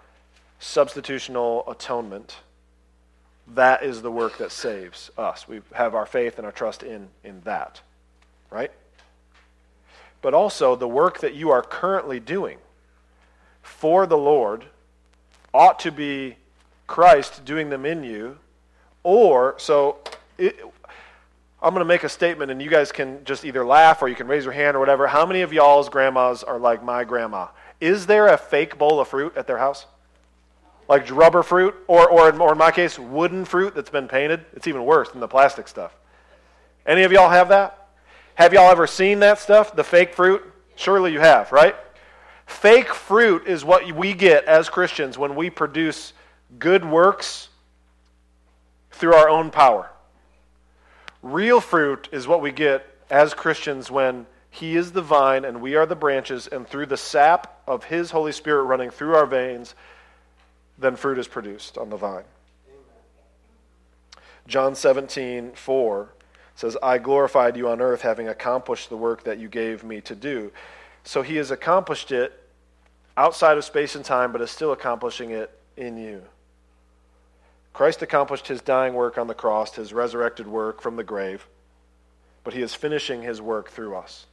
substitutional 0.61 1.69
atonement. 1.69 2.37
That 3.55 3.83
is 3.83 4.03
the 4.03 4.13
work 4.13 4.39
that 4.39 4.53
saves 4.53 5.11
us. 5.19 5.49
We 5.49 5.63
have 5.73 5.95
our 5.95 6.07
faith 6.07 6.37
and 6.37 6.47
our 6.47 6.53
trust 6.53 6.83
in, 6.85 7.09
in 7.25 7.41
that. 7.41 7.81
Right? 8.51 8.71
But 10.23 10.35
also, 10.35 10.77
the 10.77 10.87
work 10.87 11.21
that 11.21 11.35
you 11.35 11.51
are 11.51 11.63
currently 11.63 12.21
doing 12.21 12.59
for 13.63 14.07
the 14.07 14.19
Lord 14.19 14.67
ought 15.53 15.81
to 15.81 15.91
be 15.91 16.37
Christ 16.91 17.45
doing 17.45 17.71
them 17.71 17.87
in 17.87 18.03
you 18.03 18.37
or, 19.05 19.55
so 19.59 19.99
it, 20.37 20.61
I'm 21.63 21.73
going 21.73 21.83
to 21.83 21.85
make 21.85 22.03
a 22.03 22.09
statement, 22.09 22.51
and 22.51 22.61
you 22.61 22.69
guys 22.69 22.91
can 22.91 23.25
just 23.25 23.45
either 23.45 23.65
laugh 23.65 24.03
or 24.03 24.09
you 24.09 24.17
can 24.17 24.27
raise 24.27 24.43
your 24.43 24.53
hand 24.53 24.77
or 24.77 24.81
whatever. 24.81 25.07
How 25.07 25.25
many 25.25 25.43
of 25.43 25.53
y'all's 25.53 25.89
grandmas 25.89 26.43
are 26.43 26.59
like 26.59 26.83
my 26.83 27.05
grandma? 27.05 27.47
Is 27.81 28.07
there 28.07 28.27
a 28.27 28.37
fake 28.37 28.77
bowl 28.77 28.99
of 28.99 29.07
fruit 29.07 29.37
at 29.37 29.47
their 29.47 29.59
house? 29.59 29.87
Like 30.89 31.09
rubber 31.13 31.45
fruit, 31.45 31.77
or, 31.87 32.11
or, 32.11 32.37
or 32.41 32.53
in 32.53 32.59
my 32.59 32.73
case, 32.73 32.99
wooden 32.99 33.45
fruit 33.45 33.73
that's 33.77 33.91
been 33.91 34.09
painted? 34.09 34.45
It's 34.55 34.67
even 34.67 34.85
worse 34.85 35.11
than 35.11 35.21
the 35.21 35.29
plastic 35.29 35.69
stuff. 35.69 35.95
Any 36.87 37.05
of 37.05 37.13
y'all 37.13 37.31
have 37.31 37.51
that? 37.51 37.89
Have 38.35 38.53
y'all 38.53 38.69
ever 38.71 38.89
seen 38.89 39.21
that 39.21 39.39
stuff, 39.39 39.77
the 39.77 39.85
fake 39.85 40.13
fruit? 40.13 40.43
Surely 40.75 41.13
you 41.13 41.21
have, 41.21 41.53
right? 41.53 41.77
Fake 42.47 42.93
fruit 42.93 43.47
is 43.47 43.65
what 43.65 43.93
we 43.93 44.13
get 44.13 44.45
as 44.47 44.69
Christians 44.69 45.17
when 45.17 45.37
we 45.37 45.51
produce 45.51 46.15
good 46.59 46.85
works 46.85 47.49
through 48.91 49.15
our 49.15 49.29
own 49.29 49.51
power. 49.51 49.91
Real 51.23 51.61
fruit 51.61 52.09
is 52.13 52.27
what 52.27 52.41
we 52.41 52.51
get 52.51 52.87
as 53.11 53.35
Christians 53.35 53.91
when 53.91 54.27
He 54.51 54.77
is 54.77 54.93
the 54.93 55.03
vine 55.03 55.45
and 55.45 55.61
we 55.61 55.75
are 55.75 55.87
the 55.87 55.97
branches, 55.97 56.47
and 56.47 56.67
through 56.67 56.87
the 56.87 56.97
sap 56.97 57.63
of 57.67 57.85
His 57.85 58.11
Holy 58.11 58.33
Spirit 58.33 58.65
running 58.65 58.91
through 58.91 59.15
our 59.15 59.27
veins, 59.27 59.75
then 60.79 60.97
fruit 60.97 61.19
is 61.19 61.29
produced 61.29 61.77
on 61.77 61.91
the 61.91 61.97
vine. 61.97 62.25
John 64.47 64.75
17, 64.75 65.53
4 65.53 66.09
says, 66.57 66.77
I 66.83 66.99
glorified 66.99 67.57
you 67.57 67.69
on 67.69 67.81
earth, 67.81 68.03
having 68.03 68.29
accomplished 68.29 68.89
the 68.89 68.97
work 68.97 69.25
that 69.25 69.39
you 69.39 69.49
gave 69.49 69.85
me 69.85 70.01
to 70.03 70.15
do. 70.15 70.53
So 71.05 71.23
he 71.23 71.37
has 71.37 71.51
accomplished 71.51 72.13
it 72.13 72.33
outside 73.17 73.57
of 73.57 73.65
space 73.65 73.95
and 73.95 74.05
time, 74.05 74.33
but 74.33 74.41
is 74.41 74.51
still 74.51 74.73
accomplishing 74.73 75.31
it 75.31 75.59
in 75.77 75.97
you. 75.97 76.23
Christ 77.73 78.03
accomplished 78.03 78.49
his 78.49 78.61
dying 78.61 78.95
work 78.95 79.17
on 79.17 79.27
the 79.27 79.35
cross, 79.35 79.75
his 79.75 79.93
resurrected 79.93 80.47
work 80.47 80.81
from 80.81 80.97
the 80.97 81.05
grave, 81.05 81.47
but 82.45 82.55
he 82.55 82.63
is 82.63 82.75
finishing 82.75 83.23
his 83.23 83.41
work 83.41 83.71
through 83.71 83.97
us. 83.97 84.27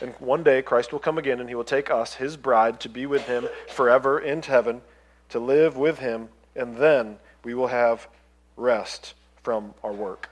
And 0.00 0.14
one 0.18 0.42
day 0.42 0.62
Christ 0.62 0.92
will 0.92 0.98
come 0.98 1.18
again 1.18 1.40
and 1.40 1.48
he 1.48 1.54
will 1.54 1.64
take 1.64 1.90
us, 1.90 2.14
his 2.14 2.36
bride, 2.36 2.80
to 2.80 2.88
be 2.88 3.06
with 3.06 3.26
him 3.26 3.48
forever 3.68 4.18
in 4.18 4.42
heaven, 4.42 4.82
to 5.28 5.38
live 5.38 5.76
with 5.76 5.98
him, 5.98 6.28
and 6.56 6.76
then 6.76 7.18
we 7.44 7.54
will 7.54 7.68
have 7.68 8.08
rest 8.56 9.14
from 9.42 9.74
our 9.82 9.92
work. 9.92 10.28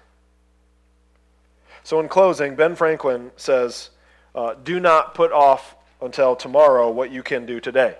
So, 1.83 2.01
in 2.01 2.09
closing, 2.09 2.57
Ben 2.57 2.77
Franklin 2.77 3.31
says, 3.37 3.91
uh, 4.35 4.55
Do 4.63 4.81
not 4.81 5.15
put 5.15 5.33
off 5.33 5.75
until 6.01 6.37
tomorrow 6.37 6.91
what 6.91 7.11
you 7.11 7.23
can 7.23 7.47
do 7.47 7.61
today. 7.61 7.97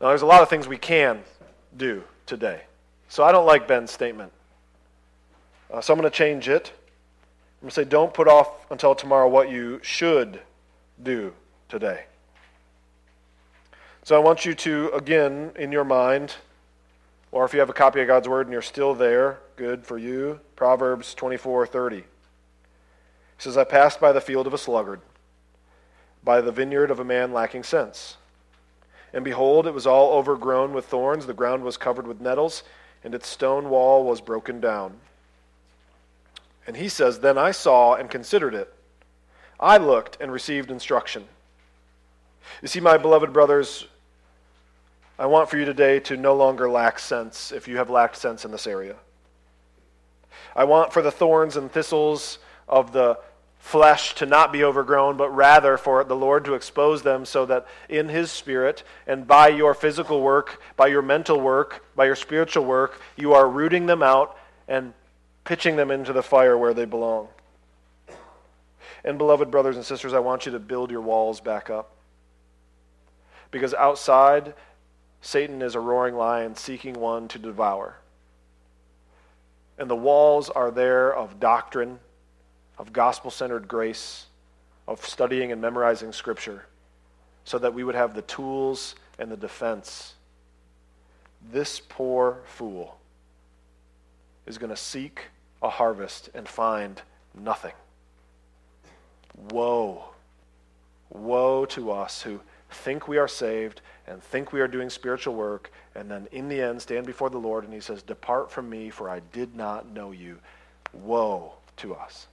Now, 0.00 0.08
there's 0.08 0.22
a 0.22 0.26
lot 0.26 0.42
of 0.42 0.50
things 0.50 0.68
we 0.68 0.76
can 0.76 1.22
do 1.76 2.02
today. 2.26 2.62
So 3.08 3.24
I 3.24 3.32
don't 3.32 3.46
like 3.46 3.66
Ben's 3.66 3.90
statement. 3.90 4.32
Uh, 5.72 5.80
so 5.80 5.92
I'm 5.92 6.00
going 6.00 6.10
to 6.10 6.16
change 6.16 6.48
it. 6.48 6.72
I'm 7.60 7.66
going 7.66 7.70
to 7.70 7.74
say, 7.74 7.84
don't 7.84 8.12
put 8.12 8.28
off 8.28 8.70
until 8.70 8.94
tomorrow 8.94 9.28
what 9.28 9.50
you 9.50 9.80
should 9.82 10.40
do 11.02 11.32
today. 11.68 12.04
So 14.04 14.14
I 14.14 14.18
want 14.18 14.44
you 14.44 14.54
to, 14.54 14.90
again, 14.92 15.52
in 15.56 15.72
your 15.72 15.84
mind, 15.84 16.34
or 17.32 17.44
if 17.44 17.52
you 17.52 17.60
have 17.60 17.70
a 17.70 17.74
copy 17.74 18.00
of 18.00 18.06
God's 18.06 18.28
Word 18.28 18.46
and 18.46 18.52
you're 18.52 18.62
still 18.62 18.94
there, 18.94 19.40
good 19.56 19.84
for 19.84 19.98
you. 19.98 20.40
Proverbs 20.54 21.14
24 21.14 21.66
30. 21.66 21.96
He 21.96 22.02
says, 23.38 23.56
I 23.56 23.64
passed 23.64 24.00
by 24.00 24.12
the 24.12 24.20
field 24.20 24.46
of 24.46 24.54
a 24.54 24.58
sluggard, 24.58 25.00
by 26.22 26.40
the 26.40 26.52
vineyard 26.52 26.90
of 26.90 27.00
a 27.00 27.04
man 27.04 27.32
lacking 27.32 27.64
sense. 27.64 28.16
And 29.16 29.24
behold, 29.24 29.66
it 29.66 29.72
was 29.72 29.86
all 29.86 30.12
overgrown 30.12 30.74
with 30.74 30.84
thorns, 30.84 31.24
the 31.24 31.32
ground 31.32 31.64
was 31.64 31.78
covered 31.78 32.06
with 32.06 32.20
nettles, 32.20 32.62
and 33.02 33.14
its 33.14 33.26
stone 33.26 33.70
wall 33.70 34.04
was 34.04 34.20
broken 34.20 34.60
down. 34.60 34.98
And 36.66 36.76
he 36.76 36.90
says, 36.90 37.20
Then 37.20 37.38
I 37.38 37.50
saw 37.52 37.94
and 37.94 38.10
considered 38.10 38.52
it. 38.52 38.74
I 39.58 39.78
looked 39.78 40.18
and 40.20 40.30
received 40.30 40.70
instruction. 40.70 41.24
You 42.60 42.68
see, 42.68 42.80
my 42.80 42.98
beloved 42.98 43.32
brothers, 43.32 43.86
I 45.18 45.24
want 45.24 45.48
for 45.48 45.56
you 45.56 45.64
today 45.64 45.98
to 46.00 46.18
no 46.18 46.34
longer 46.34 46.68
lack 46.68 46.98
sense 46.98 47.52
if 47.52 47.66
you 47.66 47.78
have 47.78 47.88
lacked 47.88 48.16
sense 48.16 48.44
in 48.44 48.50
this 48.50 48.66
area. 48.66 48.96
I 50.54 50.64
want 50.64 50.92
for 50.92 51.00
the 51.00 51.10
thorns 51.10 51.56
and 51.56 51.72
thistles 51.72 52.38
of 52.68 52.92
the 52.92 53.18
flesh 53.66 54.14
to 54.14 54.24
not 54.24 54.52
be 54.52 54.62
overgrown, 54.62 55.16
but 55.16 55.28
rather 55.34 55.76
for 55.76 56.04
the 56.04 56.14
Lord 56.14 56.44
to 56.44 56.54
expose 56.54 57.02
them 57.02 57.24
so 57.24 57.44
that 57.46 57.66
in 57.88 58.08
His 58.08 58.30
Spirit 58.30 58.84
and 59.08 59.26
by 59.26 59.48
your 59.48 59.74
physical 59.74 60.22
work, 60.22 60.62
by 60.76 60.86
your 60.86 61.02
mental 61.02 61.40
work, 61.40 61.84
by 61.96 62.04
your 62.04 62.14
spiritual 62.14 62.64
work, 62.64 63.00
you 63.16 63.32
are 63.34 63.50
rooting 63.50 63.86
them 63.86 64.04
out 64.04 64.38
and 64.68 64.94
pitching 65.42 65.74
them 65.74 65.90
into 65.90 66.12
the 66.12 66.22
fire 66.22 66.56
where 66.56 66.74
they 66.74 66.84
belong. 66.84 67.26
And, 69.02 69.18
beloved 69.18 69.50
brothers 69.50 69.74
and 69.74 69.84
sisters, 69.84 70.12
I 70.12 70.20
want 70.20 70.46
you 70.46 70.52
to 70.52 70.60
build 70.60 70.92
your 70.92 71.00
walls 71.00 71.40
back 71.40 71.68
up. 71.68 71.90
Because 73.50 73.74
outside, 73.74 74.54
Satan 75.22 75.60
is 75.60 75.74
a 75.74 75.80
roaring 75.80 76.14
lion 76.14 76.54
seeking 76.54 76.94
one 76.94 77.26
to 77.28 77.38
devour. 77.40 77.96
And 79.76 79.90
the 79.90 79.96
walls 79.96 80.50
are 80.50 80.70
there 80.70 81.12
of 81.12 81.40
doctrine 81.40 81.98
of 82.78 82.92
gospel 82.92 83.30
centered 83.30 83.68
grace, 83.68 84.26
of 84.86 85.04
studying 85.04 85.52
and 85.52 85.60
memorizing 85.60 86.12
Scripture, 86.12 86.66
so 87.44 87.58
that 87.58 87.74
we 87.74 87.84
would 87.84 87.94
have 87.94 88.14
the 88.14 88.22
tools 88.22 88.94
and 89.18 89.30
the 89.30 89.36
defense. 89.36 90.14
This 91.52 91.80
poor 91.80 92.38
fool 92.44 92.98
is 94.46 94.58
going 94.58 94.70
to 94.70 94.76
seek 94.76 95.22
a 95.62 95.68
harvest 95.68 96.28
and 96.34 96.48
find 96.48 97.00
nothing. 97.34 97.72
Woe. 99.50 100.04
Woe 101.10 101.64
to 101.66 101.92
us 101.92 102.22
who 102.22 102.40
think 102.70 103.08
we 103.08 103.18
are 103.18 103.28
saved 103.28 103.80
and 104.06 104.22
think 104.22 104.52
we 104.52 104.60
are 104.60 104.68
doing 104.68 104.90
spiritual 104.90 105.34
work, 105.34 105.70
and 105.94 106.10
then 106.10 106.28
in 106.32 106.48
the 106.48 106.60
end 106.60 106.80
stand 106.82 107.06
before 107.06 107.30
the 107.30 107.38
Lord 107.38 107.64
and 107.64 107.72
he 107.72 107.80
says, 107.80 108.02
Depart 108.02 108.50
from 108.50 108.68
me, 108.68 108.90
for 108.90 109.08
I 109.08 109.20
did 109.32 109.54
not 109.54 109.92
know 109.92 110.12
you. 110.12 110.38
Woe 110.92 111.54
to 111.78 111.94
us. 111.94 112.26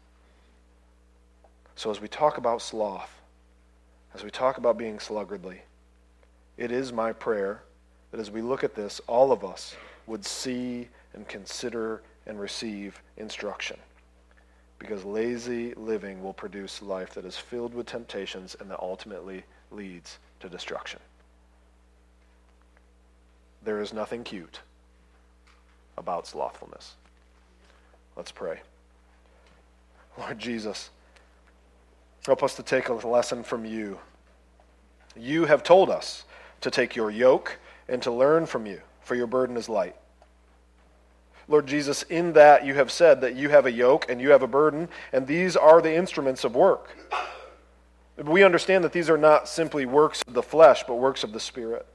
So, 1.75 1.89
as 1.89 1.99
we 1.99 2.07
talk 2.07 2.37
about 2.37 2.61
sloth, 2.61 3.21
as 4.13 4.23
we 4.23 4.29
talk 4.29 4.57
about 4.57 4.77
being 4.77 4.97
sluggardly, 4.97 5.59
it 6.57 6.71
is 6.71 6.93
my 6.93 7.11
prayer 7.13 7.63
that 8.11 8.19
as 8.19 8.29
we 8.29 8.41
look 8.41 8.63
at 8.63 8.75
this, 8.75 9.01
all 9.07 9.31
of 9.31 9.43
us 9.43 9.75
would 10.05 10.23
see 10.23 10.87
and 11.13 11.27
consider 11.27 12.01
and 12.27 12.39
receive 12.39 13.01
instruction. 13.17 13.77
Because 14.77 15.03
lazy 15.03 15.73
living 15.73 16.21
will 16.21 16.33
produce 16.33 16.81
life 16.81 17.13
that 17.15 17.25
is 17.25 17.37
filled 17.37 17.73
with 17.73 17.87
temptations 17.87 18.55
and 18.59 18.69
that 18.69 18.79
ultimately 18.79 19.43
leads 19.71 20.19
to 20.41 20.49
destruction. 20.49 20.99
There 23.63 23.81
is 23.81 23.93
nothing 23.93 24.23
cute 24.23 24.59
about 25.97 26.27
slothfulness. 26.27 26.95
Let's 28.15 28.31
pray. 28.31 28.59
Lord 30.17 30.37
Jesus, 30.37 30.89
help 32.25 32.43
us 32.43 32.55
to 32.55 32.63
take 32.63 32.89
a 32.89 32.93
lesson 32.93 33.43
from 33.43 33.65
you. 33.65 33.99
You 35.15 35.45
have 35.45 35.63
told 35.63 35.89
us 35.89 36.23
to 36.61 36.71
take 36.71 36.95
your 36.95 37.11
yoke 37.11 37.59
and 37.87 38.01
to 38.01 38.11
learn 38.11 38.45
from 38.45 38.65
you, 38.65 38.81
for 39.01 39.15
your 39.15 39.27
burden 39.27 39.57
is 39.57 39.67
light. 39.67 39.95
Lord 41.47 41.67
Jesus, 41.67 42.03
in 42.03 42.33
that 42.33 42.65
you 42.65 42.73
have 42.75 42.91
said 42.91 43.19
that 43.21 43.35
you 43.35 43.49
have 43.49 43.65
a 43.65 43.71
yoke 43.71 44.09
and 44.09 44.21
you 44.21 44.31
have 44.31 44.43
a 44.43 44.47
burden, 44.47 44.87
and 45.11 45.27
these 45.27 45.57
are 45.57 45.81
the 45.81 45.93
instruments 45.93 46.45
of 46.45 46.55
work. 46.55 46.97
We 48.17 48.43
understand 48.43 48.83
that 48.85 48.93
these 48.93 49.09
are 49.09 49.17
not 49.17 49.49
simply 49.49 49.85
works 49.85 50.23
of 50.25 50.33
the 50.33 50.43
flesh, 50.43 50.83
but 50.87 50.95
works 50.95 51.23
of 51.23 51.33
the 51.33 51.39
Spirit. 51.39 51.85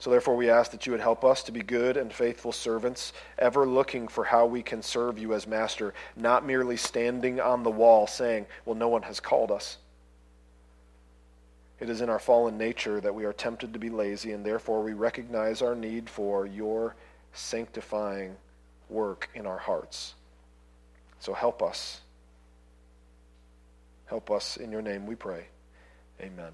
So, 0.00 0.08
therefore, 0.08 0.34
we 0.34 0.48
ask 0.48 0.70
that 0.70 0.86
you 0.86 0.92
would 0.92 1.02
help 1.02 1.26
us 1.26 1.42
to 1.42 1.52
be 1.52 1.60
good 1.60 1.98
and 1.98 2.10
faithful 2.10 2.52
servants, 2.52 3.12
ever 3.38 3.66
looking 3.66 4.08
for 4.08 4.24
how 4.24 4.46
we 4.46 4.62
can 4.62 4.82
serve 4.82 5.18
you 5.18 5.34
as 5.34 5.46
master, 5.46 5.92
not 6.16 6.44
merely 6.44 6.78
standing 6.78 7.38
on 7.38 7.62
the 7.62 7.70
wall 7.70 8.06
saying, 8.06 8.46
Well, 8.64 8.74
no 8.74 8.88
one 8.88 9.02
has 9.02 9.20
called 9.20 9.50
us. 9.50 9.76
It 11.80 11.90
is 11.90 12.00
in 12.00 12.08
our 12.08 12.18
fallen 12.18 12.56
nature 12.56 12.98
that 13.02 13.14
we 13.14 13.26
are 13.26 13.32
tempted 13.34 13.74
to 13.74 13.78
be 13.78 13.90
lazy, 13.90 14.32
and 14.32 14.44
therefore 14.44 14.82
we 14.82 14.94
recognize 14.94 15.60
our 15.60 15.74
need 15.74 16.08
for 16.08 16.46
your 16.46 16.96
sanctifying 17.34 18.36
work 18.88 19.28
in 19.34 19.46
our 19.46 19.58
hearts. 19.58 20.14
So 21.18 21.34
help 21.34 21.62
us. 21.62 22.00
Help 24.06 24.30
us 24.30 24.56
in 24.56 24.72
your 24.72 24.82
name, 24.82 25.06
we 25.06 25.14
pray. 25.14 25.44
Amen. 26.22 26.52